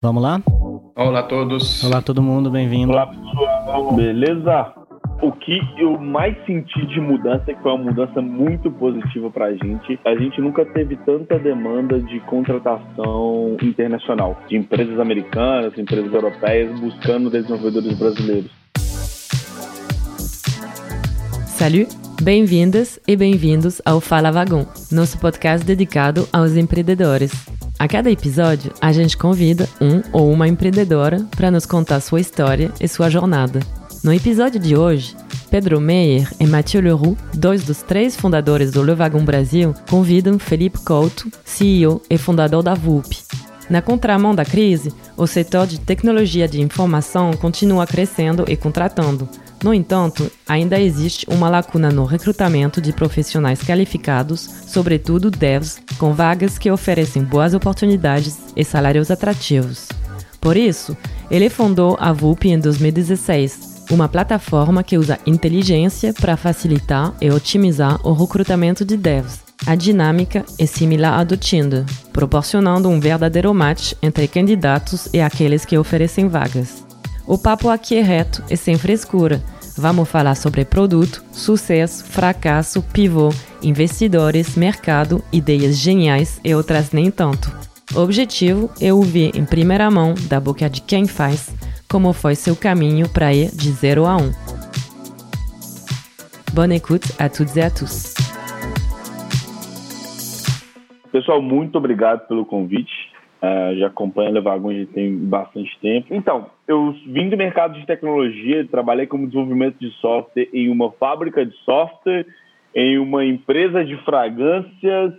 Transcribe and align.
Vamos 0.00 0.22
lá? 0.22 0.40
Olá 0.94 1.18
a 1.18 1.22
todos. 1.24 1.82
Olá 1.82 2.00
todo 2.00 2.22
mundo, 2.22 2.52
bem-vindo. 2.52 2.92
Olá 2.92 3.08
pessoal, 3.08 3.92
beleza? 3.96 4.72
O 5.20 5.32
que 5.32 5.58
eu 5.76 5.98
mais 5.98 6.36
senti 6.46 6.86
de 6.86 7.00
mudança, 7.00 7.52
que 7.52 7.60
foi 7.60 7.72
uma 7.72 7.82
mudança 7.90 8.22
muito 8.22 8.70
positiva 8.70 9.28
para 9.28 9.46
a 9.46 9.52
gente, 9.54 9.98
a 10.04 10.14
gente 10.14 10.40
nunca 10.40 10.64
teve 10.66 10.94
tanta 10.98 11.36
demanda 11.36 12.00
de 12.00 12.20
contratação 12.20 13.56
internacional, 13.60 14.38
de 14.48 14.56
empresas 14.56 15.00
americanas, 15.00 15.76
empresas 15.76 16.12
europeias 16.12 16.78
buscando 16.78 17.28
desenvolvedores 17.28 17.98
brasileiros. 17.98 18.52
Salut, 21.44 21.92
bem-vindas 22.22 23.00
e 23.04 23.16
bem-vindos 23.16 23.82
ao 23.84 24.00
Fala 24.00 24.30
Vagão, 24.30 24.64
nosso 24.92 25.18
podcast 25.18 25.66
dedicado 25.66 26.28
aos 26.32 26.56
empreendedores. 26.56 27.32
A 27.78 27.86
cada 27.86 28.10
episódio, 28.10 28.72
a 28.80 28.90
gente 28.90 29.16
convida 29.16 29.68
um 29.80 30.02
ou 30.12 30.32
uma 30.32 30.48
empreendedora 30.48 31.24
para 31.36 31.48
nos 31.48 31.64
contar 31.64 32.00
sua 32.00 32.20
história 32.20 32.72
e 32.80 32.88
sua 32.88 33.08
jornada. 33.08 33.60
No 34.02 34.12
episódio 34.12 34.58
de 34.58 34.76
hoje, 34.76 35.16
Pedro 35.48 35.80
Meyer 35.80 36.28
e 36.40 36.46
Mathieu 36.46 36.82
Leroux, 36.82 37.16
dois 37.32 37.62
dos 37.62 37.80
três 37.80 38.16
fundadores 38.16 38.72
do 38.72 38.82
Le 38.82 38.94
Wagon 38.94 39.24
Brasil, 39.24 39.72
convidam 39.88 40.40
Felipe 40.40 40.80
Couto, 40.80 41.30
CEO 41.44 42.02
e 42.10 42.18
fundador 42.18 42.64
da 42.64 42.74
VUP. 42.74 43.16
Na 43.70 43.80
contramão 43.80 44.34
da 44.34 44.44
crise, 44.44 44.92
o 45.16 45.26
setor 45.28 45.64
de 45.64 45.78
tecnologia 45.78 46.48
de 46.48 46.60
informação 46.60 47.32
continua 47.34 47.86
crescendo 47.86 48.44
e 48.48 48.56
contratando, 48.56 49.28
no 49.62 49.74
entanto, 49.74 50.30
ainda 50.46 50.80
existe 50.80 51.26
uma 51.28 51.48
lacuna 51.48 51.90
no 51.90 52.04
recrutamento 52.04 52.80
de 52.80 52.92
profissionais 52.92 53.60
qualificados, 53.62 54.48
sobretudo 54.66 55.30
devs, 55.30 55.80
com 55.98 56.12
vagas 56.12 56.58
que 56.58 56.70
oferecem 56.70 57.24
boas 57.24 57.54
oportunidades 57.54 58.38
e 58.56 58.64
salários 58.64 59.10
atrativos. 59.10 59.88
Por 60.40 60.56
isso, 60.56 60.96
ele 61.30 61.50
fundou 61.50 61.96
a 62.00 62.12
VUP 62.12 62.48
em 62.48 62.58
2016, 62.58 63.86
uma 63.90 64.08
plataforma 64.08 64.84
que 64.84 64.96
usa 64.96 65.18
inteligência 65.26 66.12
para 66.12 66.36
facilitar 66.36 67.12
e 67.20 67.30
otimizar 67.30 67.98
o 68.06 68.12
recrutamento 68.12 68.84
de 68.84 68.96
devs. 68.96 69.40
A 69.66 69.74
dinâmica 69.74 70.44
é 70.56 70.66
similar 70.66 71.18
à 71.18 71.24
do 71.24 71.36
Tinder, 71.36 71.84
proporcionando 72.12 72.88
um 72.88 73.00
verdadeiro 73.00 73.52
match 73.52 73.94
entre 74.00 74.28
candidatos 74.28 75.08
e 75.12 75.20
aqueles 75.20 75.64
que 75.64 75.76
oferecem 75.76 76.28
vagas. 76.28 76.86
O 77.26 77.36
papo 77.36 77.68
aqui 77.68 77.96
é 77.96 78.02
reto 78.02 78.42
e 78.48 78.56
sem 78.56 78.78
frescura. 78.78 79.42
Vamos 79.78 80.10
falar 80.10 80.34
sobre 80.34 80.64
produto, 80.64 81.22
sucesso, 81.30 82.04
fracasso, 82.04 82.82
pivô, 82.92 83.28
investidores, 83.62 84.56
mercado, 84.56 85.22
ideias 85.32 85.78
geniais 85.78 86.40
e 86.44 86.52
outras 86.52 86.90
nem 86.90 87.12
tanto. 87.12 87.48
O 87.94 88.00
objetivo 88.00 88.68
é 88.80 88.92
ouvir 88.92 89.36
em 89.36 89.44
primeira 89.44 89.88
mão, 89.88 90.14
da 90.28 90.40
boca 90.40 90.68
de 90.68 90.82
quem 90.82 91.06
faz, 91.06 91.54
como 91.88 92.12
foi 92.12 92.34
seu 92.34 92.56
caminho 92.56 93.08
para 93.08 93.32
ir 93.32 93.50
de 93.54 93.70
0 93.70 94.04
a 94.04 94.16
1. 94.16 94.20
Um. 94.20 94.32
Bonne 96.52 96.74
écoute 96.74 97.12
à 97.16 97.28
toutes 97.28 97.56
et 97.56 97.62
à 97.62 97.70
tous. 97.70 98.14
Pessoal, 101.12 101.40
muito 101.40 101.78
obrigado 101.78 102.26
pelo 102.26 102.44
convite. 102.44 103.07
Uh, 103.40 103.76
já 103.76 103.86
acompanho 103.86 104.30
a 104.30 104.32
Levagon 104.32 104.72
já 104.72 104.86
tem 104.86 105.16
bastante 105.16 105.78
tempo. 105.80 106.12
Então, 106.12 106.50
eu 106.66 106.92
vim 107.06 107.28
do 107.28 107.36
mercado 107.36 107.78
de 107.78 107.86
tecnologia, 107.86 108.66
trabalhei 108.66 109.06
como 109.06 109.28
desenvolvimento 109.28 109.76
de 109.78 109.92
software 110.00 110.48
em 110.52 110.68
uma 110.68 110.90
fábrica 110.90 111.46
de 111.46 111.56
software, 111.58 112.26
em 112.74 112.98
uma 112.98 113.24
empresa 113.24 113.84
de 113.84 113.96
fragrâncias 113.98 115.14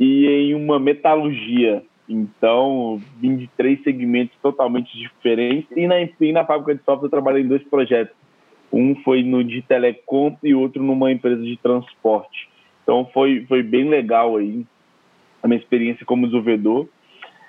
e 0.00 0.26
em 0.26 0.54
uma 0.54 0.80
metalurgia. 0.80 1.84
Então, 2.08 3.00
vim 3.20 3.36
de 3.36 3.48
três 3.56 3.80
segmentos 3.84 4.36
totalmente 4.42 4.96
diferentes. 4.98 5.70
E 5.76 5.86
na, 5.86 6.00
e 6.00 6.32
na 6.32 6.44
fábrica 6.44 6.74
de 6.74 6.84
software 6.84 7.06
eu 7.06 7.10
trabalhei 7.10 7.42
em 7.42 7.48
dois 7.48 7.62
projetos. 7.64 8.14
Um 8.72 8.96
foi 9.02 9.22
no 9.22 9.44
de 9.44 9.62
telecom 9.62 10.36
e 10.42 10.52
outro 10.52 10.82
numa 10.82 11.12
empresa 11.12 11.42
de 11.42 11.56
transporte. 11.58 12.48
Então, 12.82 13.08
foi, 13.12 13.44
foi 13.48 13.62
bem 13.62 13.88
legal 13.88 14.36
aí 14.36 14.64
a 15.42 15.48
minha 15.48 15.60
experiência 15.60 16.04
como 16.04 16.26
desenvolvedor. 16.26 16.88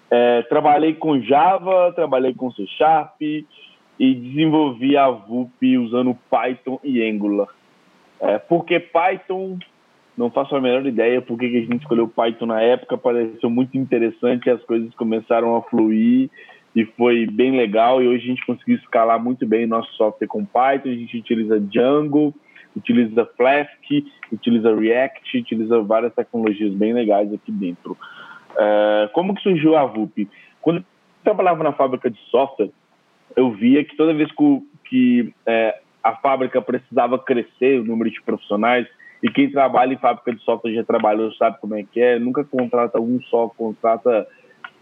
É, 0.09 0.41
trabalhei 0.44 0.94
com 0.94 1.19
Java, 1.22 1.91
trabalhei 1.94 2.34
com 2.34 2.51
C 2.51 2.66
Sharp 2.78 3.22
e 3.22 3.53
desenvolvi 4.00 4.95
a 4.95 5.09
VUP 5.09 5.78
usando 5.78 6.18
Python 6.29 6.79
e 6.84 7.03
Angular. 7.03 7.47
É, 8.19 8.38
Python? 8.40 9.57
Não 10.18 10.31
faço 10.31 10.56
a 10.56 10.62
menor 10.62 10.85
ideia 10.85 11.22
por 11.22 11.38
que 11.38 11.45
a 11.45 11.50
gente 11.50 11.81
escolheu 11.81 12.07
Python 12.07 12.47
na 12.47 12.59
época, 12.62 12.97
pareceu 12.97 13.50
muito 13.50 13.78
interessante, 13.78 14.50
as 14.50 14.63
coisas 14.63 14.94
começaram 14.95 15.56
a 15.56 15.62
fluir 15.62 16.29
e 16.75 16.85
foi 16.85 17.28
bem 17.28 17.56
legal. 17.56 18.01
E 18.01 18.07
hoje 18.07 18.24
a 18.24 18.28
gente 18.28 18.45
conseguiu 18.45 18.78
escalar 18.78 19.24
muito 19.24 19.45
bem 19.45 19.68
nosso 19.68 19.91
software 19.94 20.28
com 20.28 20.45
Python. 20.45 20.89
A 20.89 20.95
gente 20.95 21.18
utiliza 21.18 21.59
Django, 21.59 22.34
utiliza 22.75 23.25
Flask, 23.38 23.72
utiliza 24.31 24.75
React, 24.75 25.39
utiliza 25.39 25.81
várias 25.81 26.13
tecnologias 26.13 26.74
bem 26.74 26.94
legais 26.94 27.34
aqui 27.34 27.51
dentro. 27.51 27.97
Uh, 28.57 29.09
como 29.13 29.35
que 29.35 29.41
surgiu 29.41 29.78
a 29.78 29.85
VUP? 29.85 30.28
Quando 30.62 30.78
eu 30.78 30.85
trabalhava 31.23 31.63
na 31.63 31.73
fábrica 31.73 32.09
de 32.09 32.19
software, 32.31 32.72
eu 33.35 33.51
via 33.51 33.84
que 33.84 33.95
toda 33.95 34.13
vez 34.13 34.31
que, 34.31 34.62
que 34.85 35.34
é, 35.45 35.79
a 36.03 36.16
fábrica 36.16 36.62
precisava 36.62 37.19
crescer 37.19 37.79
o 37.79 37.85
número 37.85 38.09
de 38.09 38.22
profissionais, 38.22 38.88
e 39.22 39.29
quem 39.29 39.51
trabalha 39.51 39.94
em 39.94 39.97
fábrica 39.97 40.34
de 40.34 40.41
software 40.44 40.73
já 40.73 40.84
trabalhou, 40.84 41.31
sabe 41.34 41.57
como 41.59 41.75
é 41.75 41.84
que 41.84 42.00
é, 42.00 42.19
nunca 42.19 42.44
contrata 42.44 43.00
um 43.00 43.19
só, 43.23 43.47
contrata 43.50 44.28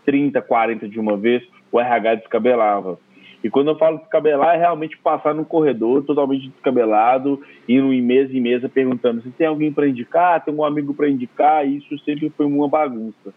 30, 0.05 0.41
40 0.41 0.87
de 0.87 0.99
uma 0.99 1.17
vez, 1.17 1.43
o 1.71 1.79
RH 1.79 2.15
descabelava. 2.15 2.99
E 3.43 3.49
quando 3.49 3.69
eu 3.69 3.77
falo 3.77 3.99
descabelar, 3.99 4.55
é 4.55 4.57
realmente 4.57 4.97
passar 4.97 5.33
no 5.35 5.45
corredor 5.45 6.03
totalmente 6.03 6.49
descabelado, 6.49 7.39
indo 7.69 7.93
em 7.93 8.01
mesa 8.01 8.35
em 8.35 8.41
mesa 8.41 8.67
perguntando 8.67 9.21
se 9.21 9.29
tem 9.29 9.45
alguém 9.45 9.71
para 9.71 9.87
indicar, 9.87 10.43
tem 10.43 10.51
um 10.51 10.63
amigo 10.63 10.95
para 10.95 11.07
indicar, 11.07 11.67
e 11.67 11.77
isso 11.77 11.97
sempre 11.99 12.31
foi 12.35 12.45
uma 12.45 12.67
bagunça. 12.67 13.33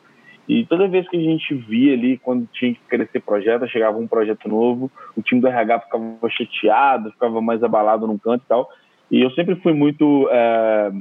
E 0.48 0.64
toda 0.64 0.88
vez 0.88 1.06
que 1.09 1.16
a 1.16 1.20
gente 1.20 1.54
via 1.54 1.92
ali, 1.92 2.16
quando 2.16 2.48
tinha 2.53 2.72
que 2.72 2.81
crescer 2.88 3.20
projeto, 3.20 3.69
chegava 3.69 3.98
um 3.98 4.06
projeto 4.06 4.48
novo, 4.48 4.91
o 5.14 5.20
time 5.20 5.42
do 5.42 5.47
RH 5.47 5.81
ficava 5.81 6.31
chateado, 6.31 7.12
ficava 7.12 7.41
mais 7.42 7.62
abalado 7.62 8.06
num 8.06 8.16
canto 8.16 8.42
e 8.44 8.48
tal. 8.48 8.69
E 9.10 9.20
eu 9.20 9.31
sempre 9.32 9.56
fui 9.56 9.75
muito, 9.75 10.26
é, 10.31 10.92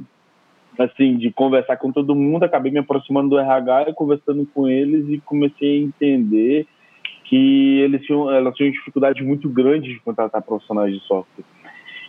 assim, 0.80 1.16
de 1.16 1.31
conversar 1.31 1.78
com 1.78 1.94
todo 1.94 2.13
mundo, 2.13 2.44
acabei 2.44 2.74
me 2.74 2.80
aproximando 2.80 3.30
do 3.30 3.40
RH 3.40 3.90
e 3.90 3.94
conversando 3.94 4.46
com 4.53 4.68
eles 4.68 5.07
e 5.07 5.22
comecei 5.22 5.78
a 5.78 5.84
entender 5.84 6.68
que 7.24 7.80
eles 7.80 8.06
tinham, 8.06 8.30
elas 8.30 8.53
tinham 8.56 8.72
dificuldade 8.72 9.24
muito 9.24 9.47
grande 9.47 9.94
de 9.94 10.00
contratar 10.02 10.41
profissionais 10.41 10.94
de 10.94 11.00
software. 11.02 11.46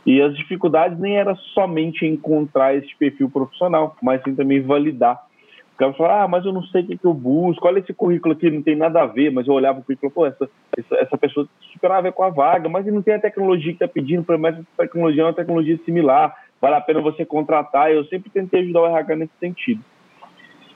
E 0.05 0.21
as 0.21 0.37
dificuldades 0.37 0.99
nem 0.99 1.17
era 1.19 1.37
somente 1.55 2.05
encontrar 2.05 2.75
esse 2.75 2.97
perfil 2.97 3.31
profissional, 3.31 3.97
mas 4.03 4.23
sim 4.23 4.35
também 4.35 4.61
validar 4.61 5.28
o 5.79 5.87
cara 5.87 5.93
fala, 5.93 6.25
ah, 6.25 6.29
mas 6.29 6.45
eu 6.45 6.53
não 6.53 6.65
sei 6.65 6.83
o 6.83 6.87
que, 6.89 6.99
que 6.99 7.05
eu 7.05 7.15
busco, 7.15 7.65
olha 7.65 7.79
esse 7.79 7.95
currículo 7.95 8.35
aqui, 8.35 8.51
não 8.51 8.61
tem 8.61 8.75
nada 8.75 9.01
a 9.01 9.07
ver, 9.07 9.31
mas 9.31 9.47
eu 9.47 9.55
olhava 9.55 9.79
o 9.79 9.85
currículo, 9.85 10.11
pô, 10.11 10.27
essa, 10.27 10.51
essa, 10.77 10.97
essa 10.97 11.17
pessoa 11.17 11.49
super 11.73 11.93
a 11.93 12.01
ver 12.01 12.13
com 12.13 12.25
a 12.25 12.31
vaga, 12.31 12.69
mas 12.69 12.85
não 12.87 13.01
tem 13.01 13.15
a 13.15 13.21
tecnologia 13.21 13.71
que 13.73 13.85
está 13.85 13.87
pedindo, 13.87 14.25
mas 14.41 14.57
essa 14.59 14.67
tecnologia 14.77 15.23
é 15.23 15.27
uma 15.27 15.33
tecnologia 15.33 15.79
similar, 15.85 16.35
vale 16.61 16.75
a 16.75 16.81
pena 16.81 17.01
você 17.01 17.25
contratar, 17.25 17.93
eu 17.93 18.05
sempre 18.07 18.29
tentei 18.29 18.63
ajudar 18.63 18.81
o 18.81 18.87
RH 18.87 19.15
nesse 19.15 19.33
sentido. 19.39 19.81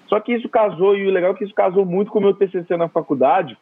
Só 0.06 0.20
que 0.20 0.34
isso 0.34 0.48
casou, 0.48 0.96
e 0.96 1.04
o 1.04 1.10
legal 1.10 1.32
é 1.32 1.34
que 1.34 1.42
isso 1.42 1.54
casou 1.54 1.84
muito 1.84 2.12
com 2.12 2.20
o 2.20 2.22
meu 2.22 2.34
TCC 2.34 2.76
na 2.76 2.86
faculdade, 2.86 3.58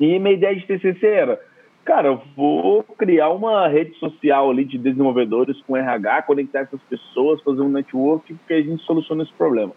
e 0.00 0.18
minha 0.18 0.32
ideia 0.32 0.56
de 0.56 0.66
TCC 0.66 1.06
era, 1.06 1.38
cara, 1.84 2.08
eu 2.08 2.22
vou 2.34 2.82
criar 2.96 3.28
uma 3.28 3.68
rede 3.68 3.94
social 3.98 4.48
ali 4.48 4.64
de 4.64 4.78
desenvolvedores 4.78 5.60
com 5.66 5.76
RH, 5.76 6.22
conectar 6.22 6.60
essas 6.60 6.80
pessoas, 6.84 7.42
fazer 7.42 7.60
um 7.60 7.68
network, 7.68 8.32
porque 8.32 8.54
a 8.54 8.62
gente 8.62 8.82
soluciona 8.84 9.22
esse 9.22 9.32
problema. 9.34 9.74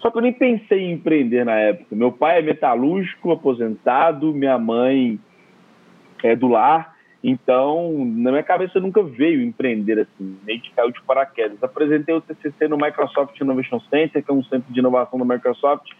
Só 0.00 0.10
que 0.10 0.18
eu 0.18 0.22
nem 0.22 0.32
pensei 0.32 0.80
em 0.80 0.92
empreender 0.92 1.44
na 1.44 1.56
época. 1.56 1.94
Meu 1.94 2.10
pai 2.10 2.38
é 2.38 2.42
metalúrgico, 2.42 3.32
aposentado, 3.32 4.32
minha 4.32 4.58
mãe 4.58 5.18
é 6.22 6.34
do 6.34 6.48
lar. 6.48 6.96
Então, 7.22 7.92
na 8.06 8.30
minha 8.30 8.42
cabeça 8.42 8.80
nunca 8.80 9.02
veio 9.02 9.42
empreender 9.42 9.98
assim, 10.00 10.38
meio 10.42 10.60
que 10.60 10.70
caiu 10.70 10.90
de 10.90 11.02
paraquedas. 11.02 11.62
Apresentei 11.62 12.14
o 12.14 12.20
TCC 12.20 12.66
no 12.66 12.78
Microsoft 12.78 13.38
Innovation 13.38 13.78
Center, 13.90 14.24
que 14.24 14.30
é 14.30 14.34
um 14.34 14.42
centro 14.44 14.72
de 14.72 14.78
inovação 14.78 15.18
da 15.18 15.24
Microsoft, 15.24 15.90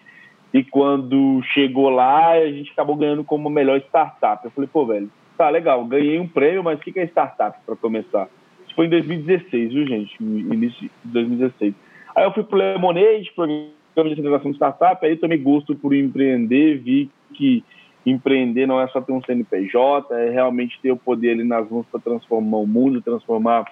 e 0.53 0.65
quando 0.65 1.43
chegou 1.53 1.91
lá, 1.91 2.31
a 2.31 2.51
gente 2.51 2.73
acabou 2.73 2.97
ganhando 2.97 3.23
como 3.23 3.49
melhor 3.51 3.79
startup. 3.81 4.45
Eu 4.45 4.51
falei, 4.51 4.69
pô, 4.73 4.87
velho, 4.87 5.11
tá 5.37 5.49
legal, 5.49 5.85
ganhei 5.85 6.19
um 6.19 6.27
prêmio, 6.27 6.65
mas 6.65 6.79
o 6.79 6.83
que 6.83 6.99
é 6.99 7.05
startup 7.05 7.59
para 7.65 7.77
começar? 7.77 8.29
Isso 8.65 8.75
foi 8.75 8.87
em 8.87 8.91
2016, 8.91 9.73
viu, 9.73 9.87
gente? 9.87 10.17
Início 10.21 10.91
de 11.05 11.13
2016. 11.13 11.75
Aí 12.17 12.25
eu 12.25 12.33
fui 12.33 12.43
pro 12.43 12.59
Lemonade, 12.59 13.31
programa 13.95 14.15
de 14.15 14.21
aceleração 14.21 14.51
de 14.51 14.57
startup, 14.57 15.05
aí 15.05 15.17
tomei 15.17 15.39
gosto 15.39 15.75
por 15.75 15.95
empreender, 15.95 16.79
vi 16.79 17.11
que 17.35 17.65
empreender 18.05 18.67
não 18.67 18.81
é 18.81 18.89
só 18.89 19.01
ter 19.01 19.13
um 19.13 19.23
CNPJ, 19.23 20.15
é 20.15 20.31
realmente 20.31 20.79
ter 20.81 20.91
o 20.91 20.97
poder 20.97 21.33
ali 21.33 21.45
nas 21.45 21.69
mãos 21.69 21.87
para 21.91 22.01
transformar 22.01 22.59
o 22.59 22.67
mundo, 22.67 23.03
transformar 23.03 23.65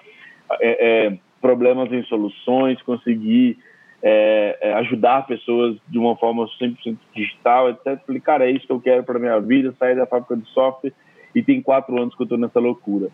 é, 0.61 1.07
é, 1.07 1.17
problemas 1.41 1.91
em 1.91 2.03
soluções, 2.03 2.81
conseguir 2.81 3.57
é, 4.01 4.57
é, 4.61 4.73
ajudar 4.75 5.27
pessoas 5.27 5.77
de 5.87 5.97
uma 5.97 6.15
forma 6.15 6.45
100% 6.61 6.97
digital, 7.15 7.69
etc. 7.69 7.99
Falei, 8.05 8.21
cara, 8.21 8.47
é 8.47 8.51
isso 8.51 8.65
que 8.65 8.71
eu 8.71 8.79
quero 8.79 9.03
para 9.03 9.19
minha 9.19 9.39
vida, 9.39 9.73
sair 9.77 9.95
da 9.95 10.05
fábrica 10.05 10.37
de 10.37 10.47
software 10.49 10.93
e 11.33 11.41
tem 11.41 11.61
quatro 11.61 11.99
anos 12.01 12.15
que 12.15 12.21
eu 12.21 12.25
estou 12.25 12.37
nessa 12.37 12.59
loucura. 12.59 13.09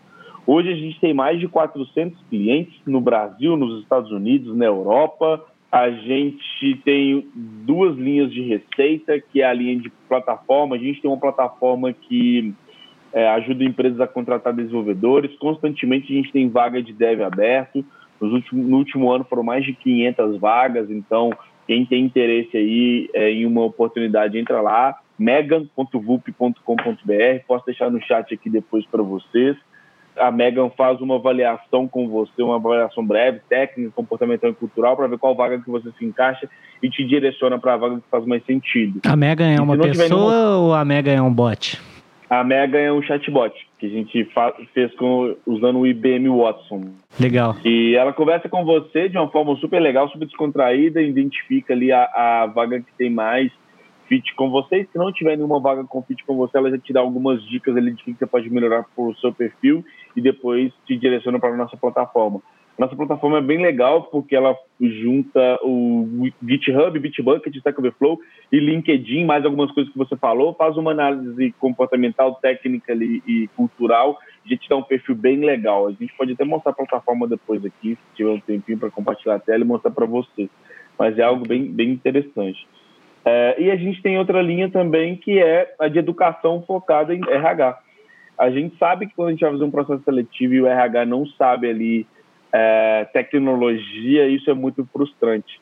Hoje 0.46 0.70
a 0.70 0.76
gente 0.76 1.00
tem 1.00 1.12
mais 1.12 1.40
de 1.40 1.48
400 1.48 2.22
clientes 2.30 2.80
no 2.86 3.00
Brasil, 3.00 3.56
nos 3.56 3.82
Estados 3.82 4.12
Unidos, 4.12 4.56
na 4.56 4.64
Europa. 4.64 5.44
A 5.70 5.90
gente 5.90 6.76
tem 6.84 7.28
duas 7.34 7.96
linhas 7.96 8.32
de 8.32 8.40
receita, 8.42 9.20
que 9.20 9.42
é 9.42 9.46
a 9.46 9.52
linha 9.52 9.78
de 9.78 9.90
plataforma. 10.08 10.76
A 10.76 10.78
gente 10.78 11.00
tem 11.02 11.10
uma 11.10 11.20
plataforma 11.20 11.92
que 11.92 12.54
é, 13.12 13.28
ajuda 13.28 13.64
empresas 13.64 14.00
a 14.00 14.06
contratar 14.06 14.52
desenvolvedores. 14.52 15.36
Constantemente 15.38 16.12
a 16.12 16.16
gente 16.16 16.32
tem 16.32 16.48
vaga 16.48 16.82
de 16.82 16.92
dev 16.92 17.22
aberto. 17.22 17.84
Últimos, 18.20 18.66
no 18.66 18.78
último 18.78 19.10
ano 19.10 19.24
foram 19.24 19.42
mais 19.42 19.64
de 19.64 19.74
500 19.74 20.38
vagas, 20.38 20.90
então 20.90 21.30
quem 21.66 21.84
tem 21.84 22.04
interesse 22.04 22.56
aí 22.56 23.10
é, 23.12 23.30
em 23.30 23.44
uma 23.44 23.62
oportunidade, 23.64 24.38
entra 24.38 24.60
lá, 24.60 24.98
megan.vup.com.br, 25.18 26.62
posso 27.46 27.66
deixar 27.66 27.90
no 27.90 28.00
chat 28.00 28.32
aqui 28.32 28.48
depois 28.48 28.86
para 28.86 29.02
vocês. 29.02 29.56
A 30.18 30.30
Megan 30.30 30.70
faz 30.70 31.00
uma 31.00 31.16
avaliação 31.16 31.86
com 31.86 32.08
você, 32.08 32.42
uma 32.42 32.56
avaliação 32.56 33.04
breve, 33.04 33.40
técnica, 33.48 33.92
comportamental 33.94 34.50
e 34.50 34.54
cultural, 34.54 34.96
para 34.96 35.06
ver 35.06 35.18
qual 35.18 35.34
vaga 35.34 35.60
que 35.60 35.70
você 35.70 35.90
se 35.98 36.04
encaixa 36.04 36.48
e 36.82 36.88
te 36.88 37.04
direciona 37.04 37.58
para 37.58 37.74
a 37.74 37.76
vaga 37.76 37.96
que 37.96 38.10
faz 38.10 38.24
mais 38.24 38.44
sentido. 38.44 39.00
A 39.06 39.16
Megan 39.16 39.50
é 39.50 39.60
uma 39.60 39.76
pessoa 39.76 40.08
nenhuma... 40.08 40.56
ou 40.56 40.74
a 40.74 40.84
Megan 40.84 41.12
é 41.12 41.22
um 41.22 41.32
bot? 41.32 41.78
A 42.28 42.42
Mega 42.42 42.78
é 42.78 42.92
um 42.92 43.00
chatbot 43.02 43.54
que 43.78 43.86
a 43.86 43.88
gente 43.88 44.28
fez 44.74 44.92
com, 44.96 45.36
usando 45.46 45.78
o 45.78 45.86
IBM 45.86 46.28
Watson. 46.28 46.90
Legal. 47.20 47.56
E 47.64 47.94
ela 47.94 48.12
conversa 48.12 48.48
com 48.48 48.64
você 48.64 49.08
de 49.08 49.16
uma 49.16 49.28
forma 49.28 49.54
super 49.56 49.80
legal, 49.80 50.08
super 50.08 50.26
descontraída, 50.26 51.00
identifica 51.00 51.72
ali 51.72 51.92
a, 51.92 52.02
a 52.02 52.46
vaga 52.46 52.80
que 52.80 52.92
tem 52.98 53.10
mais 53.10 53.52
fit 54.08 54.34
com 54.34 54.50
você. 54.50 54.78
E 54.80 54.86
se 54.86 54.98
não 54.98 55.12
tiver 55.12 55.36
nenhuma 55.36 55.60
vaga 55.60 55.84
com 55.84 56.02
fit 56.02 56.24
com 56.24 56.36
você, 56.36 56.58
ela 56.58 56.70
já 56.70 56.78
te 56.78 56.92
dá 56.92 57.00
algumas 57.00 57.44
dicas 57.46 57.76
ali 57.76 57.92
de 57.92 58.02
que 58.02 58.14
você 58.14 58.26
pode 58.26 58.50
melhorar 58.50 58.82
para 58.82 59.04
o 59.04 59.14
seu 59.16 59.32
perfil 59.32 59.84
e 60.16 60.20
depois 60.20 60.72
te 60.86 60.96
direciona 60.96 61.38
para 61.38 61.50
a 61.50 61.56
nossa 61.56 61.76
plataforma. 61.76 62.40
Nossa 62.78 62.94
plataforma 62.94 63.38
é 63.38 63.42
bem 63.42 63.62
legal 63.62 64.04
porque 64.04 64.36
ela 64.36 64.54
junta 64.78 65.58
o 65.62 66.28
GitHub, 66.46 66.98
Bitbucket, 66.98 67.54
Stack 67.56 67.78
Overflow 67.78 68.18
e 68.52 68.58
LinkedIn, 68.58 69.24
mais 69.24 69.46
algumas 69.46 69.72
coisas 69.72 69.90
que 69.90 69.98
você 69.98 70.14
falou, 70.16 70.54
faz 70.54 70.76
uma 70.76 70.90
análise 70.90 71.54
comportamental, 71.58 72.34
técnica 72.34 72.92
e 72.92 73.48
cultural, 73.56 74.18
a 74.44 74.48
gente 74.48 74.68
dá 74.68 74.76
um 74.76 74.82
perfil 74.82 75.14
bem 75.14 75.38
legal. 75.38 75.86
A 75.86 75.92
gente 75.92 76.14
pode 76.16 76.32
até 76.32 76.44
mostrar 76.44 76.72
a 76.72 76.74
plataforma 76.74 77.26
depois 77.26 77.64
aqui, 77.64 77.94
se 77.94 78.16
tiver 78.16 78.30
um 78.30 78.40
tempinho 78.40 78.78
para 78.78 78.90
compartilhar 78.90 79.36
a 79.36 79.40
tela 79.40 79.64
e 79.64 79.66
mostrar 79.66 79.90
para 79.90 80.06
você. 80.06 80.48
Mas 80.98 81.18
é 81.18 81.22
algo 81.22 81.48
bem, 81.48 81.64
bem 81.72 81.90
interessante. 81.90 82.66
É, 83.24 83.56
e 83.60 83.70
a 83.70 83.76
gente 83.76 84.00
tem 84.02 84.18
outra 84.18 84.40
linha 84.40 84.70
também 84.70 85.16
que 85.16 85.38
é 85.38 85.74
a 85.80 85.88
de 85.88 85.98
educação 85.98 86.62
focada 86.62 87.14
em 87.14 87.20
RH. 87.26 87.76
A 88.38 88.50
gente 88.50 88.76
sabe 88.78 89.06
que 89.06 89.14
quando 89.14 89.28
a 89.28 89.30
gente 89.32 89.40
vai 89.40 89.52
fazer 89.52 89.64
um 89.64 89.70
processo 89.70 90.02
seletivo 90.04 90.54
e 90.54 90.60
o 90.60 90.66
RH 90.66 91.06
não 91.06 91.26
sabe 91.26 91.68
ali 91.68 92.06
é, 92.52 93.06
tecnologia, 93.12 94.28
isso 94.28 94.50
é 94.50 94.54
muito 94.54 94.86
frustrante. 94.92 95.60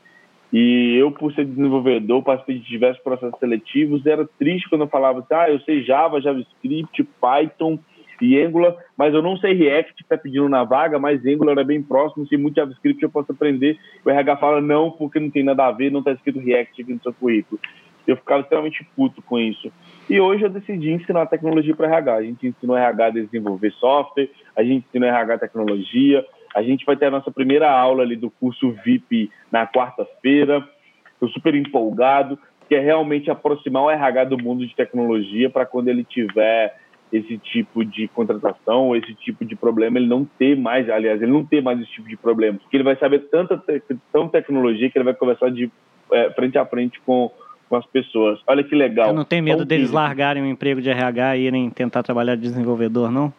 E 0.52 0.96
eu, 0.96 1.10
por 1.10 1.32
ser 1.32 1.46
desenvolvedor, 1.46 2.22
participei 2.22 2.60
de 2.60 2.68
diversos 2.68 3.02
processos 3.02 3.38
seletivos, 3.40 4.06
era 4.06 4.28
triste 4.38 4.68
quando 4.68 4.82
eu 4.82 4.88
falava 4.88 5.18
assim, 5.18 5.34
ah, 5.34 5.50
eu 5.50 5.58
sei 5.60 5.82
Java, 5.82 6.20
JavaScript, 6.20 7.02
Python 7.20 7.78
e 8.20 8.40
Angular, 8.40 8.76
mas 8.96 9.12
eu 9.12 9.20
não 9.20 9.36
sei 9.36 9.52
React, 9.52 9.94
está 10.00 10.16
pedindo 10.16 10.48
na 10.48 10.62
vaga, 10.62 10.96
mas 10.96 11.26
Angular 11.26 11.58
é 11.58 11.64
bem 11.64 11.82
próximo, 11.82 12.26
se 12.28 12.36
muito 12.36 12.54
JavaScript 12.54 13.02
eu 13.02 13.10
posso 13.10 13.32
aprender. 13.32 13.76
O 14.04 14.10
RH 14.10 14.36
fala, 14.36 14.60
não, 14.60 14.92
porque 14.92 15.18
não 15.18 15.28
tem 15.28 15.42
nada 15.42 15.66
a 15.66 15.72
ver, 15.72 15.90
não 15.90 15.98
está 15.98 16.12
escrito 16.12 16.38
React 16.38 16.82
aqui 16.82 16.94
no 16.94 17.02
seu 17.02 17.12
currículo. 17.12 17.60
Eu 18.06 18.16
ficava 18.16 18.42
extremamente 18.42 18.86
puto 18.94 19.22
com 19.22 19.38
isso. 19.38 19.72
E 20.08 20.20
hoje 20.20 20.44
eu 20.44 20.50
decidi 20.50 20.90
ensinar 20.90 21.26
tecnologia 21.26 21.74
para 21.74 21.86
RH. 21.86 22.14
A 22.14 22.22
gente 22.22 22.46
ensinou 22.46 22.76
RH 22.76 23.06
a 23.06 23.10
desenvolver 23.10 23.70
software, 23.72 24.30
a 24.54 24.62
gente 24.62 24.86
ensinou 24.88 25.08
RH 25.08 25.38
tecnologia, 25.38 26.24
a 26.54 26.62
gente 26.62 26.84
vai 26.84 26.96
ter 26.96 27.06
a 27.06 27.10
nossa 27.10 27.30
primeira 27.30 27.70
aula 27.70 28.02
ali 28.02 28.16
do 28.16 28.30
curso 28.30 28.72
VIP 28.84 29.30
na 29.50 29.66
quarta-feira. 29.66 30.66
Estou 31.12 31.28
super 31.30 31.54
empolgado, 31.54 32.38
que 32.68 32.74
é 32.74 32.80
realmente 32.80 33.30
aproximar 33.30 33.84
o 33.84 33.90
RH 33.90 34.24
do 34.24 34.38
mundo 34.38 34.66
de 34.66 34.74
tecnologia 34.74 35.48
para 35.48 35.66
quando 35.66 35.88
ele 35.88 36.04
tiver 36.04 36.76
esse 37.12 37.38
tipo 37.38 37.84
de 37.84 38.08
contratação, 38.08 38.94
esse 38.96 39.14
tipo 39.14 39.44
de 39.44 39.54
problema, 39.54 39.98
ele 39.98 40.08
não 40.08 40.24
ter 40.24 40.56
mais, 40.56 40.88
aliás, 40.90 41.22
ele 41.22 41.30
não 41.30 41.44
ter 41.44 41.62
mais 41.62 41.80
esse 41.80 41.90
tipo 41.92 42.08
de 42.08 42.16
problema, 42.16 42.58
porque 42.58 42.76
ele 42.76 42.84
vai 42.84 42.96
saber 42.96 43.20
tanta 43.30 43.62
tão 44.12 44.28
tecnologia 44.28 44.90
que 44.90 44.98
ele 44.98 45.04
vai 45.04 45.14
conversar 45.14 45.50
de 45.50 45.70
é, 46.12 46.30
frente 46.30 46.58
a 46.58 46.66
frente 46.66 47.00
com, 47.06 47.30
com 47.68 47.76
as 47.76 47.86
pessoas. 47.86 48.40
Olha 48.46 48.62
que 48.62 48.74
legal. 48.74 49.08
Eu 49.08 49.14
não 49.14 49.24
tenho 49.24 49.42
medo 49.42 49.64
deles 49.64 49.90
largarem 49.90 50.42
o 50.42 50.46
emprego 50.46 50.80
de 50.80 50.90
RH 50.90 51.36
e 51.36 51.46
irem 51.46 51.70
tentar 51.70 52.02
trabalhar 52.02 52.34
de 52.34 52.42
desenvolvedor, 52.42 53.10
não? 53.10 53.32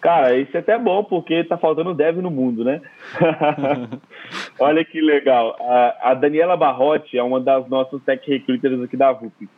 Cara, 0.00 0.36
isso 0.36 0.56
é 0.56 0.60
até 0.60 0.78
bom, 0.78 1.02
porque 1.02 1.42
tá 1.42 1.58
faltando 1.58 1.92
dev 1.92 2.18
no 2.18 2.30
mundo, 2.30 2.64
né? 2.64 2.80
Olha 4.58 4.84
que 4.84 5.00
legal. 5.00 5.56
A, 5.60 6.10
a, 6.10 6.14
Daniela 6.14 6.56
Barrotti 6.56 7.18
é 7.18 7.22
uma 7.22 7.40
das 7.40 7.68
nossas 7.68 8.00
tech 8.02 8.28
recruiters 8.30 8.80
aqui 8.80 8.96
da 8.96 9.12
VUP. 9.12 9.48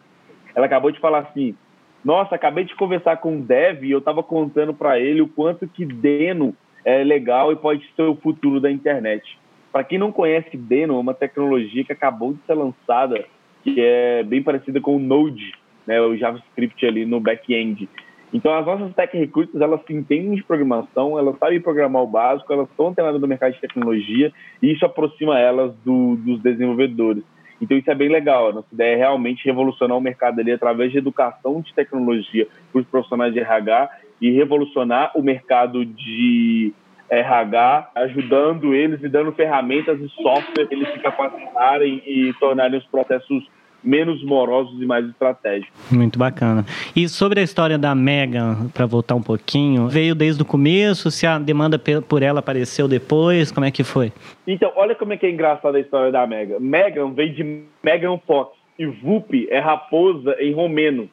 Ela 0.54 0.64
acabou 0.64 0.90
de 0.90 0.98
falar 0.98 1.18
assim: 1.20 1.54
Nossa, 2.02 2.34
acabei 2.34 2.64
de 2.64 2.74
conversar 2.74 3.18
com 3.18 3.34
um 3.34 3.40
dev 3.40 3.84
e 3.84 3.90
eu 3.90 4.00
tava 4.00 4.22
contando 4.22 4.72
para 4.72 4.98
ele 4.98 5.20
o 5.20 5.28
quanto 5.28 5.68
que 5.68 5.84
Deno 5.84 6.56
é 6.86 7.04
legal 7.04 7.52
e 7.52 7.56
pode 7.56 7.86
ser 7.94 8.02
o 8.02 8.16
futuro 8.16 8.60
da 8.60 8.70
internet. 8.70 9.38
Para 9.72 9.84
quem 9.84 9.98
não 9.98 10.10
conhece 10.10 10.56
Deno, 10.56 10.96
é 10.96 10.98
uma 10.98 11.14
tecnologia 11.14 11.84
que 11.84 11.92
acabou 11.92 12.32
de 12.32 12.40
ser 12.46 12.54
lançada, 12.54 13.24
que 13.62 13.76
é 13.78 14.22
bem 14.22 14.42
parecida 14.42 14.80
com 14.80 14.96
o 14.96 14.98
Node, 14.98 15.52
né, 15.86 16.00
o 16.00 16.16
JavaScript 16.16 16.84
ali 16.84 17.04
no 17.06 17.20
back-end. 17.20 17.88
Então, 18.32 18.54
as 18.54 18.64
nossas 18.64 18.94
tech 18.94 19.16
recruiters, 19.16 19.60
elas 19.60 19.80
entendem 19.88 20.34
de 20.34 20.42
programação, 20.42 21.18
elas 21.18 21.36
sabem 21.38 21.60
programar 21.60 22.02
o 22.02 22.06
básico, 22.06 22.52
elas 22.52 22.68
estão 22.68 22.88
antenadas 22.88 23.20
no 23.20 23.26
mercado 23.26 23.54
de 23.54 23.60
tecnologia 23.60 24.32
e 24.62 24.72
isso 24.72 24.84
aproxima 24.84 25.38
elas 25.38 25.74
do, 25.84 26.16
dos 26.16 26.40
desenvolvedores. 26.40 27.24
Então, 27.60 27.76
isso 27.76 27.90
é 27.90 27.94
bem 27.94 28.08
legal. 28.08 28.48
A 28.48 28.52
nossa 28.52 28.68
ideia 28.72 28.94
é 28.94 28.98
realmente 28.98 29.44
revolucionar 29.44 29.96
o 29.96 30.00
mercado 30.00 30.40
ali 30.40 30.52
através 30.52 30.92
de 30.92 30.98
educação 30.98 31.60
de 31.60 31.74
tecnologia 31.74 32.46
para 32.72 32.80
os 32.80 32.86
profissionais 32.86 33.34
de 33.34 33.40
RH 33.40 33.90
e 34.20 34.30
revolucionar 34.30 35.12
o 35.14 35.22
mercado 35.22 35.84
de 35.84 36.72
RH, 37.10 37.90
ajudando 37.96 38.72
eles 38.72 39.02
e 39.02 39.08
dando 39.08 39.32
ferramentas 39.32 40.00
e 40.00 40.08
software 40.22 40.66
para 40.66 40.76
eles 40.76 40.92
se 40.92 40.98
capacitarem 41.00 42.02
e 42.06 42.32
tornarem 42.38 42.78
os 42.78 42.86
processos 42.86 43.44
menos 43.82 44.22
morosos 44.22 44.80
e 44.80 44.86
mais 44.86 45.06
estratégicos. 45.08 45.72
Muito 45.90 46.18
bacana. 46.18 46.64
E 46.94 47.08
sobre 47.08 47.40
a 47.40 47.42
história 47.42 47.78
da 47.78 47.94
Megan, 47.94 48.68
para 48.74 48.86
voltar 48.86 49.14
um 49.14 49.22
pouquinho, 49.22 49.88
veio 49.88 50.14
desde 50.14 50.42
o 50.42 50.44
começo? 50.44 51.10
Se 51.10 51.26
a 51.26 51.38
demanda 51.38 51.80
por 52.06 52.22
ela 52.22 52.40
apareceu 52.40 52.86
depois? 52.86 53.50
Como 53.50 53.64
é 53.64 53.70
que 53.70 53.82
foi? 53.82 54.12
Então, 54.46 54.70
olha 54.76 54.94
como 54.94 55.12
é 55.12 55.16
que 55.16 55.26
é 55.26 55.30
engraçada 55.30 55.78
a 55.78 55.80
história 55.80 56.12
da 56.12 56.26
Megan. 56.26 56.60
Megan 56.60 57.12
veio 57.12 57.34
de 57.34 57.64
Megan 57.82 58.18
Fox 58.26 58.56
e 58.78 58.86
Vup 58.86 59.48
é 59.50 59.58
raposa 59.58 60.36
em 60.38 60.52
romeno. 60.52 61.08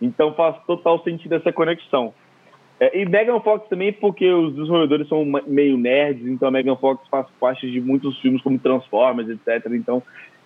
Então 0.00 0.34
faz 0.34 0.56
total 0.66 1.02
sentido 1.02 1.34
essa 1.34 1.52
conexão. 1.52 2.12
É, 2.78 3.00
e 3.00 3.06
Megan 3.06 3.40
Fox 3.40 3.68
também 3.68 3.92
porque 3.92 4.30
os 4.30 4.54
desenvolvedores 4.54 5.08
são 5.08 5.24
meio 5.46 5.78
nerds, 5.78 6.26
então 6.26 6.48
a 6.48 6.50
Megan 6.50 6.76
Fox 6.76 7.06
faz 7.08 7.26
parte 7.40 7.70
de 7.70 7.80
muitos 7.80 8.18
filmes 8.20 8.42
como 8.42 8.58
Transformers, 8.58 9.28
etc. 9.30 9.72
Então 9.72 10.02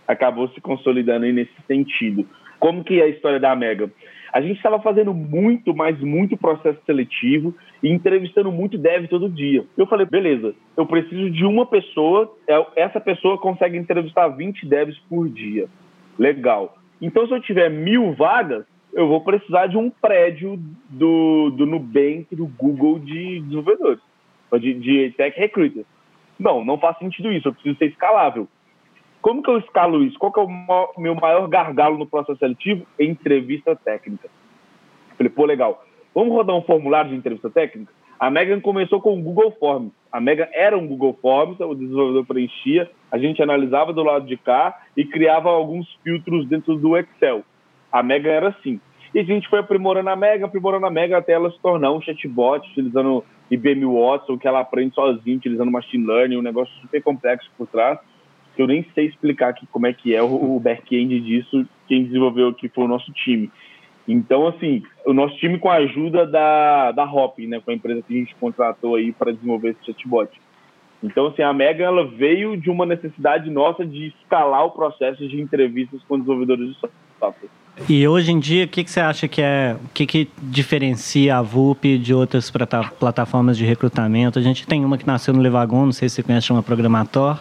acabou 0.07 0.49
se 0.49 0.61
consolidando 0.61 1.25
aí 1.25 1.33
nesse 1.33 1.55
sentido. 1.67 2.27
Como 2.59 2.85
que 2.85 3.01
é 3.01 3.05
a 3.05 3.09
história 3.09 3.41
da 3.41 3.57
Mega? 3.57 3.91
A 4.33 4.41
gente 4.41 4.57
estava 4.57 4.81
fazendo 4.81 5.13
muito, 5.13 5.75
mas 5.75 5.99
muito 5.99 6.37
processo 6.37 6.79
seletivo 6.87 7.55
e 7.83 7.91
entrevistando 7.91 8.53
muito 8.53 8.79
dev 8.79 9.09
todo 9.09 9.29
dia. 9.29 9.65
Eu 9.77 9.87
falei, 9.87 10.07
beleza, 10.07 10.55
eu 10.77 10.87
preciso 10.87 11.31
de 11.31 11.45
uma 11.45 11.67
pessoa, 11.67 12.33
é, 12.47 12.67
essa 12.77 13.01
pessoa 13.01 13.39
consegue 13.39 13.77
entrevistar 13.77 14.29
20 14.29 14.67
devs 14.67 14.97
por 15.09 15.29
dia. 15.29 15.67
Legal. 16.19 16.77
Então, 17.03 17.27
se 17.27 17.33
eu 17.33 17.41
tiver 17.41 17.71
mil 17.71 18.13
vagas, 18.13 18.65
eu 18.93 19.09
vou 19.09 19.21
precisar 19.21 19.67
de 19.67 19.77
um 19.77 19.91
prédio 19.91 20.59
do, 20.89 21.51
do 21.51 21.67
Nubank, 21.67 22.27
do 22.35 22.47
Google 22.47 22.99
de 22.99 23.41
desenvolvedores, 23.41 24.01
de, 24.61 24.75
de 24.75 25.11
tech 25.17 25.39
recruiters. 25.39 25.87
Não, 26.39 26.65
não 26.65 26.79
faz 26.79 26.99
sentido 26.99 27.31
isso, 27.33 27.49
eu 27.49 27.53
preciso 27.53 27.79
ser 27.79 27.87
escalável. 27.87 28.49
Como 29.21 29.43
que 29.43 29.51
eu 29.51 29.59
escalo 29.59 30.03
isso? 30.03 30.19
Qual 30.19 30.33
que 30.33 30.41
é 30.41 30.43
o 30.43 31.01
meu 31.01 31.15
maior 31.15 31.47
gargalo 31.47 31.99
no 31.99 32.07
processo 32.07 32.39
seletivo? 32.39 32.87
Entrevista 32.99 33.77
técnica. 33.77 34.31
Falei, 35.17 35.31
pô, 35.31 35.45
legal. 35.45 35.85
Vamos 36.15 36.33
rodar 36.33 36.57
um 36.57 36.63
formulário 36.63 37.11
de 37.11 37.17
entrevista 37.17 37.51
técnica? 37.51 37.93
A 38.19 38.31
Megan 38.31 38.61
começou 38.61 39.01
com 39.01 39.19
o 39.19 39.23
Google 39.23 39.53
Forms. 39.59 39.93
A 40.11 40.21
Megan 40.21 40.49
era 40.53 40.77
um 40.77 40.87
Google 40.87 41.19
Forms, 41.21 41.61
o 41.61 41.75
desenvolvedor 41.75 42.27
preenchia, 42.27 42.91
a 43.11 43.19
gente 43.19 43.43
analisava 43.43 43.93
do 43.93 44.03
lado 44.03 44.27
de 44.27 44.37
cá 44.37 44.83
e 44.97 45.05
criava 45.05 45.51
alguns 45.51 45.87
filtros 46.03 46.47
dentro 46.47 46.77
do 46.77 46.97
Excel. 46.97 47.43
A 47.93 48.03
Megan 48.03 48.31
era 48.31 48.49
assim. 48.49 48.81
E 49.15 49.19
a 49.19 49.25
gente 49.25 49.49
foi 49.49 49.59
aprimorando 49.59 50.09
a 50.09 50.17
Mega, 50.17 50.47
aprimorando 50.47 50.87
a 50.87 50.91
Mega 50.91 51.19
até 51.19 51.33
ela 51.33 51.51
se 51.51 51.61
tornar 51.61 51.91
um 51.93 52.01
chatbot, 52.01 52.69
utilizando 52.71 53.25
IBM 53.51 53.85
Watson, 53.85 54.39
que 54.39 54.47
ela 54.47 54.61
aprende 54.61 54.95
sozinha, 54.95 55.37
utilizando 55.37 55.71
machine 55.71 56.07
learning, 56.07 56.37
um 56.37 56.43
negócio 56.43 56.73
super 56.81 57.03
complexo 57.03 57.51
por 57.59 57.67
trás 57.67 57.99
eu 58.61 58.67
nem 58.67 58.85
sei 58.95 59.07
explicar 59.07 59.49
aqui 59.49 59.67
como 59.67 59.87
é 59.87 59.93
que 59.93 60.15
é 60.15 60.23
o, 60.23 60.61
back-end 60.61 61.21
disso. 61.21 61.67
Quem 61.89 62.05
desenvolveu 62.05 62.49
aqui 62.49 62.69
foi 62.69 62.85
o 62.85 62.89
nosso 62.89 63.11
time. 63.13 63.51
Então, 64.07 64.47
assim, 64.47 64.83
o 65.07 65.13
nosso 65.13 65.37
time 65.37 65.59
com 65.59 65.71
a 65.71 65.77
ajuda 65.77 66.27
da, 66.27 66.93
da 66.93 67.05
Hop, 67.05 67.39
né, 67.41 67.61
com 67.61 67.71
a 67.71 67.75
empresa 67.75 68.03
que 68.03 68.15
a 68.15 68.19
gente 68.19 68.35
contratou 68.37 68.97
aí 68.97 69.13
para 69.13 69.33
desenvolver 69.33 69.71
esse 69.71 69.87
chatbot. 69.87 70.31
Então, 71.03 71.29
assim, 71.29 71.43
a 71.43 71.53
Mega 71.53 71.85
ela 71.85 72.07
veio 72.07 72.57
de 72.57 72.71
uma 72.71 72.85
necessidade 72.85 73.49
nossa 73.49 73.87
de 73.87 74.09
escalar 74.09 74.65
o 74.67 74.73
processo 74.73 75.27
de 75.27 75.41
entrevistas 75.41 76.03
com 76.05 76.19
desenvolvedores 76.19 76.69
de 76.69 76.75
software. 77.19 77.49
E 77.89 78.07
hoje 78.07 78.31
em 78.31 78.39
dia, 78.39 78.65
o 78.65 78.69
que, 78.69 78.85
que 78.85 78.91
você 78.91 79.01
acha 79.01 79.27
que 79.27 79.41
é, 79.41 79.77
o 79.83 79.89
que, 79.95 80.07
que 80.07 80.29
diferencia 80.43 81.37
a 81.37 81.43
VUP 81.43 81.99
de 81.99 82.13
outras 82.13 82.51
plataformas 82.51 83.57
de 83.57 83.65
recrutamento? 83.65 84.39
A 84.39 84.43
gente 84.43 84.67
tem 84.67 84.85
uma 84.85 84.99
que 84.99 85.07
nasceu 85.07 85.33
no 85.33 85.41
Levagon, 85.41 85.87
não 85.87 85.93
sei 85.93 86.09
se 86.09 86.17
você 86.17 86.23
conhece, 86.23 86.47
chama 86.47 86.63
Programator. 86.63 87.41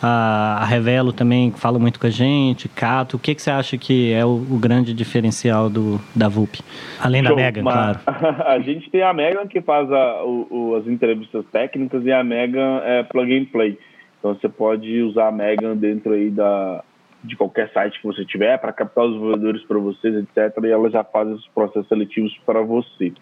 A, 0.00 0.64
Revelo 0.68 1.12
também 1.12 1.52
fala 1.52 1.78
muito 1.78 1.98
com 1.98 2.06
a 2.06 2.10
gente, 2.10 2.68
Cato. 2.68 3.16
O 3.16 3.20
que, 3.20 3.34
que 3.34 3.42
você 3.42 3.50
acha 3.50 3.76
que 3.76 4.12
é 4.12 4.24
o, 4.24 4.30
o 4.30 4.58
grande 4.58 4.94
diferencial 4.94 5.68
do, 5.68 6.00
da 6.14 6.28
VUP? 6.28 6.60
Além 7.00 7.24
Show, 7.24 7.36
da 7.36 7.42
Mega, 7.42 7.62
claro. 7.62 8.00
A 8.46 8.58
gente 8.60 8.90
tem 8.90 9.02
a 9.02 9.12
Mega 9.12 9.46
que 9.46 9.60
faz 9.60 9.90
a, 9.90 10.24
o, 10.24 10.76
as 10.80 10.86
entrevistas 10.86 11.44
técnicas 11.52 12.04
e 12.04 12.12
a 12.12 12.22
Mega 12.22 12.82
é 12.84 13.02
plug 13.02 13.36
and 13.36 13.46
play. 13.46 13.78
Então 14.18 14.34
você 14.34 14.48
pode 14.48 15.02
usar 15.02 15.28
a 15.28 15.32
Mega 15.32 15.74
dentro 15.74 16.12
aí 16.12 16.30
da, 16.30 16.82
de 17.24 17.36
qualquer 17.36 17.70
site 17.72 18.00
que 18.00 18.06
você 18.06 18.24
tiver 18.24 18.58
para 18.58 18.72
captar 18.72 19.04
os 19.04 19.12
desenvolvedores 19.12 19.62
para 19.64 19.78
vocês, 19.78 20.14
etc. 20.14 20.56
E 20.64 20.68
ela 20.68 20.90
já 20.90 21.04
faz 21.04 21.28
os 21.28 21.46
processos 21.48 21.88
seletivos 21.88 22.36
para 22.44 22.60
você. 22.62 23.12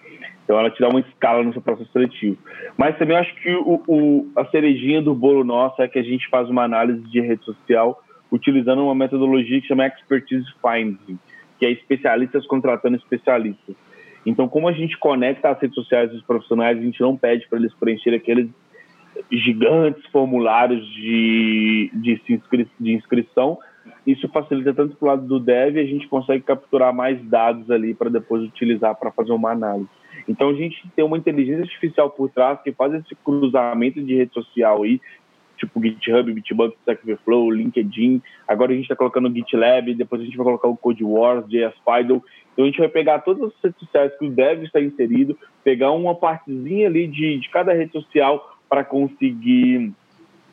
Então 0.45 0.59
ela 0.59 0.71
te 0.71 0.81
dá 0.81 0.89
uma 0.89 1.01
escala 1.01 1.43
no 1.43 1.53
seu 1.53 1.61
processo 1.61 1.93
seletivo. 1.93 2.39
Mas 2.77 2.97
também 2.97 3.17
acho 3.17 3.35
que 3.37 3.55
o, 3.55 3.83
o, 3.87 4.33
a 4.37 4.45
cerejinha 4.47 5.03
do 5.03 5.15
bolo 5.15 5.45
nosso 5.45 5.83
é 5.83 5.89
que 5.89 5.99
a 5.99 6.03
gente 6.03 6.29
faz 6.29 6.49
uma 6.49 6.65
análise 6.65 7.03
de 7.03 7.21
rede 7.21 7.45
social 7.45 8.03
utilizando 8.33 8.83
uma 8.83 8.95
metodologia 8.95 9.61
que 9.61 9.67
chama 9.67 9.87
Expertise 9.87 10.47
Finding, 10.63 11.19
que 11.59 11.67
é 11.67 11.71
especialistas 11.71 12.47
contratando 12.47 12.97
especialistas. 12.97 13.77
Então, 14.25 14.49
como 14.49 14.69
a 14.69 14.73
gente 14.73 14.97
conecta 14.99 15.51
as 15.51 15.61
redes 15.61 15.75
sociais 15.75 16.11
dos 16.11 16.23
profissionais, 16.23 16.79
a 16.79 16.83
gente 16.83 17.01
não 17.01 17.17
pede 17.17 17.49
para 17.49 17.59
eles 17.59 17.75
preencherem 17.75 18.19
aqueles 18.19 18.49
gigantes 19.31 20.05
formulários 20.11 20.87
de, 20.95 21.91
de, 21.95 22.21
inscri 22.29 22.69
de 22.79 22.93
inscrição, 22.93 23.59
isso 24.07 24.29
facilita 24.29 24.73
tanto 24.73 24.97
para 24.97 25.07
o 25.07 25.09
lado 25.09 25.27
do 25.27 25.39
dev, 25.39 25.77
a 25.79 25.85
gente 25.85 26.09
consegue 26.09 26.43
capturar 26.43 26.95
mais 26.95 27.23
dados 27.25 27.71
ali 27.71 27.95
para 27.95 28.11
depois 28.11 28.43
utilizar 28.43 28.95
para 28.95 29.11
fazer 29.11 29.33
uma 29.33 29.51
análise. 29.51 29.89
Então 30.29 30.51
a 30.51 30.55
gente 30.55 30.83
tem 30.95 31.05
uma 31.05 31.19
inteligência 31.19 31.63
artificial 31.63 32.11
por 32.11 32.31
trás 32.31 32.61
que 32.63 32.73
faz 32.73 32.95
esse 32.95 33.15
cruzamento 33.17 34.03
de 34.03 34.15
rede 34.15 34.33
social 34.33 34.83
aí, 34.83 35.01
tipo 35.57 35.81
GitHub, 35.81 36.33
Bitbucket, 36.33 36.79
Stack 36.81 37.03
Overflow, 37.05 37.51
LinkedIn. 37.51 38.23
Agora 38.49 38.73
a 38.73 38.75
gente 38.75 38.85
está 38.85 38.97
colocando 38.97 39.29
o 39.29 39.35
GitLab, 39.35 39.95
depois 39.95 40.23
a 40.23 40.25
gente 40.25 40.37
vai 40.37 40.45
colocar 40.45 40.69
o 40.69 40.77
Code 40.77 41.05
Wars, 41.05 41.47
JS. 41.47 41.75
Então 42.53 42.65
a 42.65 42.67
gente 42.67 42.79
vai 42.79 42.89
pegar 42.89 43.21
todas 43.21 43.45
as 43.45 43.63
redes 43.63 43.79
sociais 43.81 44.17
que 44.19 44.27
o 44.27 44.31
dev 44.31 44.65
está 44.65 44.81
inserido, 44.81 45.39
pegar 45.63 45.91
uma 45.93 46.15
partezinha 46.15 46.87
ali 46.87 47.07
de, 47.07 47.39
de 47.39 47.49
cada 47.51 47.73
rede 47.73 47.93
social 47.93 48.57
para 48.69 48.85
conseguir 48.85 49.93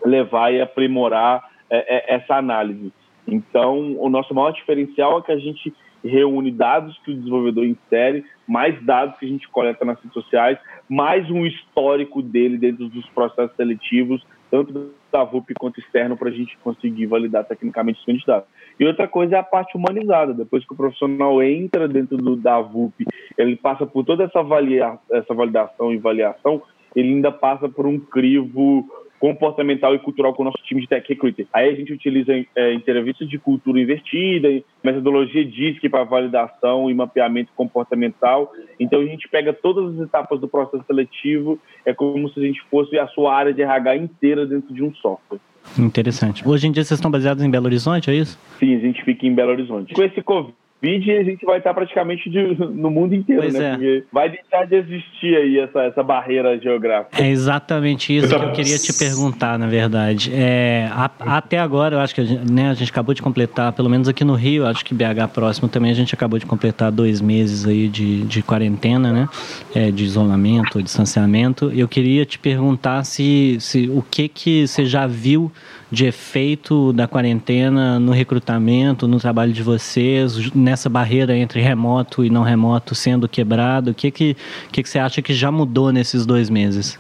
levar 0.04 0.54
e 0.54 0.62
aprimorar 0.62 1.50
é, 1.70 2.14
é, 2.14 2.16
essa 2.16 2.36
análise. 2.36 2.92
Então, 3.28 3.96
o 4.00 4.10
nosso 4.10 4.34
maior 4.34 4.52
diferencial 4.52 5.20
é 5.20 5.22
que 5.22 5.32
a 5.32 5.38
gente 5.38 5.74
reúne 6.04 6.52
dados 6.52 6.98
que 7.04 7.12
o 7.12 7.16
desenvolvedor 7.16 7.66
insere, 7.66 8.24
mais 8.48 8.82
dados 8.86 9.18
que 9.18 9.26
a 9.26 9.30
gente 9.30 9.48
coleta 9.50 9.84
nas 9.84 9.98
redes 9.98 10.14
sociais, 10.14 10.58
mais 10.88 11.30
um 11.30 11.46
histórico 11.46 12.22
dele 12.22 12.58
dentro 12.58 12.88
dos 12.88 13.06
processos 13.10 13.56
seletivos, 13.56 14.26
tanto 14.50 14.92
da 15.12 15.24
VUP 15.24 15.54
quanto 15.60 15.80
externo, 15.80 16.16
para 16.16 16.30
a 16.30 16.32
gente 16.32 16.58
conseguir 16.60 17.06
validar 17.08 17.44
tecnicamente 17.46 18.00
os 18.00 18.06
candidatos. 18.06 18.50
E 18.80 18.86
outra 18.86 19.08
coisa 19.08 19.36
é 19.36 19.40
a 19.40 19.44
parte 19.44 19.76
humanizada. 19.76 20.34
Depois 20.34 20.66
que 20.66 20.74
o 20.74 20.78
profissional 20.78 21.42
entra 21.44 21.88
dentro 21.88 22.18
do, 22.18 22.36
da 22.36 22.62
VUP, 22.62 23.06
ele 23.38 23.56
passa 23.56 23.86
por 23.86 24.06
toda 24.06 24.24
essa, 24.24 24.40
avalia, 24.40 24.98
essa 25.12 25.34
validação 25.34 25.92
e 25.94 25.98
avaliação, 25.98 26.62
ele 26.96 27.10
ainda 27.10 27.32
passa 27.32 27.68
por 27.68 27.86
um 27.86 28.00
crivo 28.00 28.88
comportamental 29.20 29.96
e 29.96 30.00
cultural 30.00 30.34
com 30.34 30.44
o 30.44 30.46
nosso 30.46 30.62
time 30.64 30.82
de 30.82 30.88
Tech 30.88 31.08
Recruiter. 31.08 31.48
Aí 31.54 31.70
a 31.70 31.76
gente 31.76 31.94
utiliza 31.94 32.34
é, 32.56 32.74
entrevistas 32.74 33.28
de 33.30 33.38
cultura 33.38 33.80
invertida, 33.80 34.62
metodologia 34.84 35.44
DISC 35.44 35.90
para 35.90 36.04
validação 36.04 36.90
e 36.90 36.94
mapeamento 36.94 37.52
comportamental. 37.56 38.52
Então 38.80 39.02
a 39.02 39.06
gente 39.06 39.28
pega 39.28 39.54
todas 39.54 39.96
as 39.96 40.08
etapas 40.08 40.40
do 40.40 40.48
processo 40.48 40.84
seletivo, 40.86 41.60
é 41.86 41.94
como 41.94 42.30
se 42.30 42.40
a 42.40 42.44
gente 42.44 42.62
fosse 42.70 42.98
a 42.98 43.08
sua 43.08 43.36
área 43.36 43.54
de 43.54 43.62
RH 43.62 43.98
inteira 43.98 44.46
dentro 44.46 44.74
de 44.74 44.84
um 44.84 44.94
software. 44.96 45.40
Interessante. 45.78 46.48
Hoje 46.48 46.68
em 46.68 46.72
dia 46.72 46.84
vocês 46.84 46.98
estão 46.98 47.12
baseados 47.12 47.44
em 47.44 47.50
Belo 47.50 47.66
Horizonte, 47.66 48.10
é 48.10 48.14
isso? 48.14 48.40
Sim, 48.60 48.76
a 48.76 48.80
gente 48.80 49.04
fica 49.04 49.26
em 49.26 49.34
Belo 49.34 49.52
Horizonte. 49.52 49.94
Com 49.94 50.04
esse 50.04 50.22
Covid, 50.22 50.54
Vide 50.80 51.12
a 51.12 51.24
gente 51.24 51.44
vai 51.44 51.58
estar 51.58 51.74
praticamente 51.74 52.30
de, 52.30 52.56
no 52.56 52.92
mundo 52.92 53.16
inteiro, 53.16 53.42
pois 53.42 53.54
né? 53.54 53.66
É. 53.66 53.72
Porque 53.72 54.04
vai 54.12 54.30
deixar 54.30 54.66
de 54.68 54.76
existir 54.76 55.36
aí 55.36 55.58
essa, 55.58 55.82
essa 55.84 56.04
barreira 56.04 56.58
geográfica. 56.60 57.24
É 57.24 57.28
exatamente 57.28 58.16
isso 58.16 58.28
que 58.28 58.36
eu 58.36 58.52
queria 58.52 58.78
te 58.78 58.94
perguntar, 58.94 59.58
na 59.58 59.66
verdade. 59.66 60.32
É, 60.32 60.88
a, 60.92 61.10
até 61.38 61.58
agora, 61.58 61.96
eu 61.96 62.00
acho 62.00 62.14
que 62.14 62.22
a 62.22 62.24
gente, 62.24 62.52
né, 62.52 62.70
a 62.70 62.76
gente 62.76 62.92
acabou 62.92 63.16
de 63.16 63.24
completar, 63.24 63.74
pelo 63.74 63.90
menos 63.90 64.08
aqui 64.08 64.24
no 64.24 64.36
Rio, 64.36 64.68
acho 64.68 64.86
que 64.86 64.94
BH 64.94 65.30
próximo 65.34 65.68
também, 65.68 65.90
a 65.90 65.96
gente 65.96 66.14
acabou 66.14 66.38
de 66.38 66.46
completar 66.46 66.92
dois 66.92 67.22
meses 67.22 67.66
aí 67.66 67.88
de, 67.88 68.24
de 68.26 68.44
quarentena, 68.44 69.12
né? 69.12 69.28
É, 69.74 69.90
de 69.90 70.04
isolamento, 70.04 70.82
distanciamento. 70.84 71.72
Eu 71.72 71.88
queria 71.88 72.24
te 72.24 72.38
perguntar 72.38 73.04
se, 73.04 73.58
se 73.60 73.90
o 73.90 74.04
que 74.04 74.28
que 74.28 74.68
você 74.68 74.86
já 74.86 75.08
viu 75.08 75.52
de 75.92 76.06
efeito 76.06 76.92
da 76.92 77.08
quarentena 77.08 78.00
no 78.00 78.12
recrutamento, 78.12 79.08
no 79.08 79.20
trabalho 79.20 79.54
de 79.54 79.64
vocês, 79.64 80.54
nessa 80.54 80.90
barreira 80.90 81.36
entre 81.36 81.62
remoto 81.62 82.24
e 82.24 82.30
não 82.30 82.44
remoto 82.44 82.94
sendo 82.94 83.28
quebrado? 83.28 83.92
O 83.92 83.94
que, 83.94 84.12
que, 84.12 84.36
que, 84.72 84.84
que 84.84 84.90
você 84.90 85.00
acha 85.00 85.22
que 85.22 85.34
já 85.34 85.52
mudou 85.52 85.92
nesses 85.92 86.26
dois 86.26 86.50
meses? 86.50 87.00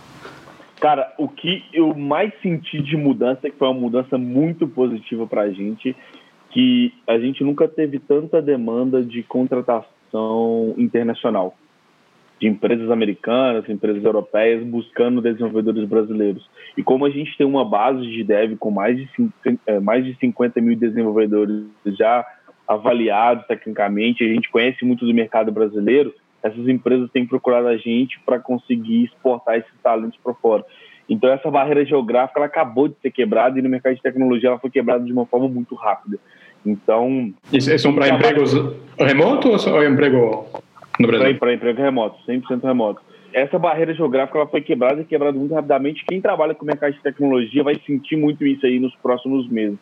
Cara, 0.79 1.11
o 1.17 1.27
que 1.27 1.63
eu 1.73 1.93
mais 1.95 2.31
senti 2.41 2.81
de 2.81 2.95
mudança, 2.95 3.49
que 3.49 3.57
foi 3.57 3.67
uma 3.67 3.79
mudança 3.79 4.17
muito 4.17 4.67
positiva 4.67 5.25
para 5.25 5.41
a 5.41 5.51
gente, 5.51 5.95
que 6.51 6.93
a 7.07 7.17
gente 7.17 7.43
nunca 7.43 7.67
teve 7.67 7.99
tanta 7.99 8.41
demanda 8.41 9.03
de 9.03 9.23
contratação 9.23 10.75
internacional 10.77 11.55
de 12.39 12.47
empresas 12.47 12.89
americanas, 12.91 13.67
empresas 13.67 14.03
europeias 14.03 14.63
buscando 14.63 15.21
desenvolvedores 15.21 15.87
brasileiros. 15.87 16.47
E 16.77 16.83
como 16.83 17.05
a 17.05 17.09
gente 17.09 17.35
tem 17.37 17.47
uma 17.47 17.65
base 17.65 18.01
de 18.01 18.23
dev 18.23 18.55
com 18.57 18.69
mais 18.69 18.97
de, 18.97 19.09
é, 19.65 19.79
mais 19.79 20.05
de 20.05 20.15
50 20.19 20.61
mil 20.61 20.75
desenvolvedores 20.75 21.65
já 21.85 22.25
avaliados 22.67 23.45
tecnicamente, 23.47 24.23
a 24.23 24.27
gente 24.27 24.49
conhece 24.49 24.83
muito 24.85 25.05
do 25.05 25.13
mercado 25.13 25.51
brasileiro, 25.51 26.13
essas 26.43 26.67
empresas 26.67 27.09
têm 27.11 27.25
procurado 27.25 27.67
a 27.67 27.77
gente 27.77 28.19
para 28.25 28.39
conseguir 28.39 29.05
exportar 29.05 29.57
esses 29.57 29.73
talentos 29.81 30.19
para 30.23 30.33
fora. 30.33 30.63
Então 31.09 31.31
essa 31.31 31.49
barreira 31.49 31.85
geográfica 31.85 32.39
ela 32.39 32.47
acabou 32.47 32.87
de 32.87 32.95
ser 33.01 33.11
quebrada 33.11 33.57
e 33.57 33.61
no 33.61 33.69
mercado 33.69 33.95
de 33.95 34.01
tecnologia 34.01 34.49
ela 34.49 34.59
foi 34.59 34.69
quebrada 34.69 35.03
de 35.03 35.11
uma 35.11 35.25
forma 35.25 35.47
muito 35.47 35.73
rápida. 35.73 36.19
Então. 36.65 37.33
Isso 37.51 37.75
são 37.79 37.95
para 37.95 38.09
empregos 38.09 38.53
remotos 38.99 39.65
ou 39.65 39.83
emprego 39.83 40.45
no 40.99 41.07
Brasil? 41.07 41.37
Para 41.37 41.53
emprego 41.53 41.81
remoto, 41.81 42.17
100% 42.27 42.63
remoto. 42.63 43.01
Essa 43.33 43.59
barreira 43.59 43.93
geográfica 43.93 44.39
ela 44.39 44.47
foi 44.47 44.61
quebrada 44.61 45.01
e 45.01 45.05
quebrada 45.05 45.37
muito 45.37 45.53
rapidamente. 45.53 46.05
Quem 46.05 46.21
trabalha 46.21 46.55
com 46.55 46.65
mercado 46.65 46.93
de 46.93 47.01
tecnologia 47.01 47.63
vai 47.63 47.75
sentir 47.85 48.15
muito 48.15 48.45
isso 48.45 48.65
aí 48.65 48.79
nos 48.79 48.95
próximos 48.95 49.49
meses. 49.49 49.77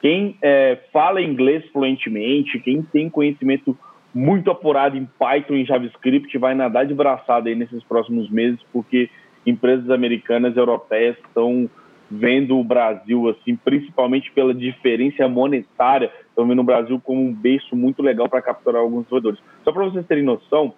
Quem 0.00 0.36
é, 0.42 0.78
fala 0.92 1.20
inglês 1.20 1.64
fluentemente, 1.72 2.58
quem 2.60 2.82
tem 2.82 3.10
conhecimento 3.10 3.76
muito 4.14 4.50
apurado 4.50 4.96
em 4.96 5.08
Python 5.18 5.54
e 5.54 5.64
JavaScript 5.64 6.38
vai 6.38 6.54
nadar 6.54 6.86
de 6.86 6.94
braçada 6.94 7.48
aí 7.48 7.54
nesses 7.54 7.82
próximos 7.82 8.30
meses, 8.30 8.60
porque 8.72 9.10
empresas 9.44 9.90
americanas 9.90 10.54
e 10.54 10.58
europeias 10.58 11.16
estão 11.26 11.68
vendo 12.10 12.58
o 12.58 12.64
Brasil, 12.64 13.28
assim, 13.28 13.56
principalmente 13.56 14.30
pela 14.32 14.54
diferença 14.54 15.28
monetária, 15.28 16.10
estão 16.28 16.46
vendo 16.46 16.60
o 16.60 16.64
Brasil 16.64 17.00
como 17.02 17.20
um 17.20 17.32
berço 17.32 17.74
muito 17.74 18.02
legal 18.02 18.28
para 18.28 18.42
capturar 18.42 18.82
alguns 18.82 19.04
desenvolvedores. 19.04 19.40
Só 19.64 19.72
para 19.72 19.84
vocês 19.84 20.06
terem 20.06 20.24
noção, 20.24 20.74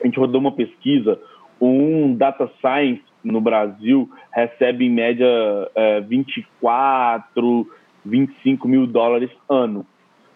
a 0.00 0.06
gente 0.06 0.18
rodou 0.18 0.40
uma 0.40 0.52
pesquisa, 0.52 1.18
um 1.60 2.14
data 2.14 2.50
science 2.60 3.02
no 3.22 3.40
Brasil 3.40 4.10
recebe 4.32 4.86
em 4.86 4.90
média 4.90 5.26
é, 5.74 6.00
24, 6.00 7.66
25 8.04 8.68
mil 8.68 8.86
dólares 8.86 9.30
ano. 9.48 9.86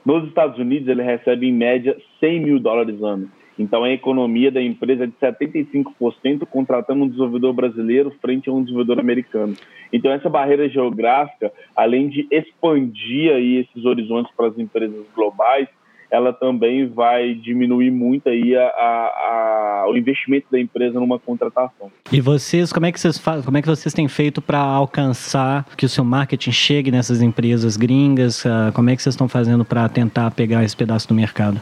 Nos 0.05 0.29
Estados 0.29 0.59
Unidos 0.59 0.87
ele 0.89 1.03
recebe 1.03 1.49
em 1.49 1.53
média 1.53 1.97
100 2.21 2.41
mil 2.41 2.61
dólares 2.61 3.03
ano. 3.03 3.29
Então, 3.59 3.85
a 3.85 3.91
economia 3.91 4.51
da 4.51 4.63
empresa 4.63 5.05
é 5.05 5.07
de 5.07 5.15
75% 5.15 6.47
contratando 6.47 7.05
um 7.05 7.09
desenvolvedor 7.09 7.53
brasileiro 7.55 8.15
frente 8.21 8.49
a 8.49 8.53
um 8.53 8.63
desenvolvedor 8.63 9.01
americano. 9.01 9.55
Então, 9.93 10.11
essa 10.13 10.29
barreira 10.29 10.69
geográfica, 10.69 11.53
além 11.75 12.09
de 12.09 12.27
expandir 12.31 13.33
aí 13.33 13.57
esses 13.57 13.85
horizontes 13.85 14.33
para 14.37 14.49
as 14.49 14.59
empresas 14.59 15.07
globais, 15.15 15.69
ela 16.11 16.33
também 16.33 16.87
vai 16.87 17.35
diminuir 17.35 17.91
muito 17.91 18.29
aí 18.29 18.57
a, 18.57 18.67
a, 18.67 19.83
a, 19.85 19.91
o 19.91 19.97
investimento 19.97 20.47
da 20.51 20.61
empresa 20.61 21.01
numa 21.01 21.19
contratação. 21.19 21.91
E 22.13 22.21
vocês, 22.21 22.73
como 22.73 22.87
é 22.87 22.93
que 22.93 23.01
vocês 23.01 23.19
como 23.45 23.57
é 23.57 23.63
que 23.63 23.69
vocês 23.69 23.93
têm 23.93 24.07
feito 24.07 24.41
para 24.41 24.59
alcançar 24.59 25.67
que 25.77 25.85
o 25.85 25.89
seu 25.89 26.05
marketing 26.05 26.53
chegue 26.53 26.91
nessas 26.91 27.23
empresas 27.23 27.77
gringas? 27.77 28.47
Ah, 28.47 28.71
como 28.73 28.91
é 28.91 28.97
que 28.97 29.03
vocês 29.03 29.15
estão 29.15 29.29
fazendo 29.29 29.65
para 29.65 29.89
tentar 29.89 30.31
pegar 30.31 30.63
esse 30.63 30.77
pedaço 30.77 31.09
do 31.09 31.15
mercado? 31.15 31.61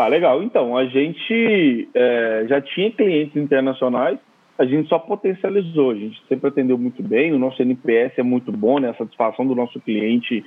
Ah, 0.00 0.06
legal. 0.06 0.44
Então, 0.44 0.76
a 0.76 0.86
gente 0.86 1.88
é, 1.92 2.46
já 2.48 2.60
tinha 2.60 2.88
clientes 2.88 3.34
internacionais, 3.34 4.16
a 4.56 4.64
gente 4.64 4.88
só 4.88 4.96
potencializou, 4.96 5.90
a 5.90 5.94
gente 5.96 6.22
sempre 6.28 6.46
atendeu 6.46 6.78
muito 6.78 7.02
bem, 7.02 7.32
o 7.32 7.38
nosso 7.38 7.60
NPS 7.60 8.12
é 8.16 8.22
muito 8.22 8.52
bom, 8.52 8.78
né? 8.78 8.90
a 8.90 8.94
satisfação 8.94 9.44
do 9.44 9.56
nosso 9.56 9.80
cliente 9.80 10.44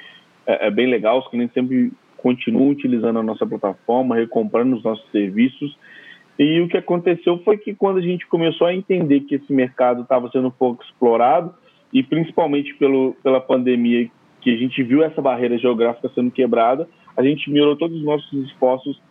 é, 0.48 0.68
é 0.68 0.72
bem 0.72 0.88
legal, 0.88 1.20
os 1.20 1.28
clientes 1.28 1.54
sempre 1.54 1.92
continuam 2.16 2.70
utilizando 2.70 3.20
a 3.20 3.24
nossa 3.24 3.46
plataforma, 3.46 4.16
recomprando 4.16 4.78
os 4.78 4.84
nossos 4.86 5.06
serviços. 5.12 5.78
E 6.40 6.62
o 6.62 6.70
que 6.70 6.78
aconteceu 6.78 7.38
foi 7.40 7.58
que 7.58 7.76
quando 7.76 7.98
a 7.98 8.02
gente 8.02 8.26
começou 8.28 8.68
a 8.68 8.74
entender 8.74 9.20
que 9.20 9.36
esse 9.36 9.52
mercado 9.52 10.04
estava 10.04 10.32
sendo 10.32 10.50
pouco 10.50 10.82
explorado, 10.82 11.54
e 11.92 12.02
principalmente 12.02 12.74
pelo, 12.76 13.18
pela 13.22 13.42
pandemia, 13.42 14.10
que 14.40 14.50
a 14.50 14.58
gente 14.58 14.82
viu 14.82 15.04
essa 15.04 15.22
barreira 15.22 15.58
geográfica 15.58 16.10
sendo 16.16 16.32
quebrada, 16.32 16.88
a 17.18 17.22
gente 17.22 17.52
mirou 17.52 17.76
todos 17.76 17.98
os 17.98 18.06
nossos 18.06 18.32
esforços 18.46 19.11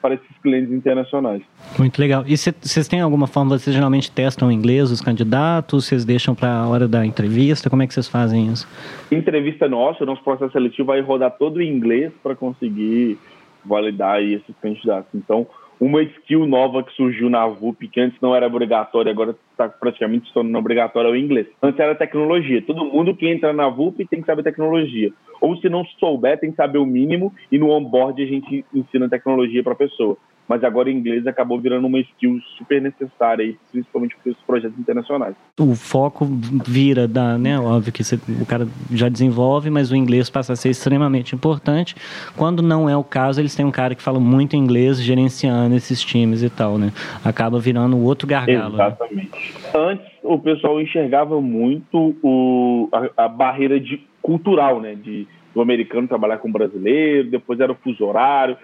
para 0.00 0.14
esses 0.14 0.38
clientes 0.42 0.72
internacionais. 0.72 1.42
Muito 1.78 1.98
legal. 1.98 2.24
E 2.26 2.36
vocês 2.36 2.88
têm 2.88 3.00
alguma 3.00 3.26
forma, 3.26 3.58
vocês 3.58 3.74
geralmente 3.74 4.10
testam 4.10 4.50
em 4.50 4.54
inglês 4.54 4.90
os 4.90 5.00
candidatos, 5.00 5.86
vocês 5.86 6.04
deixam 6.04 6.34
para 6.34 6.50
a 6.50 6.68
hora 6.68 6.88
da 6.88 7.04
entrevista, 7.04 7.68
como 7.68 7.82
é 7.82 7.86
que 7.86 7.94
vocês 7.94 8.08
fazem 8.08 8.46
isso? 8.52 8.66
Entrevista 9.10 9.68
nossa, 9.68 10.04
o 10.04 10.06
nosso 10.06 10.22
processo 10.22 10.52
seletivo 10.52 10.86
vai 10.86 11.00
rodar 11.00 11.32
todo 11.32 11.60
em 11.60 11.68
inglês 11.70 12.12
para 12.22 12.34
conseguir 12.34 13.18
validar 13.64 14.22
esses 14.22 14.54
candidatos. 14.62 15.10
Então, 15.14 15.46
uma 15.80 16.02
skill 16.02 16.46
nova 16.46 16.82
que 16.82 16.92
surgiu 16.94 17.30
na 17.30 17.46
VUP, 17.46 17.88
que 17.88 18.00
antes 18.00 18.20
não 18.20 18.34
era 18.34 18.46
obrigatória, 18.46 19.12
agora 19.12 19.36
está 19.52 19.68
praticamente 19.68 20.26
se 20.26 20.34
tornando 20.34 20.58
obrigatória, 20.58 21.08
é 21.08 21.12
o 21.12 21.16
inglês. 21.16 21.46
Antes 21.62 21.78
era 21.78 21.94
tecnologia. 21.94 22.62
Todo 22.62 22.84
mundo 22.84 23.14
que 23.14 23.28
entra 23.28 23.52
na 23.52 23.68
VUP 23.68 24.04
tem 24.06 24.20
que 24.20 24.26
saber 24.26 24.42
tecnologia. 24.42 25.12
Ou 25.40 25.56
se 25.56 25.68
não 25.68 25.84
souber, 25.84 26.38
tem 26.38 26.50
que 26.50 26.56
saber 26.56 26.78
o 26.78 26.86
mínimo 26.86 27.32
e 27.50 27.58
no 27.58 27.70
onboard 27.70 28.20
a 28.22 28.26
gente 28.26 28.64
ensina 28.74 29.08
tecnologia 29.08 29.62
para 29.62 29.72
a 29.72 29.76
pessoa 29.76 30.16
mas 30.48 30.64
agora 30.64 30.88
o 30.88 30.90
inglês 30.90 31.26
acabou 31.26 31.60
virando 31.60 31.86
uma 31.86 32.00
skill 32.00 32.40
super 32.56 32.80
necessária, 32.80 33.44
aí, 33.44 33.56
principalmente 33.70 34.16
para 34.16 34.32
os 34.32 34.38
projetos 34.38 34.78
internacionais. 34.78 35.36
O 35.60 35.74
foco 35.74 36.24
vira 36.66 37.06
da, 37.06 37.36
né, 37.36 37.60
óbvio 37.60 37.92
que 37.92 38.02
você, 38.02 38.18
o 38.40 38.46
cara 38.46 38.66
já 38.90 39.08
desenvolve, 39.08 39.68
mas 39.68 39.90
o 39.90 39.96
inglês 39.96 40.30
passa 40.30 40.54
a 40.54 40.56
ser 40.56 40.70
extremamente 40.70 41.34
importante. 41.34 41.94
Quando 42.36 42.62
não 42.62 42.88
é 42.88 42.96
o 42.96 43.04
caso, 43.04 43.40
eles 43.40 43.54
têm 43.54 43.66
um 43.66 43.70
cara 43.70 43.94
que 43.94 44.02
fala 44.02 44.18
muito 44.18 44.56
inglês 44.56 45.02
gerenciando 45.02 45.74
esses 45.76 46.00
times 46.00 46.42
e 46.42 46.48
tal, 46.48 46.78
né? 46.78 46.92
Acaba 47.22 47.58
virando 47.58 47.98
outro 47.98 48.26
gargalo. 48.26 48.76
Né? 48.76 48.86
Exatamente. 48.86 49.30
Né? 49.30 49.70
Antes 49.74 50.06
o 50.22 50.38
pessoal 50.38 50.80
enxergava 50.80 51.40
muito 51.40 52.16
o, 52.22 52.88
a, 52.92 53.24
a 53.24 53.28
barreira 53.28 53.78
de, 53.78 54.00
cultural, 54.22 54.80
né? 54.80 54.94
De 54.94 55.26
do 55.54 55.62
americano 55.62 56.06
trabalhar 56.06 56.38
com 56.38 56.48
o 56.48 56.52
brasileiro, 56.52 57.30
depois 57.30 57.58
era 57.58 57.72
o 57.72 57.74
fuso 57.76 58.04
horário, 58.04 58.56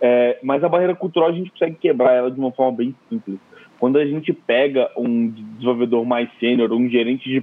é, 0.00 0.38
mas 0.42 0.62
a 0.62 0.68
barreira 0.68 0.94
cultural 0.94 1.28
a 1.28 1.32
gente 1.32 1.50
consegue 1.50 1.76
quebrar 1.76 2.12
ela 2.12 2.30
de 2.30 2.38
uma 2.38 2.52
forma 2.52 2.76
bem 2.76 2.94
simples. 3.08 3.38
Quando 3.78 3.98
a 3.98 4.06
gente 4.06 4.32
pega 4.32 4.90
um 4.96 5.28
desenvolvedor 5.28 6.04
mais 6.04 6.28
sênior, 6.40 6.72
um 6.72 6.88
gerente 6.88 7.28
de 7.28 7.40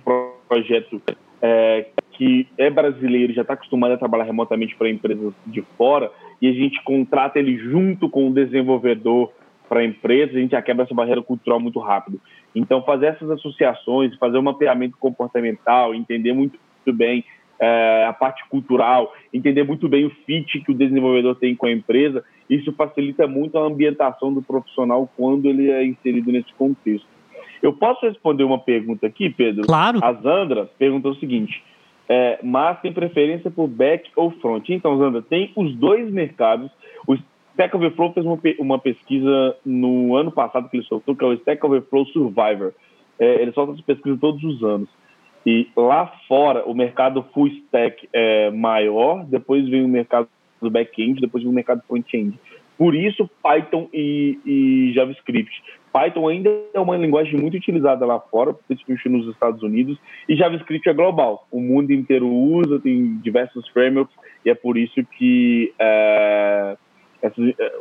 projeto 0.47 1.01
é, 1.41 1.87
que 2.11 2.47
é 2.57 2.69
brasileiro, 2.69 3.33
já 3.33 3.41
está 3.41 3.53
acostumado 3.53 3.93
a 3.93 3.97
trabalhar 3.97 4.23
remotamente 4.23 4.75
para 4.75 4.89
empresas 4.89 5.33
de 5.45 5.61
fora, 5.77 6.11
e 6.41 6.47
a 6.49 6.53
gente 6.53 6.81
contrata 6.83 7.39
ele 7.39 7.57
junto 7.57 8.09
com 8.09 8.29
o 8.29 8.33
desenvolvedor 8.33 9.31
para 9.67 9.79
a 9.79 9.85
empresa, 9.85 10.33
a 10.33 10.39
gente 10.39 10.51
já 10.51 10.61
quebra 10.61 10.83
essa 10.83 10.93
barreira 10.93 11.21
cultural 11.21 11.59
muito 11.59 11.79
rápido. 11.79 12.19
Então, 12.53 12.83
fazer 12.83 13.07
essas 13.07 13.29
associações, 13.31 14.15
fazer 14.17 14.37
um 14.37 14.43
mapeamento 14.43 14.97
comportamental, 14.97 15.93
entender 15.93 16.33
muito 16.33 16.59
bem 16.87 17.23
é, 17.59 18.05
a 18.07 18.13
parte 18.13 18.47
cultural, 18.49 19.13
entender 19.33 19.63
muito 19.63 19.87
bem 19.87 20.05
o 20.05 20.09
fit 20.25 20.59
que 20.61 20.71
o 20.71 20.75
desenvolvedor 20.75 21.35
tem 21.35 21.55
com 21.55 21.65
a 21.65 21.71
empresa, 21.71 22.23
isso 22.49 22.71
facilita 22.73 23.27
muito 23.27 23.57
a 23.57 23.65
ambientação 23.65 24.33
do 24.33 24.41
profissional 24.41 25.09
quando 25.15 25.47
ele 25.47 25.69
é 25.71 25.85
inserido 25.85 26.31
nesse 26.31 26.53
contexto. 26.53 27.07
Eu 27.61 27.73
posso 27.73 28.05
responder 28.05 28.43
uma 28.43 28.59
pergunta 28.59 29.07
aqui, 29.07 29.29
Pedro? 29.29 29.65
Claro. 29.65 29.99
A 30.03 30.13
Zandra 30.13 30.69
perguntou 30.77 31.11
o 31.11 31.15
seguinte: 31.15 31.63
é, 32.07 32.39
mas 32.43 32.79
tem 32.81 32.93
preferência 32.93 33.49
por 33.49 33.67
back 33.67 34.09
ou 34.15 34.31
front? 34.31 34.69
Então, 34.69 34.97
Zandra, 34.97 35.21
tem 35.21 35.51
os 35.55 35.75
dois 35.75 36.11
mercados. 36.11 36.69
O 37.07 37.15
Stack 37.53 37.75
Overflow 37.75 38.13
fez 38.13 38.25
uma, 38.25 38.39
uma 38.59 38.79
pesquisa 38.79 39.55
no 39.65 40.15
ano 40.15 40.31
passado 40.31 40.69
que 40.69 40.77
ele 40.77 40.85
soltou, 40.85 41.15
que 41.15 41.23
é 41.23 41.27
o 41.27 41.33
Stack 41.33 41.65
Overflow 41.65 42.05
Survivor. 42.07 42.73
É, 43.17 43.41
ele 43.41 43.53
solta 43.53 43.73
essa 43.73 43.83
pesquisa 43.83 44.17
todos 44.19 44.43
os 44.43 44.61
anos. 44.63 44.89
E 45.45 45.67
lá 45.77 46.11
fora, 46.27 46.65
o 46.65 46.73
mercado 46.73 47.23
full 47.33 47.47
stack 47.47 48.09
é 48.11 48.49
maior, 48.49 49.23
depois 49.25 49.67
vem 49.69 49.85
o 49.85 49.87
mercado 49.87 50.27
do 50.59 50.71
back-end, 50.71 51.21
depois 51.21 51.43
vem 51.43 51.51
o 51.51 51.55
mercado 51.55 51.83
front-end. 51.87 52.39
Por 52.77 52.95
isso, 52.95 53.29
Python 53.41 53.87
e, 53.93 54.39
e, 54.45 54.91
JavaScript. 54.93 55.63
Python 55.93 56.27
ainda 56.27 56.49
é 56.73 56.79
uma 56.79 56.97
linguagem 56.97 57.39
muito 57.39 57.55
utilizada 57.55 58.05
lá 58.05 58.19
fora, 58.19 58.53
principalmente 58.53 59.07
nos 59.07 59.33
Estados 59.33 59.63
Unidos, 59.63 59.97
e 60.27 60.35
JavaScript 60.35 60.89
é 60.89 60.93
global. 60.93 61.47
O 61.49 61.61
mundo 61.61 61.91
inteiro 61.91 62.27
usa, 62.27 62.79
tem 62.79 63.17
diversos 63.19 63.67
frameworks, 63.69 64.13
e 64.43 64.49
é 64.49 64.55
por 64.55 64.77
isso 64.77 65.01
que 65.17 65.73
é, 65.79 66.75
é, 67.21 67.31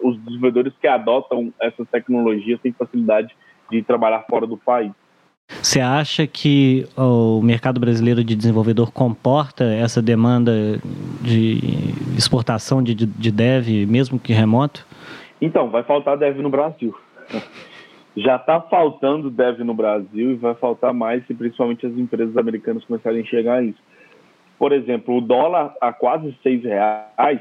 os 0.03 0.17
desenvolvedores 0.19 0.73
que 0.81 0.87
adotam 0.87 1.53
essas 1.61 1.89
tecnologias 1.89 2.61
têm 2.61 2.73
facilidade 2.73 3.35
de 3.71 3.83
trabalhar 3.83 4.25
fora 4.29 4.47
do 4.47 4.57
país. 4.57 4.93
Você 5.49 5.81
acha 5.81 6.27
que 6.27 6.87
o 6.97 7.41
mercado 7.43 7.81
brasileiro 7.81 8.25
de 8.25 8.35
desenvolvedor 8.35 8.93
comporta 8.93 9.65
essa 9.65 10.01
demanda 10.01 10.53
de 11.23 11.59
exportação 12.17 12.83
de, 12.83 12.95
de 12.95 13.31
dev, 13.31 13.87
mesmo 13.87 14.19
que 14.19 14.33
remoto? 14.33 14.87
Então, 15.41 15.71
vai 15.71 15.83
faltar 15.83 16.17
dev 16.17 16.39
no 16.39 16.51
Brasil. 16.51 16.95
Já 18.17 18.37
está 18.37 18.61
faltando 18.61 19.29
dev 19.29 19.61
no 19.61 19.75
Brasil 19.75 20.33
e 20.33 20.35
vai 20.37 20.55
faltar 20.55 20.95
mais 20.95 21.27
se 21.27 21.35
principalmente 21.35 21.85
as 21.85 21.93
empresas 21.95 22.37
americanas 22.37 22.85
começarem 22.85 23.19
a 23.19 23.23
enxergar 23.23 23.65
isso. 23.65 23.81
Por 24.57 24.73
exemplo, 24.73 25.17
o 25.17 25.21
dólar 25.21 25.75
a 25.81 25.93
quase 25.93 26.37
seis 26.43 26.63
reais, 26.63 27.41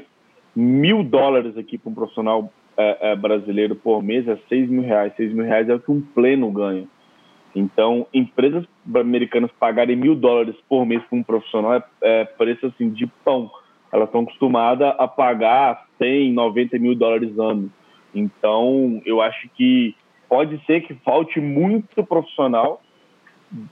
mil 0.54 1.04
dólares 1.04 1.56
aqui 1.56 1.78
para 1.78 1.90
um 1.90 1.94
profissional 1.94 2.50
é, 2.76 3.12
é, 3.12 3.16
brasileiro 3.16 3.76
por 3.76 4.02
mês 4.02 4.26
é 4.26 4.36
seis 4.48 4.68
mil 4.68 4.82
reais. 4.82 5.12
Seis 5.16 5.32
mil 5.32 5.44
reais 5.44 5.68
é 5.68 5.74
o 5.74 5.78
que 5.78 5.92
um 5.92 6.00
pleno 6.00 6.50
ganha. 6.50 6.88
Então, 7.54 8.06
empresas 8.12 8.64
americanas 8.94 9.50
pagarem 9.58 9.94
mil 9.94 10.16
dólares 10.16 10.56
por 10.68 10.84
mês 10.84 11.02
para 11.08 11.18
um 11.18 11.22
profissional 11.22 11.74
é, 11.74 11.82
é, 12.02 12.24
preço 12.24 12.66
assim 12.66 12.90
de 12.90 13.06
pão. 13.24 13.50
Elas 13.92 14.08
estão 14.08 14.22
acostumadas 14.22 14.92
a 14.98 15.06
pagar 15.06 15.86
100, 15.98 16.32
90 16.32 16.78
mil 16.80 16.96
dólares 16.96 17.38
ano. 17.38 17.70
Então, 18.12 19.00
eu 19.06 19.20
acho 19.22 19.48
que 19.50 19.94
pode 20.28 20.60
ser 20.66 20.80
que 20.80 20.94
falte 20.94 21.40
muito 21.40 22.02
profissional 22.04 22.82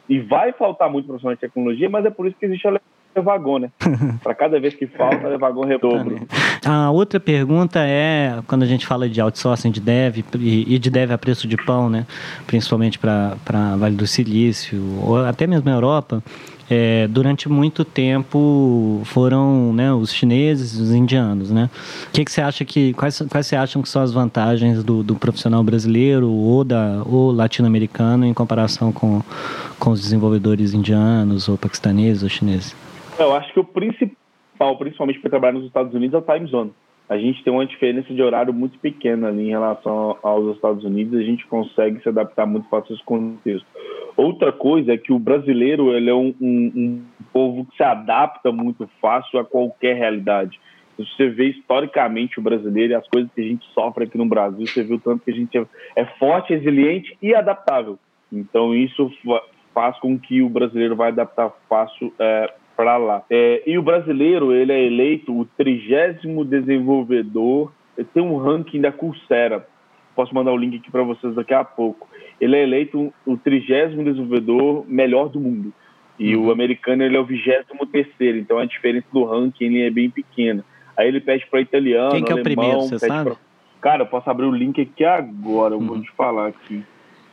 e 0.09 0.21
vai 0.21 0.53
faltar 0.53 0.88
muito 0.88 1.07
profissional 1.07 1.35
de 1.35 1.40
tecnologia, 1.40 1.90
mas 1.90 2.05
é 2.05 2.11
por 2.11 2.27
isso 2.27 2.37
que 2.37 2.47
existe 2.47 2.68
a 2.68 2.81
Levagon, 3.16 3.59
né? 3.59 3.73
Para 4.23 4.35
cada 4.35 4.61
vez 4.61 4.75
que 4.75 4.87
falta, 4.87 5.27
a 5.27 5.31
Levagon 5.31 5.64
redobra. 5.66 6.16
A 6.64 6.90
outra 6.90 7.18
pergunta 7.18 7.81
é, 7.81 8.40
quando 8.46 8.62
a 8.62 8.66
gente 8.66 8.87
fala 8.87 9.09
de 9.09 9.20
outsourcing 9.20 9.72
de 9.72 9.81
dev 9.81 10.18
e 10.38 10.79
de 10.79 10.90
dev 10.90 11.11
a 11.11 11.18
preço 11.18 11.48
de 11.48 11.57
pão, 11.57 11.90
né? 11.90 12.07
Principalmente 12.46 12.98
para 12.98 13.37
Vale 13.77 13.96
do 13.96 14.07
Silício, 14.07 14.81
ou 15.03 15.18
até 15.25 15.44
mesmo 15.44 15.68
a 15.68 15.72
Europa, 15.72 16.22
é, 16.70 17.09
durante 17.09 17.48
muito 17.48 17.85
tempo 17.85 19.03
foram 19.05 19.72
né, 19.72 19.92
os 19.92 20.12
chineses 20.12 20.79
os 20.79 20.92
indianos, 20.92 21.51
né? 21.51 21.68
O 22.09 22.12
que, 22.12 22.25
que 22.25 22.31
você 22.31 22.40
acha 22.40 22.64
que 22.64 22.92
quais, 22.94 23.20
quais 23.29 23.46
você 23.46 23.57
acham 23.57 23.83
que 23.83 23.88
são 23.88 24.01
as 24.01 24.12
vantagens 24.12 24.85
do, 24.85 25.03
do 25.03 25.16
profissional 25.16 25.62
brasileiro 25.64 26.31
ou 26.31 26.62
da 26.62 27.03
ou 27.05 27.33
latino-americano 27.33 28.25
em 28.25 28.33
comparação 28.33 28.92
com, 28.92 29.20
com 29.79 29.90
os 29.90 30.01
desenvolvedores 30.01 30.72
indianos 30.72 31.48
ou 31.48 31.59
paquistaneses 31.59 32.22
ou 32.22 32.29
chineses? 32.29 32.75
Eu 33.18 33.35
acho 33.35 33.53
que 33.53 33.61
o 33.61 33.64
principal, 33.64 34.21
principalmente 34.77 35.20
para 35.20 35.31
trabalhar 35.31 35.55
nos 35.55 35.66
Estados 35.66 35.94
Unidos, 35.94 36.14
é 36.14 36.18
o 36.18 36.35
time 36.35 36.46
zone. 36.46 36.72
A 37.09 37.18
gente 37.18 37.42
tem 37.42 37.53
uma 37.53 37.66
diferença 37.66 38.12
de 38.14 38.22
horário 38.22 38.55
muito 38.55 38.79
pequena 38.79 39.29
ali 39.29 39.48
em 39.48 39.51
relação 39.51 40.16
aos 40.22 40.55
Estados 40.55 40.85
Unidos, 40.85 41.18
a 41.18 41.22
gente 41.22 41.46
consegue 41.46 42.01
se 42.01 42.09
adaptar 42.09 42.46
muito 42.46 42.68
fácil 42.68 42.94
esse 42.94 43.05
contexto. 43.05 43.66
Outra 44.16 44.53
coisa 44.53 44.92
é 44.92 44.98
que 44.98 45.12
o 45.12 45.18
brasileiro 45.18 45.94
ele 45.94 46.09
é 46.09 46.14
um, 46.14 46.35
um, 46.40 46.72
um 46.75 47.03
povo 47.33 47.66
que 47.66 47.77
se 47.77 47.83
adapta 47.83 48.53
muito 48.53 48.88
fácil 49.01 49.38
a 49.38 49.44
qualquer 49.44 49.96
realidade. 49.96 50.61
Se 50.96 51.05
você 51.05 51.29
vê 51.29 51.48
historicamente 51.48 52.38
o 52.38 52.42
brasileiro 52.42 52.92
e 52.92 52.96
as 52.96 53.09
coisas 53.09 53.31
que 53.35 53.40
a 53.40 53.44
gente 53.44 53.66
sofre 53.72 54.05
aqui 54.05 54.16
no 54.16 54.27
Brasil, 54.27 54.66
você 54.66 54.83
o 54.83 54.98
tanto 54.98 55.25
que 55.25 55.31
a 55.31 55.35
gente 55.35 55.66
é 55.96 56.05
forte, 56.18 56.55
resiliente 56.55 57.16
e 57.20 57.35
adaptável. 57.35 57.98
Então 58.31 58.75
isso 58.75 59.11
faz 59.75 59.98
com 59.98 60.18
que 60.18 60.42
o 60.42 60.48
brasileiro 60.48 60.94
vai 60.94 61.09
adaptar 61.09 61.51
fácil 61.68 62.12
é, 62.18 62.53
para 62.76 62.96
lá. 62.96 63.22
É, 63.30 63.62
e 63.66 63.78
o 63.78 63.82
brasileiro 63.82 64.52
ele 64.52 64.72
é 64.72 64.85
eleito 64.85 65.38
o 65.38 65.44
trigésimo 65.44 66.44
desenvolvedor 66.44 67.72
tem 68.14 68.22
um 68.22 68.37
ranking 68.37 68.80
da 68.80 68.90
Coursera. 68.90 69.66
Posso 70.14 70.35
mandar 70.35 70.52
o 70.52 70.56
link 70.56 70.76
aqui 70.76 70.90
para 70.90 71.02
vocês 71.02 71.35
daqui 71.35 71.54
a 71.54 71.64
pouco. 71.64 72.08
Ele 72.40 72.56
é 72.56 72.62
eleito 72.62 73.12
o 73.26 73.37
trigésimo 73.37 74.04
desenvolvedor 74.04 74.85
melhor 74.88 75.28
do 75.28 75.40
mundo. 75.40 75.72
E 76.18 76.37
uhum. 76.37 76.46
o 76.46 76.52
americano 76.52 77.02
ele 77.02 77.16
é 77.16 77.20
o 77.20 77.24
vigésimo 77.24 77.87
terceiro, 77.87 78.38
então 78.38 78.58
a 78.58 78.64
diferença 78.64 79.06
do 79.12 79.24
ranking 79.24 79.64
ele 79.64 79.82
é 79.82 79.90
bem 79.90 80.11
pequena. 80.11 80.64
Aí 80.96 81.08
ele 81.08 81.20
pede 81.20 81.46
para 81.46 81.61
italiano, 81.61 82.11
Quem 82.11 82.24
que 82.24 82.32
é 82.32 82.35
o 82.35 82.42
primeiro, 82.42 82.80
você 82.82 82.98
sabe? 82.98 83.30
Pra... 83.30 83.38
Cara, 83.80 84.02
eu 84.02 84.06
posso 84.06 84.30
abrir 84.30 84.46
o 84.46 84.52
link 84.52 84.80
aqui 84.80 85.04
agora, 85.04 85.74
eu 85.74 85.78
uhum. 85.78 85.87
vou 85.87 86.00
te 86.00 86.11
falar 86.12 86.48
aqui. 86.48 86.85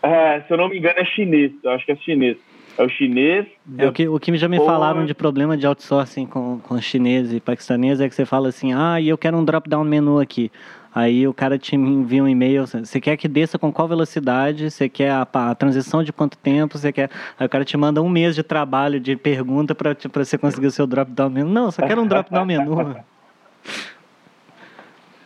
É, 0.01 0.41
se 0.41 0.53
eu 0.53 0.57
não 0.57 0.69
me 0.69 0.77
engano 0.77 0.97
é 0.97 1.05
chinês, 1.05 1.51
eu 1.61 1.71
acho 1.71 1.85
que 1.85 1.91
é 1.91 1.95
chinês. 1.97 2.37
É 2.79 2.83
o 2.83 2.87
chinês. 2.87 3.45
É, 3.77 3.85
o, 3.85 3.91
que, 3.91 4.07
o 4.07 4.17
que 4.17 4.37
já 4.37 4.47
me 4.47 4.55
falaram 4.55 5.05
de 5.05 5.13
problema 5.13 5.57
de 5.57 5.67
outsourcing 5.67 6.25
com, 6.25 6.59
com 6.59 6.79
chinês 6.79 7.33
e 7.33 7.41
paquistanês 7.41 7.99
é 7.99 8.07
que 8.07 8.15
você 8.15 8.25
fala 8.25 8.47
assim, 8.47 8.71
ah, 8.73 9.01
e 9.01 9.09
eu 9.09 9.17
quero 9.17 9.35
um 9.35 9.43
drop-down 9.43 9.83
menu 9.83 10.17
aqui. 10.17 10.49
Aí 10.95 11.27
o 11.27 11.33
cara 11.33 11.57
te 11.57 11.75
envia 11.75 12.23
um 12.23 12.27
e-mail, 12.27 12.65
você 12.65 13.01
quer 13.01 13.17
que 13.17 13.27
desça 13.27 13.59
com 13.59 13.69
qual 13.69 13.85
velocidade, 13.85 14.71
você 14.71 14.87
quer 14.87 15.11
a, 15.11 15.27
a, 15.29 15.53
transição 15.55 16.05
de 16.05 16.13
quanto 16.13 16.37
tempo, 16.37 16.77
você 16.77 16.93
quer. 16.93 17.09
Aí 17.37 17.45
o 17.45 17.49
cara 17.49 17.65
te 17.65 17.75
manda 17.75 18.01
um 18.01 18.07
mês 18.07 18.33
de 18.33 18.43
trabalho 18.43 18.97
de 18.97 19.17
pergunta 19.17 19.75
para 19.75 19.93
você 20.13 20.37
conseguir 20.37 20.67
o 20.67 20.71
seu 20.71 20.87
drop-down 20.87 21.29
menu. 21.29 21.49
Não, 21.49 21.71
só 21.71 21.85
quero 21.85 22.01
um 22.01 22.07
drop-down 22.07 22.45
menu. 22.45 22.95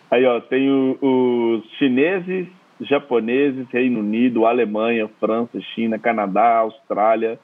Aí, 0.09 0.25
ó, 0.25 0.39
tem 0.41 0.71
o, 0.71 0.97
os 1.01 1.77
chineses, 1.77 2.47
japoneses, 2.81 3.67
Reino 3.69 3.99
Unido, 3.99 4.45
Alemanha, 4.45 5.09
França, 5.19 5.59
China, 5.73 5.97
Canadá, 5.99 6.57
Austrália. 6.57 7.39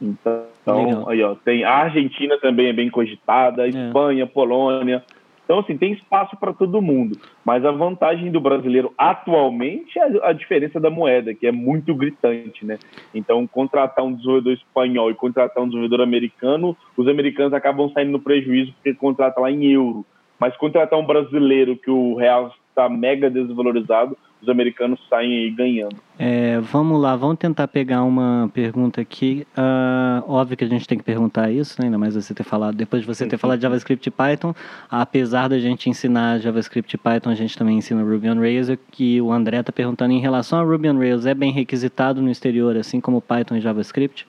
Então, 0.00 0.86
Legal. 0.86 1.08
aí, 1.08 1.22
ó, 1.22 1.34
tem 1.34 1.64
a 1.64 1.72
Argentina 1.72 2.38
também 2.38 2.68
é 2.68 2.72
bem 2.72 2.90
cogitada, 2.90 3.66
é. 3.66 3.68
Espanha, 3.68 4.26
Polônia. 4.26 5.02
Então, 5.44 5.58
assim, 5.58 5.76
tem 5.76 5.92
espaço 5.92 6.36
para 6.38 6.54
todo 6.54 6.80
mundo. 6.80 7.18
Mas 7.44 7.64
a 7.64 7.70
vantagem 7.70 8.30
do 8.30 8.40
brasileiro 8.40 8.92
atualmente 8.96 9.98
é 9.98 10.26
a 10.26 10.32
diferença 10.32 10.80
da 10.80 10.88
moeda, 10.88 11.34
que 11.34 11.46
é 11.46 11.52
muito 11.52 11.94
gritante, 11.94 12.64
né? 12.64 12.78
Então, 13.14 13.46
contratar 13.46 14.04
um 14.04 14.14
desenvolvedor 14.14 14.54
espanhol 14.54 15.10
e 15.10 15.14
contratar 15.14 15.62
um 15.62 15.66
desenvolvedor 15.66 16.00
americano, 16.00 16.76
os 16.96 17.06
americanos 17.06 17.52
acabam 17.52 17.90
saindo 17.90 18.12
no 18.12 18.20
prejuízo 18.20 18.72
porque 18.72 18.94
contrata 18.94 19.40
lá 19.40 19.50
em 19.50 19.66
euro. 19.66 20.04
Mas 20.40 20.56
contratar 20.56 20.98
um 20.98 21.06
brasileiro 21.06 21.76
que 21.76 21.90
o 21.90 22.14
real 22.14 22.50
está 22.70 22.88
mega 22.88 23.30
desvalorizado, 23.30 24.16
os 24.44 24.48
americanos 24.48 25.00
saem 25.08 25.32
aí 25.32 25.50
ganhando. 25.50 25.96
É, 26.18 26.60
vamos 26.60 27.00
lá, 27.00 27.16
vamos 27.16 27.38
tentar 27.38 27.66
pegar 27.66 28.04
uma 28.04 28.50
pergunta 28.54 29.00
aqui. 29.00 29.46
Uh, 29.56 30.30
óbvio 30.30 30.56
que 30.56 30.64
a 30.64 30.68
gente 30.68 30.86
tem 30.86 30.96
que 30.96 31.04
perguntar 31.04 31.50
isso, 31.50 31.80
né? 31.80 31.86
ainda 31.86 31.98
mais 31.98 32.14
você 32.14 32.32
ter 32.32 32.44
falado, 32.44 32.76
depois 32.76 33.02
de 33.02 33.08
você 33.08 33.26
ter 33.26 33.36
falado 33.36 33.58
de 33.58 33.62
JavaScript 33.62 34.08
e 34.08 34.12
Python, 34.12 34.54
apesar 34.88 35.48
da 35.48 35.58
gente 35.58 35.90
ensinar 35.90 36.38
JavaScript 36.38 36.94
e 36.94 36.98
Python, 36.98 37.30
a 37.30 37.34
gente 37.34 37.58
também 37.58 37.78
ensina 37.78 38.02
Ruby 38.02 38.28
on 38.28 38.38
Rails, 38.38 38.68
que 38.92 39.20
o 39.20 39.32
André 39.32 39.58
está 39.60 39.72
perguntando 39.72 40.12
em 40.12 40.20
relação 40.20 40.60
a 40.60 40.62
Ruby 40.62 40.90
on 40.90 40.98
Rails, 40.98 41.26
é 41.26 41.34
bem 41.34 41.50
requisitado 41.50 42.22
no 42.22 42.30
exterior, 42.30 42.76
assim 42.76 43.00
como 43.00 43.20
Python 43.20 43.56
e 43.56 43.60
JavaScript? 43.60 44.26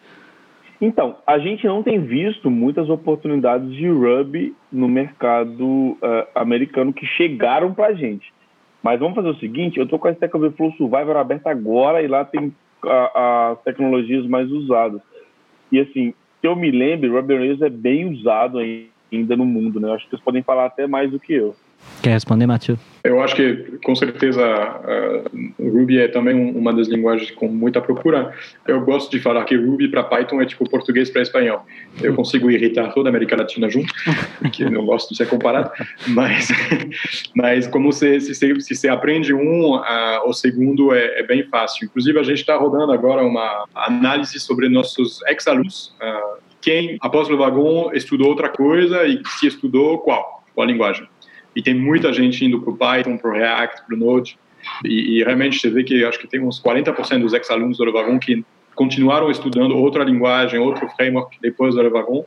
Então, 0.82 1.15
a 1.25 1.39
gente 1.39 1.65
não 1.65 1.82
tem 1.82 1.99
visto 1.99 2.49
muitas 2.49 2.89
oportunidades 2.89 3.71
de 3.73 3.88
Ruby 3.88 4.54
no 4.71 4.88
mercado 4.88 5.65
uh, 5.65 5.97
americano 6.36 6.91
que 6.91 7.06
chegaram 7.06 7.73
para 7.73 7.88
a 7.88 7.93
gente. 7.93 8.34
Mas 8.85 8.99
vamos 8.99 9.15
fazer 9.15 9.29
o 9.29 9.39
seguinte, 9.39 9.79
eu 9.79 9.85
estou 9.85 9.97
com 9.97 10.07
a 10.07 10.11
Stack 10.11 10.37
Overflow 10.37 10.71
Survivor 10.73 11.17
aberta 11.17 11.49
agora 11.49 12.03
e 12.03 12.07
lá 12.07 12.23
tem 12.23 12.53
as 12.83 13.59
tecnologias 13.63 14.27
mais 14.27 14.51
usadas. 14.51 15.01
E 15.71 15.79
assim, 15.79 16.13
eu 16.43 16.55
me 16.55 16.69
lembre, 16.69 17.09
Ruby 17.09 17.33
on 17.33 17.37
Rails 17.37 17.61
é 17.63 17.69
bem 17.69 18.07
usado 18.07 18.59
ainda 18.59 19.35
no 19.35 19.43
mundo, 19.43 19.79
né? 19.79 19.87
Eu 19.87 19.93
acho 19.93 20.03
que 20.03 20.11
vocês 20.11 20.21
podem 20.21 20.43
falar 20.43 20.65
até 20.65 20.85
mais 20.85 21.09
do 21.09 21.19
que 21.19 21.33
eu. 21.33 21.55
Quer 22.01 22.11
responder, 22.11 22.45
Matheus? 22.45 22.79
Eu 23.03 23.21
acho 23.21 23.35
que, 23.35 23.77
com 23.83 23.95
certeza, 23.95 24.43
Ruby 25.59 25.99
é 25.99 26.07
também 26.07 26.35
uma 26.35 26.73
das 26.73 26.87
linguagens 26.87 27.29
com 27.31 27.47
muita 27.47 27.79
procura. 27.79 28.33
Eu 28.67 28.81
gosto 28.81 29.11
de 29.11 29.19
falar 29.19 29.43
que 29.45 29.55
Ruby 29.55 29.89
para 29.89 30.03
Python 30.03 30.41
é 30.41 30.45
tipo 30.45 30.67
português 30.69 31.09
para 31.09 31.21
espanhol. 31.21 31.65
Eu 32.01 32.15
consigo 32.15 32.49
irritar 32.49 32.93
toda 32.93 33.09
a 33.09 33.11
América 33.11 33.35
Latina 33.35 33.69
junto, 33.69 33.93
porque 34.41 34.67
não 34.69 34.85
gosto 34.85 35.09
de 35.09 35.17
ser 35.17 35.27
comparado. 35.27 35.71
Mas, 36.07 36.49
mas 37.35 37.67
como 37.67 37.91
se, 37.91 38.19
se, 38.21 38.33
se 38.33 38.75
você 38.75 38.87
aprende 38.87 39.33
um, 39.33 39.79
o 40.25 40.33
segundo 40.33 40.93
é, 40.93 41.19
é, 41.19 41.23
bem 41.23 41.43
fácil. 41.43 41.85
Inclusive, 41.85 42.19
a 42.19 42.23
gente 42.23 42.39
está 42.39 42.55
rodando 42.55 42.91
agora 42.91 43.23
uma 43.23 43.65
análise 43.73 44.39
sobre 44.39 44.69
nossos 44.69 45.21
ex-alunos. 45.27 45.95
Uh, 46.01 46.41
quem, 46.61 46.97
após 46.99 47.29
o 47.29 47.37
vagão, 47.37 47.91
estudou 47.93 48.29
outra 48.29 48.49
coisa 48.49 49.05
e 49.05 49.21
se 49.39 49.45
estudou 49.47 49.99
qual? 49.99 50.43
Qual 50.55 50.67
a 50.67 50.71
linguagem? 50.71 51.07
E 51.55 51.61
tem 51.61 51.73
muita 51.73 52.11
gente 52.11 52.43
indo 52.43 52.61
para 52.61 52.71
o 52.71 52.77
Python, 52.77 53.17
para 53.17 53.29
o 53.29 53.33
React, 53.33 53.85
para 53.85 53.95
o 53.95 53.99
Node, 53.99 54.37
e, 54.83 55.19
e, 55.19 55.23
realmente 55.23 55.59
você 55.59 55.69
vê 55.69 55.83
que 55.83 56.03
acho 56.03 56.19
que 56.19 56.27
tem 56.27 56.41
uns 56.41 56.61
40% 56.61 57.21
dos 57.21 57.33
ex-alunos 57.33 57.77
do 57.77 57.83
Levagon 57.83 58.17
que 58.17 58.43
continuaram 58.73 59.29
estudando 59.29 59.77
outra 59.77 60.03
linguagem, 60.03 60.59
outro 60.59 60.89
framework 60.89 61.37
depois 61.41 61.75
do 61.75 61.81
Levagon, 61.81 62.25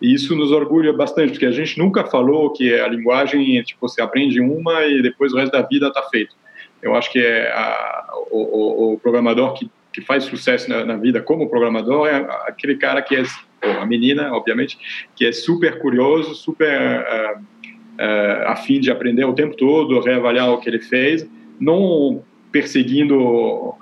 e 0.00 0.12
isso 0.12 0.34
nos 0.34 0.52
orgulha 0.52 0.92
bastante, 0.92 1.32
porque 1.32 1.46
a 1.46 1.50
gente 1.50 1.78
nunca 1.78 2.04
falou 2.04 2.52
que 2.52 2.74
a 2.74 2.88
linguagem, 2.88 3.62
tipo, 3.62 3.88
você 3.88 4.02
aprende 4.02 4.40
uma 4.40 4.84
e 4.84 5.00
depois 5.00 5.32
o 5.32 5.36
resto 5.36 5.52
da 5.52 5.62
vida 5.62 5.88
está 5.88 6.02
feito. 6.04 6.34
Eu 6.82 6.94
acho 6.94 7.10
que 7.10 7.18
é 7.18 7.50
a, 7.50 8.06
o, 8.30 8.92
o, 8.92 8.98
programador 8.98 9.54
que, 9.54 9.70
que 9.92 10.02
faz 10.02 10.24
sucesso 10.24 10.68
na, 10.68 10.84
na, 10.84 10.96
vida 10.96 11.22
como 11.22 11.48
programador 11.48 12.06
é 12.06 12.16
aquele 12.46 12.76
cara 12.76 13.00
que 13.00 13.16
é, 13.16 13.22
ou 13.64 13.80
a 13.80 13.86
menina, 13.86 14.32
obviamente, 14.32 14.78
que 15.14 15.24
é 15.24 15.32
super 15.32 15.78
curioso, 15.78 16.34
super... 16.34 17.00
Uh, 17.00 17.55
é, 17.98 18.44
a 18.46 18.56
fim 18.56 18.80
de 18.80 18.90
aprender 18.90 19.24
o 19.24 19.32
tempo 19.32 19.56
todo, 19.56 20.00
reavaliar 20.00 20.50
o 20.50 20.58
que 20.58 20.68
ele 20.68 20.80
fez, 20.80 21.28
não 21.58 22.22
perseguindo 22.52 23.74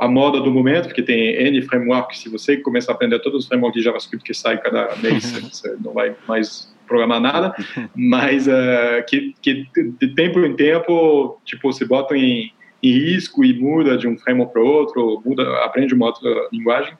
a 0.00 0.08
moda 0.08 0.40
do 0.40 0.50
momento, 0.50 0.86
porque 0.86 1.02
tem 1.02 1.36
N 1.46 1.62
frameworks, 1.62 2.20
se 2.20 2.28
você 2.28 2.56
começar 2.56 2.92
a 2.92 2.94
aprender 2.94 3.18
todos 3.20 3.44
os 3.44 3.48
frameworks 3.48 3.80
de 3.80 3.84
JavaScript 3.84 4.24
que 4.24 4.34
saem 4.34 4.58
cada 4.58 4.96
mês, 4.96 5.30
você 5.48 5.76
não 5.82 5.92
vai 5.92 6.14
mais 6.26 6.74
programar 6.88 7.20
nada, 7.20 7.54
mas 7.94 8.48
uh, 8.48 9.04
que, 9.08 9.32
que 9.40 9.64
de 9.72 10.08
tempo 10.14 10.40
em 10.40 10.56
tempo, 10.56 11.40
tipo, 11.44 11.72
você 11.72 11.84
bota 11.84 12.16
em, 12.16 12.52
em 12.82 12.90
risco 12.90 13.44
e 13.44 13.56
muda 13.56 13.96
de 13.96 14.08
um 14.08 14.18
framework 14.18 14.52
para 14.52 14.62
outro, 14.62 15.22
muda, 15.24 15.64
aprende 15.64 15.94
uma 15.94 16.06
outra 16.06 16.48
linguagem, 16.52 16.92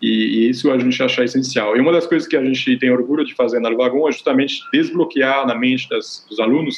e, 0.00 0.08
e, 0.46 0.50
isso 0.50 0.70
a 0.70 0.78
gente 0.78 1.02
acha 1.02 1.24
essencial. 1.24 1.76
E 1.76 1.80
uma 1.80 1.92
das 1.92 2.06
coisas 2.06 2.28
que 2.28 2.36
a 2.36 2.44
gente 2.44 2.76
tem 2.78 2.90
orgulho 2.90 3.24
de 3.24 3.34
fazer 3.34 3.60
na 3.60 3.68
Luvagon 3.68 4.08
é 4.08 4.12
justamente 4.12 4.60
desbloquear 4.72 5.46
na 5.46 5.54
mente 5.54 5.88
das, 5.88 6.24
dos 6.28 6.38
alunos 6.38 6.76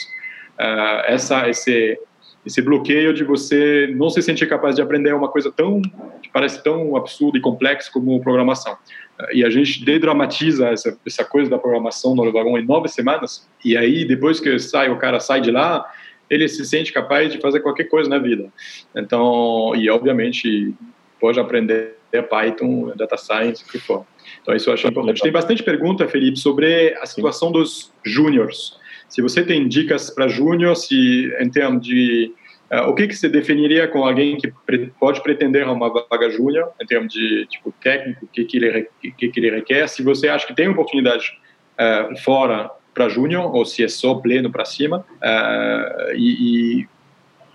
uh, 0.59 1.03
essa, 1.07 1.49
esse, 1.49 1.99
esse 2.47 2.63
bloqueio 2.63 3.13
de 3.13 3.25
você 3.25 3.93
não 3.97 4.09
se 4.09 4.23
sentir 4.23 4.47
capaz 4.49 4.77
de 4.77 4.83
aprender 4.83 5.13
uma 5.15 5.29
coisa 5.29 5.51
tão 5.51 5.83
que 6.23 6.29
parece 6.33 6.63
tão 6.63 6.97
absurda 6.97 7.39
e 7.39 7.41
complexa 7.41 7.91
como 7.93 8.21
programação. 8.21 8.75
Uh, 9.19 9.35
e 9.35 9.45
a 9.45 9.51
gente 9.51 9.85
dedramatiza 9.85 10.69
essa, 10.69 10.97
essa 11.05 11.25
coisa 11.25 11.51
da 11.51 11.59
programação 11.59 12.15
no 12.15 12.23
Luvagon 12.23 12.57
em 12.57 12.65
nove 12.65 12.89
semanas. 12.89 13.49
E 13.65 13.77
aí, 13.77 14.05
depois 14.05 14.39
que 14.39 14.59
sai, 14.61 14.91
o 14.91 14.97
cara 14.97 15.19
sai 15.19 15.41
de 15.41 15.51
lá, 15.51 15.85
ele 16.31 16.47
se 16.47 16.65
sente 16.65 16.93
capaz 16.93 17.33
de 17.33 17.41
fazer 17.41 17.61
qualquer 17.61 17.85
coisa 17.85 18.09
na 18.09 18.19
vida. 18.19 18.53
Então, 18.95 19.73
e 19.75 19.91
obviamente 19.91 20.73
pode 21.21 21.41
aprender 21.41 21.98
é 22.12 22.23
Python, 22.23 22.92
Data 22.97 23.16
Science, 23.16 23.64
o 23.64 23.68
que 23.68 23.79
for. 23.79 24.07
Então, 24.42 24.55
isso 24.55 24.71
eu 24.71 24.75
acho 24.75 24.87
importante. 24.87 25.23
Tem 25.23 25.33
bastante 25.33 25.62
pergunta, 25.62 26.09
Felipe, 26.09 26.38
sobre 26.38 26.94
a 27.01 27.07
situação 27.07 27.53
dos 27.53 27.92
júniors. 28.05 28.79
Se 29.09 29.23
você 29.23 29.42
tem 29.42 29.66
dicas 29.68 30.11
para 30.11 30.29
júnior, 30.29 30.77
se 30.77 31.33
em 31.40 31.51
termos 31.51 31.83
de 31.83 32.33
uh, 32.71 32.88
o 32.88 32.94
que 32.94 33.09
que 33.09 33.14
você 33.14 33.29
definiria 33.29 33.88
com 33.88 34.05
alguém 34.05 34.37
que 34.37 34.53
pre 34.66 34.92
pode 35.01 35.23
pretender 35.23 35.66
uma 35.66 35.88
vaga 35.88 36.31
júnior, 36.31 36.71
em 36.81 36.87
termos 36.87 37.12
de 37.12 37.47
tipo 37.47 37.73
técnico, 37.83 38.27
o 38.27 38.29
que 38.29 38.44
que 38.44 38.57
ele 38.59 38.88
que, 39.16 39.29
que 39.29 39.40
ele 39.40 39.51
requer? 39.51 39.88
Se 39.88 40.03
você 40.03 40.29
acha 40.29 40.47
que 40.47 40.55
tem 40.55 40.68
oportunidade 40.68 41.33
uh, 41.79 42.16
fora 42.18 42.71
para 42.92 43.09
júnior 43.09 43.55
ou 43.55 43.64
se 43.64 43.83
é 43.83 43.88
só 43.88 44.14
pleno 44.14 44.51
para 44.51 44.64
cima, 44.64 45.07
uh, 45.23 46.12
e, 46.14 46.81
e 46.83 46.88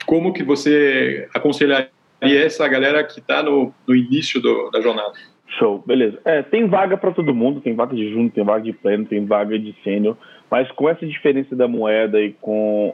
como 0.05 0.33
que 0.33 0.43
você 0.43 1.27
aconselharia 1.33 1.92
e 2.23 2.38
essa 2.38 2.67
galera 2.67 3.03
que 3.03 3.19
está 3.19 3.43
no, 3.43 3.73
no 3.88 3.95
início 3.95 4.41
do, 4.41 4.69
da 4.71 4.81
jornada. 4.81 5.13
Show, 5.59 5.83
beleza. 5.86 6.19
É, 6.25 6.41
tem 6.41 6.67
vaga 6.67 6.97
para 6.97 7.12
todo 7.12 7.33
mundo, 7.33 7.62
tem 7.62 7.75
vaga 7.75 7.95
de 7.95 8.12
junho, 8.12 8.29
tem 8.29 8.43
vaga 8.43 8.63
de 8.63 8.73
pleno, 8.73 9.05
tem 9.05 9.25
vaga 9.25 9.57
de 9.59 9.75
sênior, 9.83 10.17
mas 10.49 10.71
com 10.71 10.89
essa 10.89 11.05
diferença 11.05 11.55
da 11.55 11.67
moeda 11.67 12.19
e 12.21 12.33
com 12.33 12.93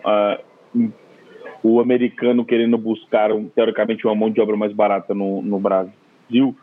o 1.63 1.79
americano 1.79 2.45
querendo 2.45 2.77
buscar, 2.77 3.31
um, 3.31 3.47
teoricamente, 3.47 4.05
uma 4.05 4.15
mão 4.15 4.29
de 4.29 4.41
obra 4.41 4.57
mais 4.57 4.73
barata 4.73 5.13
no, 5.13 5.41
no 5.41 5.59
Brasil, 5.59 6.55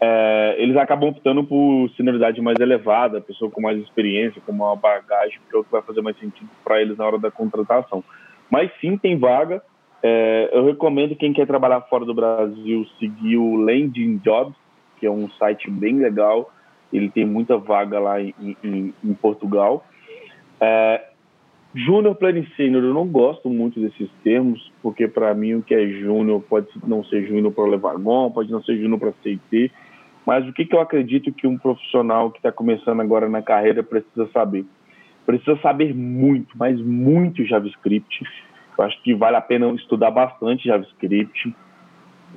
é, 0.00 0.56
eles 0.58 0.76
acabam 0.76 1.08
optando 1.08 1.42
por 1.44 1.88
senioridade 1.96 2.40
mais 2.40 2.58
elevada, 2.60 3.20
pessoa 3.20 3.50
com 3.50 3.60
mais 3.60 3.78
experiência, 3.80 4.42
com 4.44 4.52
uma 4.52 4.76
bagagem, 4.76 5.38
porque 5.40 5.56
é 5.56 5.60
o 5.60 5.64
que 5.64 5.72
vai 5.72 5.82
fazer 5.82 6.02
mais 6.02 6.18
sentido 6.18 6.48
para 6.62 6.80
eles 6.80 6.98
na 6.98 7.06
hora 7.06 7.18
da 7.18 7.30
contratação. 7.30 8.04
Mas 8.50 8.70
sim, 8.80 8.96
tem 8.96 9.18
vaga, 9.18 9.62
é, 10.02 10.50
eu 10.52 10.64
recomendo 10.66 11.16
quem 11.16 11.32
quer 11.32 11.46
trabalhar 11.46 11.80
fora 11.82 12.04
do 12.04 12.14
Brasil 12.14 12.86
seguir 12.98 13.36
o 13.36 13.56
Landing 13.56 14.18
Jobs, 14.18 14.56
que 14.98 15.06
é 15.06 15.10
um 15.10 15.28
site 15.30 15.70
bem 15.70 15.98
legal. 15.98 16.52
Ele 16.92 17.08
tem 17.10 17.24
muita 17.24 17.56
vaga 17.58 17.98
lá 17.98 18.20
em, 18.20 18.34
em, 18.62 18.94
em 19.04 19.14
Portugal. 19.14 19.84
É, 20.60 21.04
Júnior, 21.76 22.14
pleno 22.14 22.42
sênior, 22.56 22.82
eu 22.82 22.94
não 22.94 23.06
gosto 23.06 23.50
muito 23.50 23.78
desses 23.78 24.08
termos, 24.24 24.72
porque 24.82 25.06
para 25.06 25.34
mim 25.34 25.56
o 25.56 25.62
que 25.62 25.74
é 25.74 25.86
júnior 25.86 26.42
pode 26.48 26.68
não 26.86 27.04
ser 27.04 27.26
júnior 27.26 27.52
para 27.52 27.64
levar 27.64 27.98
gom, 27.98 28.30
pode 28.30 28.50
não 28.50 28.62
ser 28.62 28.78
júnior 28.78 28.98
para 28.98 29.12
CIT, 29.22 29.70
mas 30.24 30.48
o 30.48 30.54
que, 30.54 30.64
que 30.64 30.74
eu 30.74 30.80
acredito 30.80 31.30
que 31.32 31.46
um 31.46 31.58
profissional 31.58 32.30
que 32.30 32.38
está 32.38 32.50
começando 32.50 33.00
agora 33.00 33.28
na 33.28 33.42
carreira 33.42 33.82
precisa 33.82 34.26
saber? 34.32 34.64
Precisa 35.26 35.54
saber 35.60 35.94
muito, 35.94 36.56
mas 36.56 36.80
muito 36.80 37.44
JavaScript. 37.44 38.24
Eu 38.78 38.84
acho 38.84 39.00
que 39.02 39.14
vale 39.14 39.36
a 39.36 39.40
pena 39.40 39.68
estudar 39.74 40.10
bastante 40.10 40.66
JavaScript, 40.66 41.54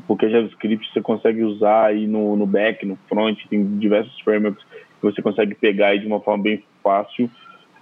porque 0.07 0.29
JavaScript 0.29 0.91
você 0.91 1.01
consegue 1.01 1.43
usar 1.43 1.87
aí 1.87 2.07
no, 2.07 2.35
no 2.35 2.45
back, 2.45 2.85
no 2.85 2.97
front, 3.07 3.37
tem 3.49 3.77
diversos 3.77 4.19
frameworks 4.21 4.63
que 4.63 5.05
você 5.05 5.21
consegue 5.21 5.55
pegar 5.55 5.87
aí 5.87 5.99
de 5.99 6.07
uma 6.07 6.19
forma 6.19 6.43
bem 6.43 6.63
fácil. 6.83 7.29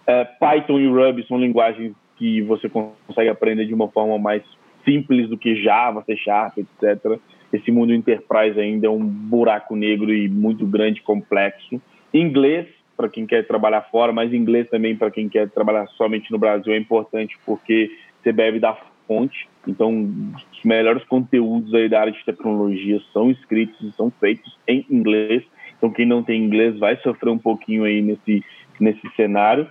É, 0.05 0.23
Python 0.23 0.79
e 0.79 0.87
Ruby 0.87 1.25
são 1.27 1.39
linguagens 1.39 1.93
que 2.17 2.41
você 2.41 2.69
consegue 2.69 3.29
aprender 3.29 3.65
de 3.65 3.73
uma 3.73 3.87
forma 3.89 4.17
mais 4.17 4.43
simples 4.83 5.27
do 5.29 5.37
que 5.37 5.61
Java, 5.61 6.03
C 6.05 6.15
Sharp, 6.15 6.57
etc. 6.57 7.19
Esse 7.51 7.71
mundo 7.71 7.93
enterprise 7.93 8.59
ainda 8.59 8.87
é 8.87 8.89
um 8.89 9.05
buraco 9.05 9.75
negro 9.75 10.13
e 10.13 10.27
muito 10.29 10.65
grande, 10.65 11.01
complexo. 11.01 11.81
Inglês, 12.13 12.67
para 12.95 13.09
quem 13.09 13.25
quer 13.25 13.45
trabalhar 13.45 13.81
fora, 13.83 14.11
mas 14.11 14.33
inglês 14.33 14.69
também 14.69 14.95
para 14.95 15.11
quem 15.11 15.29
quer 15.29 15.49
trabalhar 15.49 15.87
somente 15.89 16.31
no 16.31 16.39
Brasil 16.39 16.73
é 16.73 16.77
importante 16.77 17.37
porque 17.45 17.91
você 18.21 18.32
bebe 18.32 18.60
da 18.60 18.77
fonte. 19.08 19.47
Então, 19.67 20.10
os 20.36 20.63
melhores 20.63 21.03
conteúdos 21.06 21.73
aí 21.73 21.89
da 21.89 22.01
área 22.01 22.12
de 22.12 22.23
tecnologia 22.25 22.99
são 23.13 23.32
escritos 23.32 23.80
e 23.82 23.91
são 23.93 24.12
feitos 24.19 24.58
em 24.67 24.86
inglês. 24.89 25.43
Então, 25.77 25.91
quem 25.91 26.06
não 26.06 26.23
tem 26.23 26.43
inglês 26.43 26.77
vai 26.77 26.97
sofrer 26.97 27.30
um 27.30 27.38
pouquinho 27.38 27.84
aí 27.84 28.01
nesse, 28.01 28.43
nesse 28.80 29.08
cenário. 29.15 29.67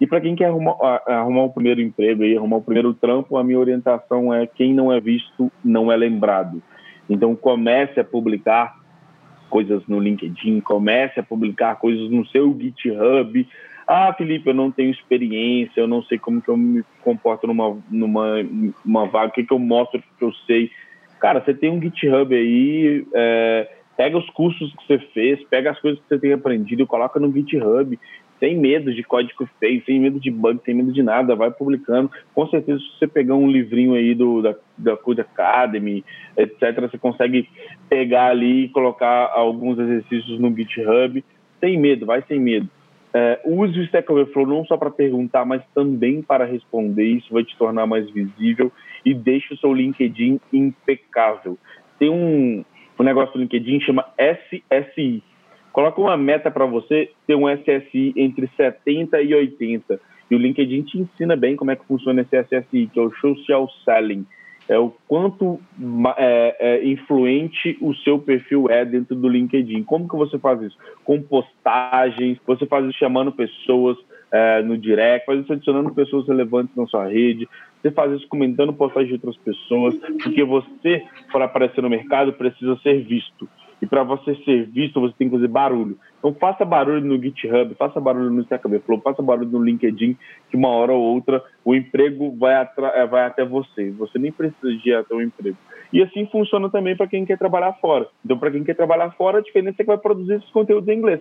E 0.00 0.06
para 0.06 0.20
quem 0.20 0.36
quer 0.36 0.46
arrumar, 0.46 0.76
arrumar 1.06 1.44
o 1.44 1.52
primeiro 1.52 1.80
emprego 1.80 2.22
aí, 2.22 2.36
arrumar 2.36 2.58
o 2.58 2.62
primeiro 2.62 2.94
trampo, 2.94 3.36
a 3.36 3.42
minha 3.42 3.58
orientação 3.58 4.32
é 4.32 4.46
quem 4.46 4.72
não 4.72 4.92
é 4.92 5.00
visto 5.00 5.50
não 5.64 5.90
é 5.90 5.96
lembrado. 5.96 6.62
Então 7.10 7.34
comece 7.34 7.98
a 7.98 8.04
publicar 8.04 8.76
coisas 9.50 9.82
no 9.88 9.98
LinkedIn, 9.98 10.60
comece 10.60 11.18
a 11.18 11.22
publicar 11.22 11.76
coisas 11.76 12.10
no 12.10 12.24
seu 12.26 12.56
GitHub. 12.56 13.48
Ah, 13.90 14.12
Felipe, 14.12 14.50
eu 14.50 14.54
não 14.54 14.70
tenho 14.70 14.90
experiência, 14.90 15.80
eu 15.80 15.88
não 15.88 16.02
sei 16.02 16.18
como 16.18 16.42
que 16.42 16.50
eu 16.50 16.58
me 16.58 16.84
comporto 17.02 17.46
numa, 17.46 17.74
numa 17.90 18.34
uma 18.84 19.06
vaga, 19.06 19.28
o 19.28 19.32
que, 19.32 19.44
que 19.44 19.52
eu 19.52 19.58
mostro 19.58 20.02
que 20.18 20.22
eu 20.22 20.30
sei. 20.46 20.70
Cara, 21.18 21.40
você 21.40 21.54
tem 21.54 21.70
um 21.70 21.80
GitHub 21.80 22.34
aí, 22.34 23.06
é, 23.14 23.66
pega 23.96 24.18
os 24.18 24.28
cursos 24.28 24.70
que 24.74 24.86
você 24.86 24.98
fez, 25.14 25.42
pega 25.44 25.70
as 25.70 25.80
coisas 25.80 25.98
que 26.00 26.06
você 26.06 26.18
tem 26.18 26.34
aprendido 26.34 26.86
coloca 26.86 27.18
no 27.18 27.32
GitHub 27.32 27.98
sem 28.38 28.58
medo 28.58 28.94
de 28.94 29.02
código 29.02 29.48
feio, 29.58 29.82
sem 29.84 29.98
medo 29.98 30.20
de 30.20 30.30
bug, 30.30 30.60
sem 30.64 30.74
medo 30.74 30.92
de 30.92 31.02
nada, 31.02 31.34
vai 31.34 31.50
publicando. 31.50 32.10
Com 32.34 32.46
certeza, 32.48 32.78
se 32.78 32.98
você 32.98 33.06
pegar 33.06 33.34
um 33.34 33.50
livrinho 33.50 33.94
aí 33.94 34.14
do, 34.14 34.42
da, 34.42 34.54
da 34.76 34.96
Code 34.98 35.22
Academy, 35.22 36.04
etc., 36.36 36.78
você 36.80 36.98
consegue 36.98 37.48
pegar 37.88 38.26
ali 38.26 38.64
e 38.64 38.68
colocar 38.68 39.32
alguns 39.32 39.78
exercícios 39.78 40.38
no 40.38 40.54
GitHub. 40.54 41.24
Sem 41.58 41.78
medo, 41.78 42.06
vai 42.06 42.22
sem 42.28 42.38
medo. 42.38 42.68
É, 43.14 43.40
use 43.44 43.78
o 43.78 43.82
Stack 43.84 44.10
Overflow 44.10 44.46
não 44.46 44.64
só 44.66 44.76
para 44.76 44.90
perguntar, 44.90 45.44
mas 45.44 45.62
também 45.74 46.22
para 46.22 46.44
responder. 46.44 47.04
Isso 47.04 47.32
vai 47.32 47.44
te 47.44 47.56
tornar 47.56 47.86
mais 47.86 48.08
visível 48.10 48.70
e 49.04 49.14
deixe 49.14 49.54
o 49.54 49.56
seu 49.56 49.72
LinkedIn 49.72 50.40
impecável. 50.52 51.58
Tem 51.98 52.10
um, 52.10 52.64
um 52.98 53.02
negócio 53.02 53.32
do 53.32 53.40
LinkedIn 53.40 53.80
chama 53.80 54.04
SSI, 54.18 55.22
Coloca 55.78 56.00
uma 56.00 56.16
meta 56.16 56.50
para 56.50 56.66
você 56.66 57.08
ter 57.24 57.36
um 57.36 57.48
SSI 57.48 58.12
entre 58.16 58.50
70 58.56 59.22
e 59.22 59.32
80. 59.32 60.00
E 60.28 60.34
o 60.34 60.38
LinkedIn 60.38 60.82
te 60.82 60.98
ensina 60.98 61.36
bem 61.36 61.54
como 61.54 61.70
é 61.70 61.76
que 61.76 61.86
funciona 61.86 62.22
esse 62.22 62.36
SSI, 62.36 62.90
que 62.92 62.98
é 62.98 63.02
o 63.02 63.14
Social 63.20 63.68
Selling. 63.84 64.26
É 64.68 64.78
o 64.78 64.92
quanto 65.08 65.58
é, 66.18 66.56
é, 66.58 66.86
influente 66.86 67.78
o 67.80 67.94
seu 67.94 68.18
perfil 68.18 68.68
é 68.68 68.84
dentro 68.84 69.16
do 69.16 69.28
LinkedIn. 69.28 69.82
Como 69.84 70.08
que 70.08 70.14
você 70.14 70.38
faz 70.38 70.60
isso? 70.60 70.76
Com 71.04 71.22
postagens, 71.22 72.38
você 72.46 72.66
faz 72.66 72.84
isso 72.84 72.98
chamando 72.98 73.32
pessoas 73.32 73.96
é, 74.30 74.62
no 74.62 74.76
direct, 74.76 75.24
faz 75.24 75.40
isso 75.40 75.52
adicionando 75.52 75.94
pessoas 75.94 76.28
relevantes 76.28 76.76
na 76.76 76.86
sua 76.86 77.08
rede, 77.08 77.48
você 77.80 77.90
faz 77.90 78.12
isso 78.12 78.28
comentando 78.28 78.72
postagens 78.72 79.08
de 79.08 79.14
outras 79.14 79.36
pessoas, 79.38 79.94
porque 80.22 80.44
você, 80.44 81.02
para 81.32 81.46
aparecer 81.46 81.80
no 81.80 81.88
mercado, 81.88 82.32
precisa 82.32 82.76
ser 82.82 83.02
visto. 83.04 83.48
E 83.80 83.86
para 83.86 84.02
você 84.02 84.34
ser 84.44 84.66
visto, 84.66 85.00
você 85.00 85.14
tem 85.16 85.28
que 85.28 85.36
fazer 85.36 85.48
barulho. 85.48 85.96
Então 86.18 86.34
faça 86.34 86.64
barulho 86.64 87.00
no 87.00 87.20
GitHub, 87.20 87.74
faça 87.76 88.00
barulho 88.00 88.30
no 88.30 88.42
Stack 88.42 88.66
Overflow, 88.66 89.00
faça 89.00 89.22
barulho 89.22 89.50
no 89.50 89.62
LinkedIn, 89.62 90.16
que 90.50 90.56
uma 90.56 90.68
hora 90.68 90.92
ou 90.92 91.14
outra 91.14 91.42
o 91.64 91.74
emprego 91.74 92.34
vai, 92.36 92.54
eh, 92.54 93.06
vai 93.06 93.26
até 93.26 93.44
você. 93.44 93.90
Você 93.92 94.18
nem 94.18 94.32
precisa 94.32 94.74
de 94.76 94.90
ir 94.90 94.94
até 94.94 95.14
o 95.14 95.22
emprego. 95.22 95.56
E 95.92 96.02
assim 96.02 96.26
funciona 96.26 96.68
também 96.68 96.96
para 96.96 97.06
quem 97.06 97.24
quer 97.24 97.38
trabalhar 97.38 97.72
fora. 97.74 98.08
Então, 98.24 98.38
para 98.38 98.50
quem 98.50 98.64
quer 98.64 98.74
trabalhar 98.74 99.10
fora, 99.12 99.38
a 99.38 99.42
diferença 99.42 99.76
é 99.78 99.84
que 99.84 99.86
vai 99.86 99.98
produzir 99.98 100.34
esses 100.34 100.50
conteúdos 100.50 100.88
em 100.88 100.98
inglês. 100.98 101.20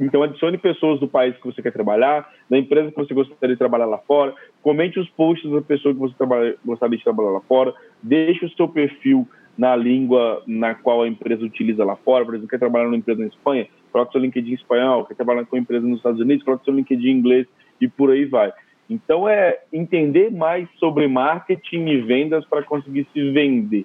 Então, 0.00 0.22
adicione 0.22 0.56
pessoas 0.56 0.98
do 0.98 1.06
país 1.06 1.36
que 1.36 1.46
você 1.46 1.60
quer 1.60 1.72
trabalhar, 1.72 2.28
da 2.48 2.56
empresa 2.56 2.90
que 2.90 2.96
você 2.96 3.12
gostaria 3.12 3.54
de 3.54 3.58
trabalhar 3.58 3.84
lá 3.84 3.98
fora, 3.98 4.34
comente 4.62 4.98
os 4.98 5.08
posts 5.10 5.48
da 5.50 5.60
pessoa 5.60 5.92
que 5.92 6.00
você 6.00 6.14
trabalha, 6.16 6.56
gostaria 6.64 6.96
de 6.96 7.04
trabalhar 7.04 7.30
lá 7.30 7.40
fora, 7.42 7.74
deixe 8.02 8.46
o 8.46 8.50
seu 8.50 8.66
perfil 8.66 9.28
na 9.60 9.76
língua 9.76 10.42
na 10.46 10.74
qual 10.74 11.02
a 11.02 11.06
empresa 11.06 11.44
utiliza 11.44 11.84
lá 11.84 11.94
fora. 11.94 12.24
Por 12.24 12.32
exemplo, 12.32 12.48
quer 12.48 12.58
trabalhar 12.58 12.86
numa 12.86 12.96
empresa 12.96 13.20
na 13.20 13.26
Espanha, 13.26 13.68
coloca 13.92 14.10
seu 14.10 14.20
LinkedIn 14.22 14.52
em 14.52 14.54
espanhol, 14.54 15.04
quer 15.04 15.14
trabalhar 15.14 15.44
com 15.44 15.54
uma 15.54 15.60
empresa 15.60 15.86
nos 15.86 15.98
Estados 15.98 16.18
Unidos, 16.18 16.42
coloca 16.42 16.64
seu 16.64 16.72
LinkedIn 16.72 17.08
em 17.08 17.18
inglês 17.18 17.46
e 17.78 17.86
por 17.86 18.10
aí 18.10 18.24
vai. 18.24 18.50
Então 18.88 19.28
é 19.28 19.58
entender 19.70 20.30
mais 20.30 20.66
sobre 20.78 21.06
marketing 21.06 21.88
e 21.88 22.00
vendas 22.00 22.42
para 22.46 22.62
conseguir 22.62 23.06
se 23.12 23.30
vender. 23.32 23.84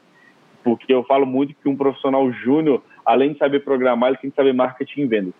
Porque 0.64 0.94
eu 0.94 1.04
falo 1.04 1.26
muito 1.26 1.54
que 1.54 1.68
um 1.68 1.76
profissional 1.76 2.32
júnior, 2.32 2.82
além 3.06 3.34
de 3.34 3.38
saber 3.38 3.60
programar, 3.60 4.12
ele 4.12 4.18
tem 4.18 4.30
que 4.30 4.36
saber 4.38 4.54
marketing 4.54 5.02
e 5.02 5.06
vendas. 5.08 5.34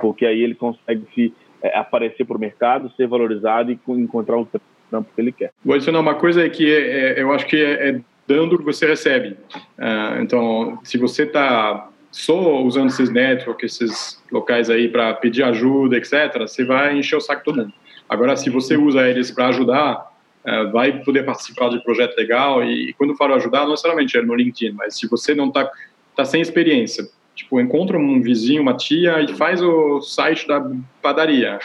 Porque 0.00 0.26
aí 0.26 0.42
ele 0.42 0.56
consegue 0.56 1.06
se 1.14 1.32
é, 1.62 1.78
aparecer 1.78 2.24
para 2.24 2.36
o 2.36 2.40
mercado, 2.40 2.90
ser 2.96 3.06
valorizado 3.06 3.70
e 3.70 3.78
encontrar 3.86 4.36
o 4.36 4.48
trampo 4.90 5.10
que 5.14 5.20
ele 5.20 5.30
quer. 5.30 5.52
Vou 5.64 5.76
adicionar 5.76 6.00
uma 6.00 6.16
coisa 6.16 6.48
que 6.50 6.68
é, 6.68 7.20
é, 7.20 7.22
eu 7.22 7.32
acho 7.32 7.46
que 7.46 7.56
é, 7.56 7.90
é 7.90 8.00
dando 8.28 8.56
o 8.56 8.58
que 8.58 8.64
você 8.64 8.86
recebe. 8.86 9.38
Uh, 9.78 10.20
então, 10.20 10.78
se 10.84 10.98
você 10.98 11.22
está 11.22 11.88
só 12.10 12.62
usando 12.62 12.88
esses 12.88 13.10
networks, 13.10 13.80
esses 13.80 14.22
locais 14.30 14.68
aí 14.68 14.86
para 14.86 15.14
pedir 15.14 15.42
ajuda, 15.42 15.96
etc., 15.96 16.40
você 16.40 16.62
vai 16.62 16.98
encher 16.98 17.16
o 17.16 17.20
saco 17.20 17.42
todo 17.42 17.56
mundo. 17.56 17.72
Agora, 18.06 18.36
se 18.36 18.50
você 18.50 18.76
usa 18.76 19.08
eles 19.08 19.30
para 19.30 19.48
ajudar, 19.48 20.12
uh, 20.44 20.70
vai 20.70 21.02
poder 21.02 21.24
participar 21.24 21.70
de 21.70 21.82
projeto 21.82 22.14
legal. 22.18 22.62
E, 22.62 22.90
e 22.90 22.92
quando 22.92 23.16
falo 23.16 23.34
ajudar, 23.34 23.62
não 23.62 23.70
necessariamente 23.70 24.18
é 24.18 24.22
no 24.22 24.34
LinkedIn, 24.34 24.74
mas 24.74 24.98
se 24.98 25.08
você 25.08 25.34
não 25.34 25.48
está 25.48 25.70
tá 26.14 26.26
sem 26.26 26.42
experiência, 26.42 27.08
Tipo, 27.38 27.60
encontra 27.60 27.96
um 27.96 28.20
vizinho, 28.20 28.60
uma 28.60 28.74
tia 28.74 29.22
e 29.22 29.28
faz 29.36 29.62
o 29.62 30.00
site 30.00 30.48
da 30.48 30.60
padaria. 31.00 31.60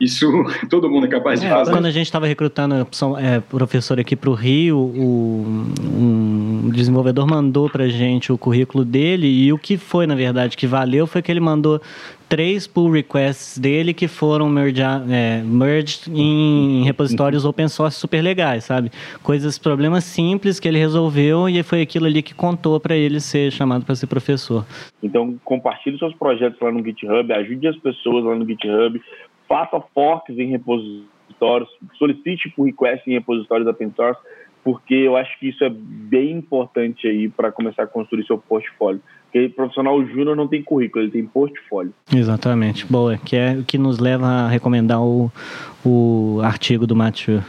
Isso 0.00 0.26
todo 0.70 0.90
mundo 0.90 1.04
é 1.04 1.10
capaz 1.10 1.38
de 1.38 1.46
é, 1.46 1.50
fazer. 1.50 1.70
Quando 1.70 1.84
a 1.84 1.90
gente 1.90 2.06
estava 2.06 2.26
recrutando 2.26 2.74
é, 2.74 3.40
professor 3.40 4.00
aqui 4.00 4.16
para 4.16 4.30
o 4.30 4.32
Rio, 4.32 4.78
o, 4.78 5.44
um 5.84 6.47
desenvolvedor 6.72 7.26
mandou 7.26 7.68
para 7.68 7.88
gente 7.88 8.32
o 8.32 8.38
currículo 8.38 8.84
dele 8.84 9.26
e 9.26 9.52
o 9.52 9.58
que 9.58 9.76
foi, 9.76 10.06
na 10.06 10.14
verdade, 10.14 10.56
que 10.56 10.66
valeu 10.66 11.06
foi 11.06 11.22
que 11.22 11.30
ele 11.30 11.40
mandou 11.40 11.80
três 12.28 12.66
pull 12.66 12.90
requests 12.90 13.58
dele 13.58 13.94
que 13.94 14.06
foram 14.06 14.48
merge, 14.48 14.82
é, 14.82 15.42
merged 15.42 16.10
em 16.12 16.84
repositórios 16.84 17.44
open 17.44 17.68
source 17.68 17.98
super 17.98 18.22
legais, 18.22 18.64
sabe? 18.64 18.90
Coisas, 19.22 19.58
problemas 19.58 20.04
simples 20.04 20.60
que 20.60 20.68
ele 20.68 20.78
resolveu 20.78 21.48
e 21.48 21.62
foi 21.62 21.80
aquilo 21.80 22.06
ali 22.06 22.22
que 22.22 22.34
contou 22.34 22.78
para 22.78 22.94
ele 22.94 23.20
ser 23.20 23.50
chamado 23.50 23.84
para 23.84 23.94
ser 23.94 24.06
professor. 24.06 24.66
Então, 25.02 25.38
compartilhe 25.44 25.98
seus 25.98 26.14
projetos 26.14 26.60
lá 26.60 26.70
no 26.70 26.84
GitHub, 26.84 27.32
ajude 27.32 27.66
as 27.66 27.76
pessoas 27.76 28.24
lá 28.24 28.34
no 28.34 28.46
GitHub, 28.46 29.00
faça 29.48 29.80
forks 29.94 30.38
em 30.38 30.48
repositórios, 30.48 31.68
solicite 31.98 32.50
pull 32.50 32.66
requests 32.66 33.06
em 33.06 33.12
repositórios 33.12 33.66
open 33.66 33.90
source, 33.96 34.20
porque 34.68 34.92
eu 34.92 35.16
acho 35.16 35.30
que 35.40 35.48
isso 35.48 35.64
é 35.64 35.70
bem 35.70 36.32
importante 36.32 37.08
aí 37.08 37.26
para 37.26 37.50
começar 37.50 37.84
a 37.84 37.86
construir 37.86 38.26
seu 38.26 38.36
portfólio. 38.36 39.00
Porque 39.24 39.48
profissional 39.48 39.98
júnior 40.04 40.36
não 40.36 40.46
tem 40.46 40.62
currículo, 40.62 41.06
ele 41.06 41.10
tem 41.10 41.24
portfólio. 41.24 41.94
Exatamente. 42.14 42.84
Boa, 42.84 43.16
que 43.16 43.34
é 43.34 43.56
o 43.58 43.64
que 43.64 43.78
nos 43.78 43.98
leva 43.98 44.26
a 44.26 44.46
recomendar 44.46 45.00
o, 45.00 45.32
o 45.82 46.40
artigo 46.42 46.86
do 46.86 46.94
Mathieu. 46.94 47.40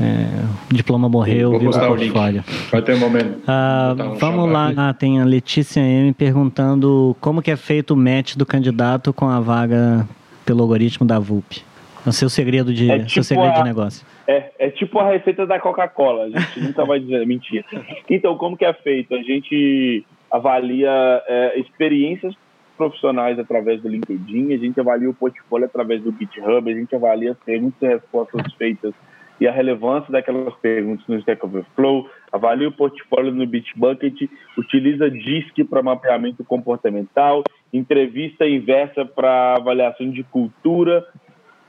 É, 0.00 0.74
diploma 0.74 1.10
morreu, 1.10 1.58
viu 1.58 1.68
o 1.68 1.78
portfólio. 1.78 2.42
Vai 2.70 2.80
ter 2.80 2.94
um 2.94 3.00
momento. 3.00 3.42
Ah, 3.46 3.94
um 3.94 4.14
vamos 4.14 4.50
lá. 4.50 4.72
Ah, 4.74 4.94
tem 4.94 5.20
a 5.20 5.26
Letícia 5.26 5.80
M 5.80 6.10
perguntando 6.14 7.14
como 7.20 7.42
que 7.42 7.50
é 7.50 7.56
feito 7.56 7.92
o 7.92 7.96
match 7.98 8.34
do 8.34 8.46
candidato 8.46 9.12
com 9.12 9.28
a 9.28 9.38
vaga 9.40 10.08
pelo 10.46 10.62
algoritmo 10.62 11.06
da 11.06 11.18
VUP. 11.18 11.62
É 12.04 12.08
o 12.08 12.12
seu 12.12 12.28
segredo 12.28 12.72
de, 12.72 12.90
é 12.90 12.98
tipo 12.98 13.10
seu 13.10 13.24
segredo 13.24 13.52
a, 13.52 13.58
de 13.58 13.64
negócio. 13.64 14.06
É, 14.26 14.50
é 14.58 14.70
tipo 14.70 14.98
a 14.98 15.10
receita 15.10 15.46
da 15.46 15.58
Coca-Cola. 15.58 16.24
A 16.24 16.30
gente 16.30 16.60
nunca 16.66 16.84
vai 16.84 16.98
dizer 17.00 17.26
mentira. 17.26 17.64
Então, 18.08 18.36
como 18.36 18.56
que 18.56 18.64
é 18.64 18.72
feito? 18.72 19.14
A 19.14 19.22
gente 19.22 20.04
avalia 20.30 20.90
é, 21.28 21.60
experiências 21.60 22.34
profissionais 22.76 23.38
através 23.38 23.80
do 23.82 23.88
LinkedIn, 23.88 24.54
a 24.54 24.56
gente 24.56 24.80
avalia 24.80 25.08
o 25.08 25.14
portfólio 25.14 25.66
através 25.66 26.02
do 26.02 26.10
GitHub, 26.10 26.70
a 26.70 26.74
gente 26.74 26.94
avalia 26.96 27.32
as 27.32 27.38
perguntas 27.38 27.80
e 27.82 27.86
respostas 27.86 28.52
feitas 28.54 28.94
e 29.40 29.48
a 29.48 29.52
relevância 29.52 30.10
daquelas 30.12 30.54
perguntas 30.54 31.04
no 31.08 31.18
Stack 31.18 31.44
Overflow, 31.44 32.08
avalia 32.30 32.68
o 32.68 32.72
portfólio 32.72 33.32
no 33.32 33.46
Bitbucket, 33.46 34.30
utiliza 34.56 35.10
DISC 35.10 35.64
para 35.68 35.82
mapeamento 35.82 36.44
comportamental, 36.44 37.42
entrevista 37.72 38.46
inversa 38.46 39.04
para 39.04 39.56
avaliação 39.56 40.10
de 40.10 40.22
cultura 40.22 41.04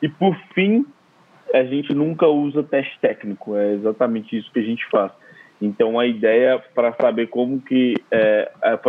e, 0.03 0.09
por 0.09 0.35
fim, 0.53 0.85
a 1.53 1.63
gente 1.63 1.93
nunca 1.93 2.27
usa 2.27 2.61
teste 2.61 2.99
técnico, 2.99 3.55
é 3.55 3.73
exatamente 3.73 4.37
isso 4.37 4.51
que 4.51 4.59
a 4.59 4.63
gente 4.63 4.85
faz. 4.89 5.13
Então, 5.61 5.97
a 5.97 6.05
ideia 6.05 6.61
para 6.75 6.93
saber 6.99 7.27
como 7.27 7.61
que. 7.61 7.93
É, 8.11 8.51
é 8.63 8.79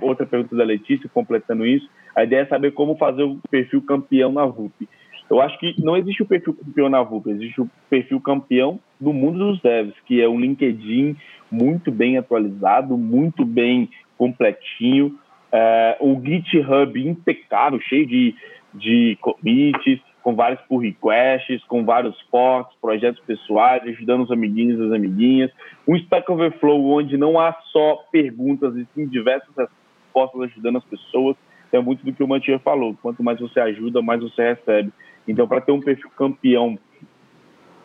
outra 0.00 0.26
pergunta 0.26 0.56
da 0.56 0.64
Letícia, 0.64 1.08
completando 1.14 1.64
isso. 1.64 1.88
A 2.16 2.24
ideia 2.24 2.40
é 2.40 2.46
saber 2.46 2.72
como 2.72 2.96
fazer 2.96 3.22
o 3.22 3.38
perfil 3.48 3.80
campeão 3.82 4.32
na 4.32 4.44
VUP. 4.44 4.88
Eu 5.30 5.40
acho 5.40 5.56
que 5.60 5.76
não 5.78 5.96
existe 5.96 6.24
o 6.24 6.26
perfil 6.26 6.54
campeão 6.54 6.88
na 6.88 7.02
VUP, 7.02 7.30
existe 7.30 7.60
o 7.60 7.70
perfil 7.88 8.20
campeão 8.20 8.80
do 8.98 9.12
mundo 9.12 9.38
dos 9.38 9.60
devs, 9.60 9.94
que 10.06 10.20
é 10.20 10.28
um 10.28 10.40
LinkedIn 10.40 11.16
muito 11.52 11.92
bem 11.92 12.18
atualizado, 12.18 12.96
muito 12.96 13.44
bem 13.44 13.88
completinho, 14.16 15.16
é, 15.52 15.96
um 16.00 16.20
GitHub 16.24 17.08
impecável, 17.08 17.80
cheio 17.80 18.06
de, 18.06 18.34
de 18.74 19.16
commits, 19.20 20.00
com 20.28 20.34
vários 20.34 20.60
pull 20.68 20.80
requests, 20.80 21.64
com 21.64 21.86
vários 21.86 22.14
forks, 22.30 22.76
projetos 22.82 23.18
pessoais, 23.20 23.82
ajudando 23.84 24.24
os 24.24 24.30
amiguinhos 24.30 24.78
e 24.78 24.84
as 24.84 24.92
amiguinhas. 24.92 25.50
Um 25.86 25.96
Stack 25.96 26.30
Overflow 26.30 26.98
onde 26.98 27.16
não 27.16 27.40
há 27.40 27.56
só 27.72 28.04
perguntas, 28.12 28.76
e 28.76 28.86
sim 28.94 29.06
diversas 29.06 29.48
respostas 29.56 30.42
ajudando 30.42 30.76
as 30.76 30.84
pessoas. 30.84 31.34
É 31.72 31.80
muito 31.80 32.04
do 32.04 32.12
que 32.12 32.22
o 32.22 32.28
Mantier 32.28 32.58
falou. 32.58 32.94
Quanto 33.00 33.22
mais 33.22 33.40
você 33.40 33.58
ajuda, 33.58 34.02
mais 34.02 34.20
você 34.20 34.50
recebe. 34.50 34.92
Então, 35.26 35.48
para 35.48 35.62
ter 35.62 35.72
um 35.72 35.80
perfil 35.80 36.10
campeão 36.10 36.78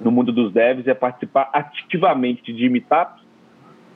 no 0.02 0.12
mundo 0.12 0.34
dos 0.34 0.52
devs, 0.52 0.86
é 0.86 0.94
participar 0.94 1.50
ativamente 1.54 2.52
de 2.52 2.68
meetups, 2.68 3.24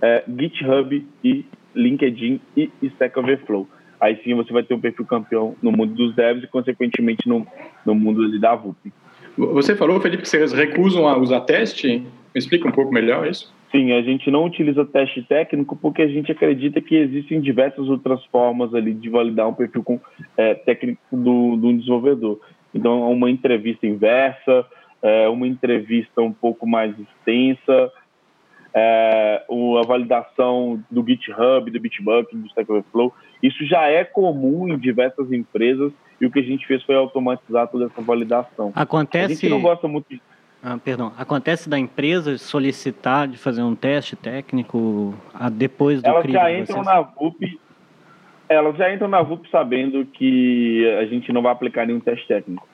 é, 0.02 0.24
GitHub 0.26 1.06
e 1.22 1.46
LinkedIn 1.76 2.40
e 2.56 2.72
Stack 2.82 3.20
Overflow 3.20 3.68
aí 4.00 4.20
sim 4.24 4.34
você 4.36 4.52
vai 4.54 4.64
ter 4.64 4.74
um 4.74 4.80
perfil 4.80 5.06
campeão 5.06 5.56
no 5.62 5.72
mundo 5.72 5.94
dos 5.94 6.16
devs 6.16 6.44
e, 6.44 6.48
consequentemente, 6.48 7.28
no, 7.28 7.46
no 7.86 7.96
mundo 7.96 8.40
da 8.40 8.56
VUP. 8.56 8.92
Você 9.38 9.76
falou, 9.76 10.00
Felipe, 10.00 10.24
que 10.24 10.30
vocês 10.30 10.52
recusam 10.52 11.08
a 11.08 11.18
usar 11.18 11.42
teste? 11.42 12.00
Me 12.34 12.40
explica 12.40 12.68
um 12.68 12.72
pouco 12.72 12.92
melhor 12.92 13.28
isso. 13.28 13.54
Sim, 13.72 13.92
a 13.92 14.02
gente 14.02 14.32
não 14.32 14.46
utiliza 14.46 14.86
teste 14.86 15.22
técnico 15.24 15.76
porque 15.76 16.02
a 16.02 16.08
gente 16.08 16.32
acredita 16.32 16.80
que 16.80 16.96
existem 16.96 17.42
diversas 17.42 17.88
outras 17.90 18.24
formas 18.26 18.74
ali 18.74 18.94
de 18.94 19.10
validar 19.10 19.48
um 19.48 19.54
perfil 19.54 19.84
com, 19.84 20.00
é, 20.38 20.54
técnico 20.54 21.00
do, 21.12 21.58
do 21.58 21.74
desenvolvedor. 21.74 22.40
Então, 22.74 23.12
uma 23.12 23.30
entrevista 23.30 23.86
inversa, 23.86 24.66
é, 25.02 25.28
uma 25.28 25.48
entrevista 25.48 26.22
um 26.22 26.32
pouco 26.32 26.66
mais 26.66 26.96
extensa, 26.98 27.92
é, 28.78 29.44
a 29.82 29.88
validação 29.88 30.84
do 30.92 31.04
GitHub, 31.04 31.72
do 31.72 31.80
Bitbucket, 31.80 32.34
do 32.34 32.48
Stack 32.48 32.72
Overflow. 32.72 33.12
Isso 33.42 33.66
já 33.66 33.88
é 33.88 34.04
comum 34.04 34.68
em 34.68 34.78
diversas 34.78 35.32
empresas 35.32 35.92
e 36.22 36.26
o 36.26 36.32
que 36.32 36.40
a 36.40 36.44
gente 36.44 36.66
fez 36.68 36.84
foi 36.84 36.96
automatizar 36.96 37.68
toda 37.68 37.86
essa 37.86 38.02
validação. 38.02 38.72
Acontece. 38.76 39.26
A 39.26 39.36
gente 39.36 39.50
não 39.50 39.62
gosta 39.62 39.88
muito 39.88 40.08
de... 40.10 40.22
ah, 40.62 40.78
perdão. 40.78 41.12
Acontece 41.18 41.68
da 41.68 41.80
empresa 41.80 42.38
solicitar 42.38 43.28
de 43.28 43.38
fazer 43.38 43.64
um 43.64 43.76
teste 43.76 44.16
técnico 44.16 45.16
ah, 45.34 45.50
depois 45.50 46.02
do 46.02 46.08
Elas 46.08 46.32
já 46.32 46.52
entram 46.52 46.84
na 46.84 47.02
VUP. 47.02 47.60
Elas 48.50 48.78
já 48.78 48.94
entram 48.94 49.08
na 49.08 49.22
VUP 49.24 49.50
sabendo 49.50 50.06
que 50.06 50.88
a 51.00 51.06
gente 51.06 51.34
não 51.34 51.42
vai 51.42 51.52
aplicar 51.52 51.86
nenhum 51.88 52.00
teste 52.00 52.28
técnico. 52.28 52.68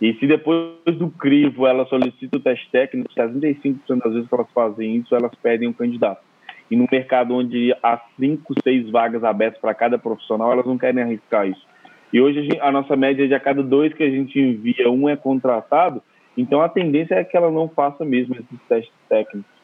E 0.00 0.14
se 0.14 0.26
depois 0.26 0.74
do 0.98 1.10
crivo 1.10 1.66
ela 1.66 1.86
solicita 1.86 2.36
o 2.36 2.40
teste 2.40 2.68
técnico, 2.70 3.12
65% 3.14 4.02
das 4.02 4.12
vezes 4.12 4.28
que 4.28 4.34
elas 4.34 4.50
fazem 4.52 4.96
isso, 4.96 5.14
elas 5.14 5.32
pedem 5.42 5.68
um 5.68 5.72
candidato. 5.72 6.22
E 6.70 6.76
no 6.76 6.86
mercado 6.90 7.34
onde 7.34 7.74
há 7.82 8.00
5, 8.18 8.54
6 8.62 8.90
vagas 8.90 9.24
abertas 9.24 9.60
para 9.60 9.72
cada 9.72 9.98
profissional, 9.98 10.52
elas 10.52 10.66
não 10.66 10.76
querem 10.76 11.02
arriscar 11.02 11.48
isso. 11.48 11.64
E 12.12 12.20
hoje 12.20 12.40
a, 12.40 12.42
gente, 12.42 12.60
a, 12.60 12.70
nossa 12.70 12.96
média 12.96 13.24
é 13.24 13.26
de 13.26 13.34
a 13.34 13.40
cada 13.40 13.62
dois 13.62 13.92
que 13.94 14.02
a 14.02 14.10
gente 14.10 14.38
envia, 14.38 14.90
um 14.90 15.08
é 15.08 15.16
contratado. 15.16 16.02
Então 16.36 16.60
a 16.60 16.68
tendência 16.68 17.14
é 17.14 17.24
que 17.24 17.36
ela 17.36 17.50
não 17.50 17.68
faça 17.68 18.04
mesmo 18.04 18.34
esses 18.34 18.66
testes 18.68 18.94
técnicos. 19.08 19.56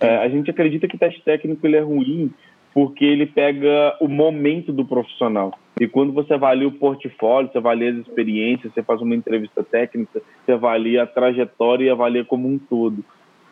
É, 0.00 0.16
a 0.16 0.28
gente 0.28 0.50
acredita 0.50 0.88
que 0.88 0.96
o 0.96 0.98
teste 0.98 1.22
técnico 1.22 1.66
ele 1.66 1.76
é 1.76 1.80
ruim 1.80 2.32
porque 2.74 3.04
ele 3.04 3.26
pega 3.26 3.96
o 4.00 4.08
momento 4.08 4.72
do 4.72 4.84
profissional. 4.84 5.52
E 5.80 5.86
quando 5.86 6.12
você 6.12 6.34
avalia 6.34 6.66
o 6.66 6.72
portfólio, 6.72 7.50
você 7.50 7.58
avalia 7.58 7.90
as 7.90 7.98
experiências, 7.98 8.72
você 8.72 8.82
faz 8.82 9.00
uma 9.00 9.14
entrevista 9.14 9.62
técnica, 9.62 10.20
você 10.44 10.52
avalia 10.52 11.04
a 11.04 11.06
trajetória 11.06 11.84
e 11.84 11.90
avalia 11.90 12.24
como 12.24 12.48
um 12.48 12.58
todo. 12.58 13.04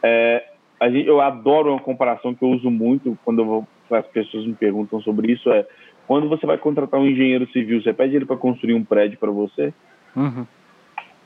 É, 0.02 0.44
gente, 0.84 1.06
eu 1.06 1.20
adoro 1.20 1.70
uma 1.70 1.80
comparação 1.80 2.34
que 2.34 2.42
eu 2.42 2.50
uso 2.50 2.70
muito 2.70 3.16
quando 3.24 3.44
vou, 3.44 3.66
as 3.90 4.06
pessoas 4.08 4.46
me 4.46 4.54
perguntam 4.54 5.00
sobre 5.00 5.32
isso, 5.32 5.50
é 5.50 5.66
quando 6.06 6.28
você 6.28 6.46
vai 6.46 6.58
contratar 6.58 7.00
um 7.00 7.06
engenheiro 7.06 7.48
civil, 7.50 7.82
você 7.82 7.92
pede 7.92 8.16
ele 8.16 8.26
para 8.26 8.36
construir 8.36 8.74
um 8.74 8.84
prédio 8.84 9.18
para 9.18 9.30
você? 9.30 9.72
Uhum. 10.14 10.46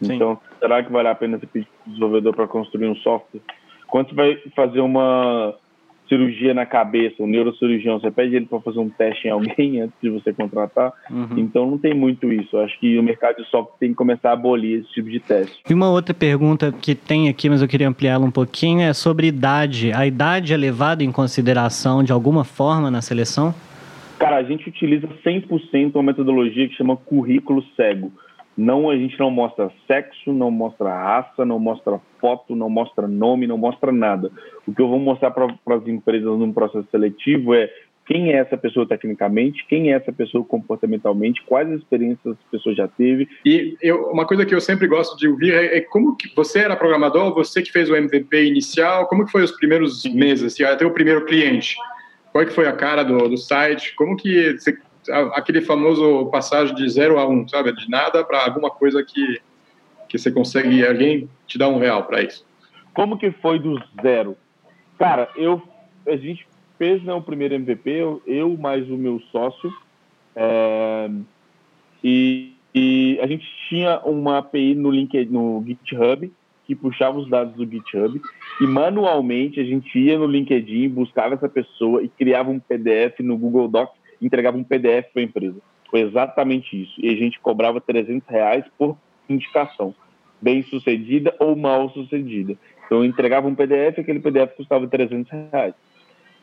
Então, 0.02 0.40
será 0.58 0.82
que 0.82 0.90
vale 0.90 1.08
a 1.08 1.14
pena 1.14 1.38
você 1.38 1.46
pedir 1.46 1.66
para 1.66 1.86
o 1.86 1.90
desenvolvedor 1.90 2.34
para 2.34 2.48
construir 2.48 2.88
um 2.88 2.96
software? 2.96 3.40
Quando 3.86 4.08
você 4.08 4.14
vai 4.14 4.36
fazer 4.54 4.80
uma 4.80 5.54
cirurgia 6.10 6.52
na 6.52 6.66
cabeça, 6.66 7.22
o 7.22 7.26
neurocirurgião, 7.26 8.00
você 8.00 8.10
pede 8.10 8.34
ele 8.34 8.46
para 8.46 8.60
fazer 8.60 8.80
um 8.80 8.90
teste 8.90 9.28
em 9.28 9.30
alguém 9.30 9.80
antes 9.80 9.96
de 10.02 10.10
você 10.10 10.32
contratar. 10.32 10.92
Uhum. 11.08 11.38
Então 11.38 11.70
não 11.70 11.78
tem 11.78 11.94
muito 11.94 12.30
isso. 12.32 12.56
Eu 12.56 12.64
acho 12.64 12.78
que 12.80 12.98
o 12.98 13.02
mercado 13.02 13.36
de 13.36 13.48
software 13.48 13.78
tem 13.78 13.90
que 13.90 13.94
começar 13.94 14.30
a 14.30 14.32
abolir 14.32 14.80
esse 14.80 14.92
tipo 14.92 15.08
de 15.08 15.20
teste. 15.20 15.62
E 15.70 15.72
uma 15.72 15.88
outra 15.88 16.12
pergunta 16.12 16.72
que 16.72 16.94
tem 16.94 17.28
aqui, 17.28 17.48
mas 17.48 17.62
eu 17.62 17.68
queria 17.68 17.88
ampliá-la 17.88 18.26
um 18.26 18.30
pouquinho, 18.30 18.80
é 18.80 18.92
sobre 18.92 19.28
idade. 19.28 19.92
A 19.92 20.04
idade 20.04 20.52
é 20.52 20.56
levada 20.56 21.04
em 21.04 21.12
consideração 21.12 22.02
de 22.02 22.12
alguma 22.12 22.44
forma 22.44 22.90
na 22.90 23.00
seleção? 23.00 23.54
Cara, 24.18 24.36
a 24.36 24.42
gente 24.42 24.68
utiliza 24.68 25.08
100% 25.24 25.94
uma 25.94 26.02
metodologia 26.02 26.68
que 26.68 26.74
chama 26.74 26.96
currículo 26.96 27.64
cego. 27.74 28.12
Não, 28.60 28.90
a 28.90 28.96
gente 28.96 29.18
não 29.18 29.30
mostra 29.30 29.72
sexo, 29.86 30.34
não 30.34 30.50
mostra 30.50 30.92
raça, 30.92 31.46
não 31.46 31.58
mostra 31.58 31.98
foto, 32.20 32.54
não 32.54 32.68
mostra 32.68 33.08
nome, 33.08 33.46
não 33.46 33.56
mostra 33.56 33.90
nada. 33.90 34.30
O 34.66 34.74
que 34.74 34.82
eu 34.82 34.86
vou 34.86 34.98
mostrar 34.98 35.30
para 35.30 35.46
as 35.46 35.86
empresas 35.88 36.28
num 36.28 36.52
processo 36.52 36.86
seletivo 36.90 37.54
é 37.54 37.70
quem 38.04 38.34
é 38.34 38.36
essa 38.36 38.58
pessoa 38.58 38.86
tecnicamente, 38.86 39.64
quem 39.66 39.90
é 39.90 39.96
essa 39.96 40.12
pessoa 40.12 40.44
comportamentalmente, 40.44 41.42
quais 41.46 41.70
experiências 41.70 42.36
essa 42.36 42.50
pessoa 42.50 42.74
já 42.74 42.86
teve. 42.86 43.30
E 43.46 43.78
eu, 43.80 44.10
uma 44.10 44.26
coisa 44.26 44.44
que 44.44 44.54
eu 44.54 44.60
sempre 44.60 44.86
gosto 44.86 45.16
de 45.16 45.26
ouvir 45.26 45.54
é, 45.54 45.78
é, 45.78 45.80
como 45.80 46.14
que 46.14 46.30
você 46.36 46.58
era 46.58 46.76
programador, 46.76 47.32
você 47.32 47.62
que 47.62 47.72
fez 47.72 47.88
o 47.88 47.96
MVP 47.96 48.44
inicial, 48.44 49.06
como 49.06 49.24
que 49.24 49.32
foi 49.32 49.42
os 49.42 49.52
primeiros 49.52 50.04
meses, 50.04 50.52
assim, 50.52 50.64
até 50.64 50.84
o 50.84 50.92
primeiro 50.92 51.24
cliente? 51.24 51.78
Qual 52.30 52.44
que 52.44 52.52
foi 52.52 52.68
a 52.68 52.72
cara 52.74 53.04
do, 53.04 53.26
do 53.26 53.38
site? 53.38 53.94
Como 53.94 54.18
que 54.18 54.52
você 54.52 54.76
aquele 55.34 55.60
famoso 55.60 56.26
passagem 56.26 56.74
de 56.74 56.88
zero 56.88 57.18
a 57.18 57.28
um, 57.28 57.46
sabe? 57.48 57.72
De 57.72 57.88
nada 57.88 58.24
para 58.24 58.44
alguma 58.44 58.70
coisa 58.70 59.02
que, 59.02 59.40
que 60.08 60.18
você 60.18 60.30
consegue, 60.30 60.86
alguém 60.86 61.28
te 61.46 61.58
dá 61.58 61.68
um 61.68 61.78
real 61.78 62.04
para 62.04 62.22
isso. 62.22 62.44
Como 62.94 63.18
que 63.18 63.30
foi 63.30 63.58
do 63.58 63.80
zero? 64.02 64.36
Cara, 64.98 65.28
eu, 65.36 65.62
a 66.06 66.16
gente 66.16 66.46
fez 66.76 67.02
né, 67.02 67.12
o 67.12 67.22
primeiro 67.22 67.54
MVP, 67.54 67.90
eu, 67.90 68.22
eu 68.26 68.56
mais 68.56 68.88
o 68.90 68.96
meu 68.96 69.20
sócio, 69.30 69.72
é, 70.34 71.10
e, 72.02 72.54
e, 72.74 73.18
a 73.20 73.26
gente 73.26 73.46
tinha 73.68 74.00
uma 74.00 74.38
API 74.38 74.74
no, 74.74 74.90
LinkedIn, 74.90 75.32
no 75.32 75.62
GitHub, 75.66 76.32
que 76.66 76.74
puxava 76.74 77.18
os 77.18 77.28
dados 77.28 77.54
do 77.54 77.68
GitHub, 77.68 78.20
e 78.60 78.66
manualmente 78.66 79.60
a 79.60 79.64
gente 79.64 79.98
ia 79.98 80.18
no 80.18 80.26
LinkedIn, 80.26 80.88
buscava 80.88 81.34
essa 81.34 81.48
pessoa 81.48 82.02
e 82.02 82.08
criava 82.08 82.50
um 82.50 82.60
PDF 82.60 83.20
no 83.20 83.36
Google 83.36 83.68
Docs 83.68 83.99
entregava 84.20 84.56
um 84.56 84.64
PDF 84.64 85.12
para 85.12 85.22
a 85.22 85.24
empresa. 85.24 85.58
Foi 85.90 86.00
exatamente 86.00 86.82
isso. 86.82 86.94
E 86.98 87.08
a 87.08 87.16
gente 87.16 87.40
cobrava 87.40 87.80
300 87.80 88.28
reais 88.28 88.64
por 88.78 88.96
indicação, 89.28 89.94
bem 90.40 90.62
sucedida 90.62 91.34
ou 91.38 91.56
mal 91.56 91.90
sucedida. 91.90 92.56
Então 92.86 92.98
eu 92.98 93.04
entregava 93.04 93.46
um 93.46 93.54
PDF 93.54 93.98
e 93.98 94.00
aquele 94.00 94.20
PDF 94.20 94.54
custava 94.56 94.86
300 94.86 95.30
reais. 95.52 95.74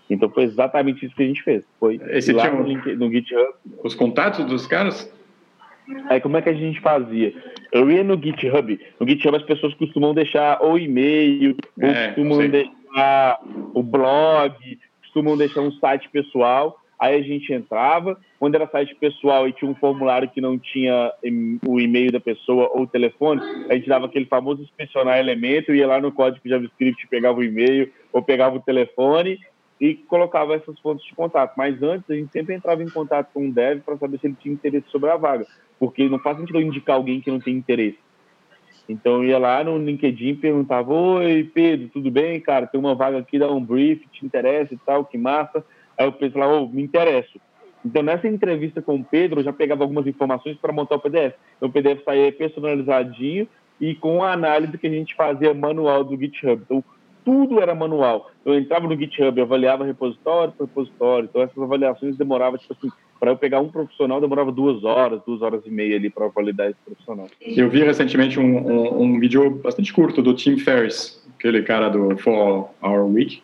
Então 0.09 0.29
foi 0.29 0.43
exatamente 0.43 1.05
isso 1.05 1.15
que 1.15 1.23
a 1.23 1.27
gente 1.27 1.43
fez. 1.43 1.63
Foi 1.79 1.99
Esse 2.09 2.31
lá 2.31 2.49
no, 2.49 2.63
link, 2.63 2.95
no 2.95 3.11
GitHub. 3.11 3.53
Os 3.83 3.93
contatos 3.93 4.45
dos 4.45 4.65
caras? 4.65 5.11
Aí 6.09 6.19
como 6.19 6.37
é 6.37 6.41
que 6.41 6.49
a 6.49 6.53
gente 6.53 6.79
fazia? 6.81 7.33
Eu 7.71 7.89
ia 7.91 8.03
no 8.03 8.21
GitHub. 8.21 8.79
No 8.99 9.07
GitHub 9.07 9.35
as 9.37 9.43
pessoas 9.43 9.73
costumam 9.75 10.13
deixar 10.13 10.61
ou 10.61 10.77
e-mail, 10.77 11.55
é, 11.79 12.07
costumam 12.07 12.49
deixar 12.49 13.39
o 13.73 13.83
blog, 13.83 14.79
costumam 15.01 15.37
deixar 15.37 15.61
um 15.61 15.71
site 15.73 16.09
pessoal. 16.09 16.79
Aí 16.99 17.15
a 17.15 17.21
gente 17.21 17.53
entrava, 17.53 18.19
quando 18.39 18.55
era 18.55 18.67
site 18.67 18.95
pessoal 18.95 19.47
e 19.47 19.53
tinha 19.53 19.69
um 19.69 19.75
formulário 19.75 20.29
que 20.29 20.41
não 20.41 20.57
tinha 20.57 21.11
o 21.67 21.79
e-mail 21.79 22.11
da 22.11 22.19
pessoa 22.19 22.71
ou 22.73 22.83
o 22.83 22.87
telefone, 22.87 23.39
a 23.69 23.75
gente 23.75 23.87
dava 23.87 24.07
aquele 24.07 24.25
famoso 24.25 24.63
inspecionar 24.63 25.19
elemento, 25.19 25.73
ia 25.73 25.85
lá 25.85 26.01
no 26.01 26.11
código 26.11 26.47
JavaScript, 26.47 27.07
pegava 27.07 27.39
o 27.39 27.43
e-mail 27.43 27.91
ou 28.11 28.23
pegava 28.23 28.55
o 28.55 28.61
telefone 28.61 29.39
e 29.79 29.93
colocava 29.93 30.55
essas 30.55 30.79
fontes 30.79 31.05
de 31.05 31.13
contato. 31.13 31.53
Mas 31.55 31.81
antes 31.83 32.09
a 32.09 32.15
gente 32.15 32.31
sempre 32.31 32.55
entrava 32.55 32.81
em 32.81 32.89
contato 32.89 33.31
com 33.31 33.47
o 33.47 33.51
dev 33.51 33.81
para 33.81 33.97
saber 33.97 34.19
se 34.19 34.25
ele 34.25 34.37
tinha 34.39 34.53
interesse 34.53 34.89
sobre 34.89 35.11
a 35.11 35.17
vaga, 35.17 35.45
porque 35.79 36.09
não 36.09 36.17
faz 36.17 36.37
sentido 36.37 36.59
eu 36.59 36.63
indicar 36.63 36.95
alguém 36.95 37.21
que 37.21 37.29
não 37.29 37.39
tem 37.39 37.55
interesse. 37.55 37.99
Então 38.89 39.17
eu 39.17 39.25
ia 39.25 39.37
lá 39.37 39.63
no 39.63 39.77
LinkedIn 39.77 40.29
e 40.29 40.35
perguntava: 40.35 40.93
Oi, 40.93 41.49
Pedro, 41.53 41.89
tudo 41.89 42.09
bem, 42.09 42.39
cara? 42.39 42.65
Tem 42.65 42.79
uma 42.79 42.95
vaga 42.95 43.19
aqui, 43.19 43.37
dá 43.37 43.51
um 43.51 43.63
brief, 43.63 44.07
te 44.11 44.25
interessa 44.25 44.73
e 44.73 44.77
tal, 44.77 45.05
que 45.05 45.17
massa. 45.17 45.63
Aí 45.97 46.07
o 46.07 46.11
Pedro 46.11 46.39
falava: 46.39 46.61
oh, 46.61 46.67
me 46.67 46.81
interesso. 46.81 47.39
Então 47.85 48.03
nessa 48.03 48.27
entrevista 48.27 48.81
com 48.81 48.95
o 48.95 49.03
Pedro, 49.03 49.39
eu 49.39 49.45
já 49.45 49.53
pegava 49.53 49.83
algumas 49.83 50.07
informações 50.07 50.57
para 50.57 50.73
montar 50.73 50.95
o 50.95 50.99
PDF. 50.99 51.35
Então 51.57 51.69
o 51.69 51.71
PDF 51.71 52.03
saía 52.03 52.31
personalizadinho 52.31 53.47
e 53.79 53.95
com 53.95 54.23
a 54.23 54.33
análise 54.33 54.77
que 54.77 54.87
a 54.87 54.91
gente 54.91 55.15
fazia 55.15 55.53
manual 55.53 56.03
do 56.03 56.17
GitHub. 56.17 56.61
Então 56.63 56.83
tudo 57.23 57.59
era 57.59 57.75
manual. 57.75 58.31
Eu 58.45 58.57
entrava 58.57 58.87
no 58.87 58.97
GitHub, 58.97 59.39
avaliava 59.39 59.85
repositório 59.85 60.53
por 60.53 60.65
repositório. 60.65 61.27
Então 61.29 61.41
essas 61.41 61.61
avaliações 61.61 62.17
demoravam, 62.17 62.57
tipo 62.57 62.73
assim, 62.73 62.89
para 63.19 63.31
eu 63.31 63.37
pegar 63.37 63.59
um 63.59 63.69
profissional 63.69 64.21
demorava 64.21 64.51
duas 64.51 64.83
horas, 64.83 65.21
duas 65.25 65.41
horas 65.41 65.61
e 65.65 65.69
meia 65.69 65.95
ali 65.95 66.09
para 66.09 66.27
validar 66.27 66.69
esse 66.69 66.79
profissional. 66.85 67.27
Eu 67.41 67.69
vi 67.69 67.83
recentemente 67.83 68.39
um, 68.39 68.57
um, 68.57 69.01
um, 69.01 69.19
vídeo 69.19 69.49
bastante 69.49 69.91
curto 69.91 70.21
do 70.21 70.33
Tim 70.33 70.57
Ferriss, 70.57 71.21
aquele 71.37 71.63
cara 71.63 71.89
do 71.89 72.17
For 72.17 72.69
Our 72.81 73.05
Week, 73.05 73.41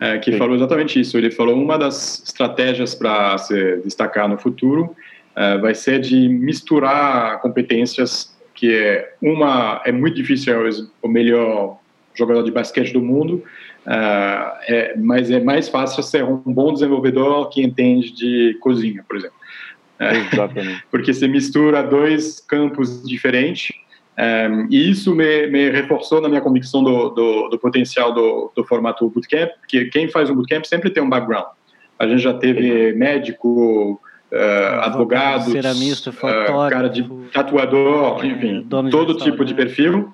é, 0.00 0.18
que 0.18 0.32
Sim. 0.32 0.38
falou 0.38 0.56
exatamente 0.56 0.98
isso. 0.98 1.16
Ele 1.16 1.30
falou 1.30 1.54
uma 1.54 1.78
das 1.78 2.22
estratégias 2.24 2.94
para 2.94 3.36
se 3.38 3.76
destacar 3.84 4.28
no 4.28 4.38
futuro 4.38 4.96
é, 5.36 5.58
vai 5.58 5.74
ser 5.74 6.00
de 6.00 6.28
misturar 6.28 7.40
competências 7.40 8.36
que 8.54 8.74
é 8.74 9.14
uma 9.22 9.80
é 9.84 9.92
muito 9.92 10.16
difícil 10.16 10.66
é 10.66 10.70
o 11.02 11.08
melhor 11.08 11.78
jogador 12.14 12.42
de 12.42 12.50
basquete 12.50 12.92
do 12.92 13.00
mundo 13.00 13.42
Uh, 13.86 14.52
é, 14.68 14.94
mas 14.98 15.30
é 15.30 15.40
mais 15.40 15.68
fácil 15.68 16.02
ser 16.02 16.22
um 16.22 16.36
bom 16.36 16.72
desenvolvedor 16.72 17.48
que 17.48 17.62
entende 17.62 18.12
de 18.12 18.58
cozinha, 18.60 19.02
por 19.08 19.16
exemplo. 19.16 19.36
É, 19.98 20.16
Exatamente. 20.16 20.84
porque 20.92 21.12
você 21.12 21.26
mistura 21.26 21.82
dois 21.82 22.40
campos 22.40 23.02
diferentes 23.02 23.74
um, 24.20 24.22
é, 24.22 24.66
e 24.70 24.90
isso 24.90 25.14
me, 25.14 25.46
me, 25.46 25.70
reforçou 25.70 26.20
na 26.20 26.28
minha 26.28 26.40
convicção 26.40 26.84
do, 26.84 27.08
do, 27.10 27.48
do 27.48 27.58
potencial 27.58 28.12
do, 28.12 28.52
do, 28.54 28.64
formato 28.64 29.08
bootcamp, 29.08 29.50
que 29.66 29.86
quem 29.86 30.08
faz 30.08 30.28
um 30.28 30.34
bootcamp 30.34 30.64
sempre 30.64 30.90
tem 30.90 31.02
um 31.02 31.08
background. 31.08 31.46
A 31.98 32.06
gente 32.06 32.20
já 32.20 32.34
teve 32.34 32.92
médico, 32.92 34.00
uh, 34.32 34.80
advogado, 34.82 35.50
ceramista, 35.50 36.10
uh, 36.10 36.70
cara 36.70 36.88
de 36.88 37.02
tatuador, 37.32 38.24
enfim, 38.24 38.66
todo 38.90 39.16
tipo 39.16 39.44
de 39.44 39.54
perfil. 39.54 40.12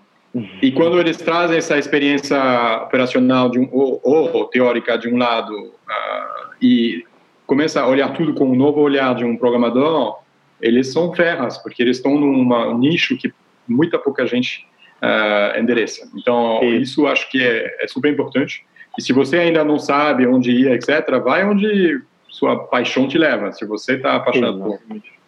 E 0.60 0.70
quando 0.70 1.00
eles 1.00 1.16
trazem 1.16 1.56
essa 1.56 1.78
experiência 1.78 2.38
operacional 2.82 3.48
de 3.48 3.58
um, 3.58 3.68
ou, 3.72 4.00
ou 4.04 4.44
teórica 4.44 4.98
de 4.98 5.08
um 5.08 5.16
lado 5.16 5.50
uh, 5.50 6.54
e 6.60 7.04
começa 7.46 7.80
a 7.80 7.88
olhar 7.88 8.12
tudo 8.12 8.34
com 8.34 8.44
um 8.50 8.54
novo 8.54 8.80
olhar 8.80 9.14
de 9.14 9.24
um 9.24 9.36
programador, 9.36 10.18
eles 10.60 10.92
são 10.92 11.14
ferras, 11.14 11.56
porque 11.58 11.82
eles 11.82 11.96
estão 11.96 12.18
num 12.18 12.76
nicho 12.76 13.16
que 13.16 13.32
muita 13.68 13.98
pouca 13.98 14.26
gente 14.26 14.66
uh, 15.02 15.58
endereça. 15.58 16.08
Então, 16.14 16.62
isso 16.62 17.06
acho 17.06 17.30
que 17.30 17.42
é, 17.42 17.84
é, 17.84 17.88
super 17.88 18.12
importante. 18.12 18.64
E 18.98 19.02
se 19.02 19.12
você 19.12 19.38
ainda 19.38 19.64
não 19.64 19.78
sabe 19.78 20.26
onde 20.26 20.50
ir, 20.50 20.70
etc., 20.72 21.20
vai 21.22 21.44
onde 21.44 22.00
sua 22.28 22.64
paixão 22.66 23.06
te 23.06 23.18
leva. 23.18 23.52
Se 23.52 23.66
você 23.66 23.94
está 23.94 24.16
apaixonado 24.16 24.58
por 24.58 24.78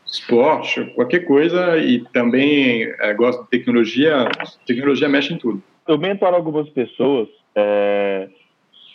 esporte, 0.06 0.84
qualquer 0.94 1.20
coisa, 1.26 1.76
e 1.76 2.00
também 2.12 2.84
é, 2.98 3.12
gosto 3.14 3.42
de 3.42 3.50
tecnologia, 3.50 4.28
tecnologia 4.66 5.08
mexe 5.08 5.34
em 5.34 5.38
tudo. 5.38 5.62
Eu 5.86 5.98
mentoro 5.98 6.34
algumas 6.34 6.68
pessoas, 6.70 7.28
é, 7.54 8.28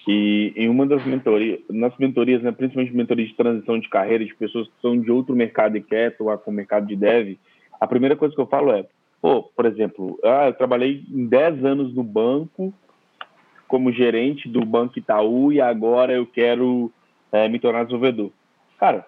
e 0.07 0.53
em 0.55 0.69
uma 0.69 0.85
das 0.85 1.05
mentorias, 1.05 1.59
nas 1.69 1.95
mentorias, 1.97 2.41
né, 2.41 2.51
principalmente 2.51 2.95
mentorias 2.95 3.29
de 3.29 3.35
transição 3.35 3.79
de 3.79 3.87
carreira, 3.89 4.25
de 4.25 4.33
pessoas 4.35 4.67
que 4.67 4.73
são 4.81 4.99
de 4.99 5.11
outro 5.11 5.35
mercado 5.35 5.77
e 5.77 5.81
querem 5.81 6.07
atuar 6.07 6.39
com 6.39 6.51
o 6.51 6.53
mercado 6.53 6.87
de 6.87 6.95
dev, 6.95 7.37
a 7.79 7.87
primeira 7.87 8.15
coisa 8.15 8.33
que 8.33 8.41
eu 8.41 8.47
falo 8.47 8.71
é, 8.71 8.85
pô, 9.23 9.41
por 9.41 9.65
exemplo, 9.65 10.19
ah, 10.21 10.47
eu 10.47 10.53
trabalhei 10.53 11.01
em 11.09 11.25
10 11.25 11.63
anos 11.63 11.95
no 11.95 12.03
banco, 12.03 12.73
como 13.69 13.89
gerente 13.89 14.49
do 14.49 14.65
Banco 14.65 14.99
Itaú, 14.99 15.53
e 15.53 15.61
agora 15.61 16.11
eu 16.11 16.27
quero 16.27 16.91
é, 17.31 17.47
me 17.47 17.57
tornar 17.57 17.85
desenvolvedor. 17.85 18.31
Cara, 18.77 19.07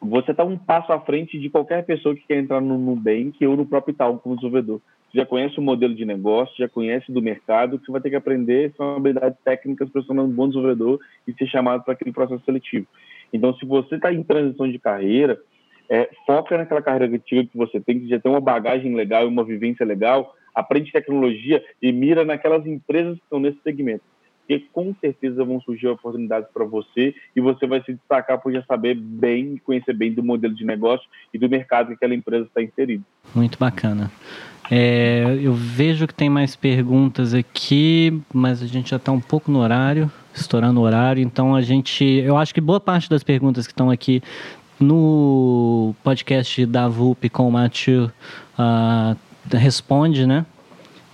você 0.00 0.30
está 0.30 0.44
um 0.44 0.56
passo 0.56 0.92
à 0.92 1.00
frente 1.00 1.36
de 1.36 1.50
qualquer 1.50 1.84
pessoa 1.84 2.14
que 2.14 2.24
quer 2.24 2.36
entrar 2.36 2.60
no 2.60 2.78
Nubank 2.78 3.44
ou 3.44 3.56
no 3.56 3.66
próprio 3.66 3.92
Itaú 3.92 4.20
como 4.20 4.36
desenvolvedor. 4.36 4.80
Você 5.10 5.18
já 5.18 5.26
conhece 5.26 5.58
o 5.58 5.62
modelo 5.62 5.96
de 5.96 6.04
negócio, 6.04 6.54
já 6.56 6.68
conhece 6.68 7.10
do 7.10 7.20
mercado, 7.20 7.76
que 7.80 7.86
você 7.86 7.90
vai 7.92 8.00
ter 8.00 8.10
que 8.10 8.16
aprender 8.16 8.72
são 8.76 8.94
habilidades 8.94 9.38
técnicas 9.44 9.90
para 9.90 10.00
se 10.00 10.06
tornar 10.06 10.22
um 10.22 10.30
bom 10.30 10.46
desenvolvedor 10.46 11.00
e 11.26 11.32
ser 11.32 11.48
chamado 11.48 11.82
para 11.82 11.94
aquele 11.94 12.12
processo 12.12 12.44
seletivo. 12.44 12.86
Então, 13.32 13.52
se 13.56 13.66
você 13.66 13.96
está 13.96 14.12
em 14.12 14.22
transição 14.22 14.70
de 14.70 14.78
carreira, 14.78 15.40
é, 15.88 16.08
foca 16.26 16.56
naquela 16.56 16.82
carreira 16.82 17.14
antiga 17.14 17.44
que 17.44 17.56
você 17.56 17.80
tem, 17.80 18.00
que 18.00 18.08
já 18.08 18.18
tem 18.18 18.30
uma 18.30 18.40
bagagem 18.40 18.94
legal 18.94 19.24
e 19.24 19.28
uma 19.28 19.44
vivência 19.44 19.84
legal, 19.84 20.34
aprende 20.54 20.92
tecnologia 20.92 21.64
e 21.80 21.92
mira 21.92 22.24
naquelas 22.24 22.66
empresas 22.66 23.16
que 23.16 23.24
estão 23.24 23.40
nesse 23.40 23.60
segmento 23.62 24.04
porque 24.46 24.66
com 24.72 24.94
certeza 25.00 25.44
vão 25.44 25.60
surgir 25.60 25.88
oportunidades 25.88 26.48
para 26.52 26.64
você 26.64 27.14
e 27.34 27.40
você 27.40 27.66
vai 27.66 27.82
se 27.82 27.94
destacar 27.94 28.40
por 28.40 28.52
já 28.52 28.62
saber 28.64 28.94
bem, 28.94 29.56
conhecer 29.64 29.94
bem 29.94 30.12
do 30.12 30.22
modelo 30.22 30.54
de 30.54 30.64
negócio 30.64 31.06
e 31.32 31.38
do 31.38 31.48
mercado 31.48 31.88
que 31.88 31.94
aquela 31.94 32.14
empresa 32.14 32.46
está 32.46 32.62
inserida. 32.62 33.02
Muito 33.34 33.58
bacana. 33.58 34.10
É, 34.70 35.38
eu 35.42 35.52
vejo 35.52 36.06
que 36.06 36.14
tem 36.14 36.30
mais 36.30 36.56
perguntas 36.56 37.34
aqui, 37.34 38.20
mas 38.32 38.62
a 38.62 38.66
gente 38.66 38.90
já 38.90 38.96
está 38.96 39.12
um 39.12 39.20
pouco 39.20 39.50
no 39.50 39.58
horário, 39.58 40.10
estourando 40.34 40.80
o 40.80 40.82
horário, 40.82 41.22
então 41.22 41.54
a 41.54 41.62
gente, 41.62 42.04
eu 42.04 42.36
acho 42.36 42.54
que 42.54 42.60
boa 42.60 42.80
parte 42.80 43.08
das 43.08 43.22
perguntas 43.22 43.66
que 43.66 43.72
estão 43.72 43.90
aqui 43.90 44.22
no 44.80 45.94
podcast 46.02 46.64
da 46.66 46.88
VUP 46.88 47.28
com 47.28 47.48
o 47.48 47.52
Mathieu 47.52 48.10
uh, 48.58 49.16
responde, 49.52 50.26
né? 50.26 50.44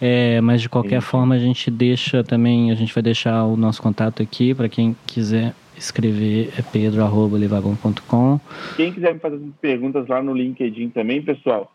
É, 0.01 0.41
mas 0.41 0.63
de 0.63 0.69
qualquer 0.69 1.03
Sim. 1.03 1.09
forma 1.09 1.35
a 1.35 1.39
gente 1.39 1.71
deixa 1.71 2.25
também, 2.25 2.71
a 2.71 2.75
gente 2.75 2.95
vai 2.95 3.03
deixar 3.03 3.45
o 3.45 3.57
nosso 3.57 3.83
contato 3.83 4.23
aqui 4.23 4.55
para 4.55 4.69
quem 4.69 4.97
quiser 5.07 5.55
escrever 5.77 6.53
é 6.59 6.63
pedro@levagon.com. 6.63 8.41
Quem 8.77 8.93
quiser 8.93 9.15
me 9.15 9.21
fazer 9.21 9.41
perguntas 9.61 10.07
lá 10.09 10.23
no 10.23 10.33
LinkedIn 10.33 10.91
também, 10.91 11.23
pessoal, 11.23 11.73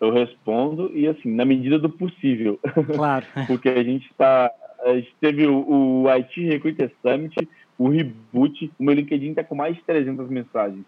eu 0.00 0.12
respondo 0.12 0.90
e 0.94 1.06
assim, 1.06 1.30
na 1.34 1.44
medida 1.44 1.78
do 1.78 1.88
possível. 1.88 2.58
Claro. 2.94 3.24
Porque 3.46 3.68
a 3.68 3.82
gente 3.82 4.06
está 4.10 4.50
a 4.84 4.94
gente 4.94 5.14
teve 5.20 5.46
o, 5.46 6.02
o 6.02 6.08
IT 6.10 6.40
Recruiter 6.44 6.92
Summit, 7.02 7.34
o 7.78 7.88
Reboot, 7.88 8.70
o 8.78 8.84
meu 8.84 8.94
LinkedIn 8.94 9.30
está 9.30 9.42
com 9.42 9.54
mais 9.54 9.74
de 9.76 9.82
300 9.82 10.28
mensagens. 10.28 10.84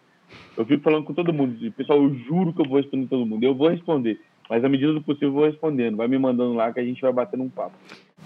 Eu 0.56 0.66
fico 0.66 0.82
falando 0.82 1.04
com 1.04 1.14
todo 1.14 1.32
mundo, 1.32 1.56
pessoal, 1.72 2.02
eu 2.02 2.14
juro 2.14 2.52
que 2.52 2.60
eu 2.60 2.68
vou 2.68 2.78
responder 2.78 3.06
todo 3.06 3.26
mundo. 3.26 3.42
Eu 3.44 3.54
vou 3.54 3.68
responder. 3.68 4.20
Mas 4.48 4.64
à 4.64 4.68
medida 4.68 4.92
do 4.92 5.02
possível 5.02 5.28
eu 5.28 5.34
vou 5.34 5.44
respondendo. 5.44 5.96
Vai 5.96 6.08
me 6.08 6.18
mandando 6.18 6.54
lá 6.54 6.72
que 6.72 6.80
a 6.80 6.84
gente 6.84 7.00
vai 7.00 7.12
batendo 7.12 7.42
um 7.42 7.48
papo. 7.50 7.74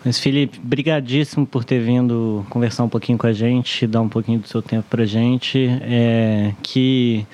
Mas 0.05 0.19
Felipe, 0.19 0.59
brigadíssimo 0.63 1.47
por 1.47 1.65
ter 1.65 1.81
vindo 1.81 2.47
conversar 2.49 2.85
um 2.85 2.89
pouquinho 2.89 3.19
com 3.19 3.27
a 3.27 3.33
gente, 3.33 3.87
dar 3.87 4.01
um 4.01 4.09
pouquinho 4.09 4.39
do 4.39 4.49
seu 4.49 4.63
tempo 4.63 4.87
pra 4.89 5.05
gente. 5.05 5.67
É, 5.83 6.55
que 6.63 7.27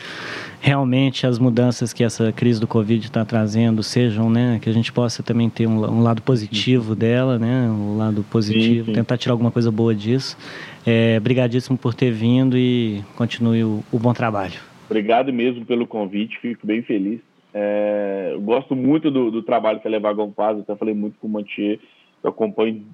realmente 0.61 1.27
as 1.27 1.39
mudanças 1.39 1.93
que 1.93 2.03
essa 2.03 2.33
crise 2.33 2.61
do 2.61 2.67
Covid 2.67 3.07
está 3.07 3.25
trazendo 3.25 3.83
sejam, 3.83 4.29
né, 4.29 4.59
que 4.61 4.69
a 4.69 4.73
gente 4.73 4.93
possa 4.93 5.23
também 5.23 5.49
ter 5.49 5.67
um, 5.67 5.79
um 5.85 6.03
lado 6.03 6.23
positivo 6.23 6.95
sim. 6.95 6.99
dela, 6.99 7.39
né, 7.39 7.69
um 7.71 7.97
lado 7.97 8.25
positivo, 8.25 8.87
sim, 8.87 8.93
sim. 8.93 8.93
tentar 8.93 9.17
tirar 9.17 9.33
alguma 9.33 9.51
coisa 9.51 9.71
boa 9.71 9.95
disso. 9.95 10.37
É, 10.87 11.21
brigadíssimo 11.21 11.77
por 11.77 11.95
ter 11.95 12.11
vindo 12.11 12.57
e 12.57 13.03
continue 13.17 13.63
o, 13.63 13.85
o 13.93 13.99
bom 13.99 14.13
trabalho. 14.13 14.59
Obrigado 14.87 15.33
mesmo 15.33 15.65
pelo 15.65 15.87
convite, 15.87 16.39
fico 16.41 16.67
bem 16.67 16.83
feliz. 16.83 17.21
É, 17.53 18.31
eu 18.33 18.41
gosto 18.41 18.75
muito 18.75 19.11
do, 19.11 19.31
do, 19.31 19.43
trabalho 19.43 19.81
que 19.81 19.89
a 19.89 19.91
Levagão 19.91 20.33
faz, 20.35 20.59
até 20.59 20.75
falei 20.77 20.95
muito 20.95 21.19
com 21.19 21.27
o 21.27 21.31
Mantier, 21.31 21.79
eu 22.23 22.31
acompanho 22.31 22.85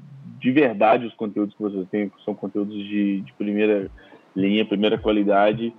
de 0.41 0.51
verdade 0.51 1.07
os 1.07 1.15
conteúdos 1.15 1.55
que 1.55 1.63
vocês 1.63 1.87
têm, 1.89 2.09
que 2.09 2.23
são 2.25 2.35
conteúdos 2.35 2.77
de, 2.77 3.21
de 3.21 3.33
primeira 3.35 3.91
linha, 4.35 4.65
primeira 4.65 4.99
qualidade. 4.99 5.73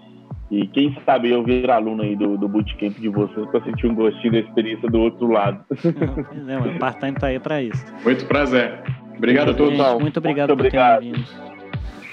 E 0.51 0.67
quem 0.67 0.95
sabe 1.05 1.31
eu 1.31 1.43
vir 1.43 1.69
aluno 1.71 2.03
aí 2.03 2.15
do, 2.15 2.37
do 2.37 2.47
bootcamp 2.47 2.95
de 2.99 3.09
vocês 3.09 3.47
para 3.49 3.63
sentir 3.63 3.87
um 3.87 3.95
gostinho 3.95 4.33
da 4.33 4.39
experiência 4.39 4.89
do 4.89 4.99
outro 4.99 5.27
lado. 5.27 5.63
Não, 6.45 6.61
o 6.61 6.79
part-time 6.79 7.13
tá 7.13 7.27
aí 7.27 7.39
para 7.39 7.61
isso. 7.63 7.83
Muito 8.03 8.25
prazer. 8.25 8.79
Obrigado 9.17 9.47
muito, 9.47 9.63
a 9.63 9.65
todos. 9.65 9.77
Gente, 9.77 10.01
muito 10.01 10.17
obrigado 10.17 10.49
muito 10.49 10.57
por 10.59 10.65
obrigado. 10.67 10.99
terem 10.99 11.13
vindo. 11.13 11.27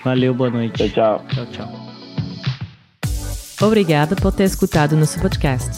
Valeu, 0.04 0.34
boa 0.34 0.50
noite. 0.50 0.88
Tchau, 0.88 1.20
tchau. 1.28 1.46
Tchau, 1.46 1.46
tchau. 1.46 1.92
Obrigada 3.66 4.16
por 4.16 4.32
ter 4.32 4.44
escutado 4.44 4.96
nosso 4.96 5.20
podcast. 5.20 5.70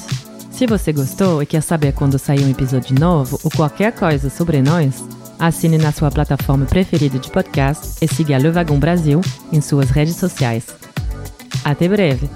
Se 0.51 0.67
você 0.67 0.93
gostou 0.93 1.43
e 1.43 1.47
quer 1.47 1.61
saber 1.61 1.93
quando 1.93 2.19
sair 2.19 2.45
um 2.45 2.51
episódio 2.51 2.99
novo 2.99 3.39
ou 3.43 3.51
qualquer 3.51 3.93
coisa 3.93 4.31
sobre 4.31 4.63
nós, 4.63 5.07
assine 5.39 5.77
na 5.77 5.91
sua 5.91 6.11
plataforma 6.11 6.65
preferida 6.65 7.19
de 7.19 7.31
podcast 7.31 8.03
e 8.03 8.07
siga 8.07 8.39
Le 8.39 8.51
Wagon 8.51 8.79
Brasil 8.79 9.21
em 9.53 9.61
suas 9.61 9.91
redes 9.91 10.17
sociais. 10.17 10.94
Hazte 11.63 11.89
breve. 11.89 12.29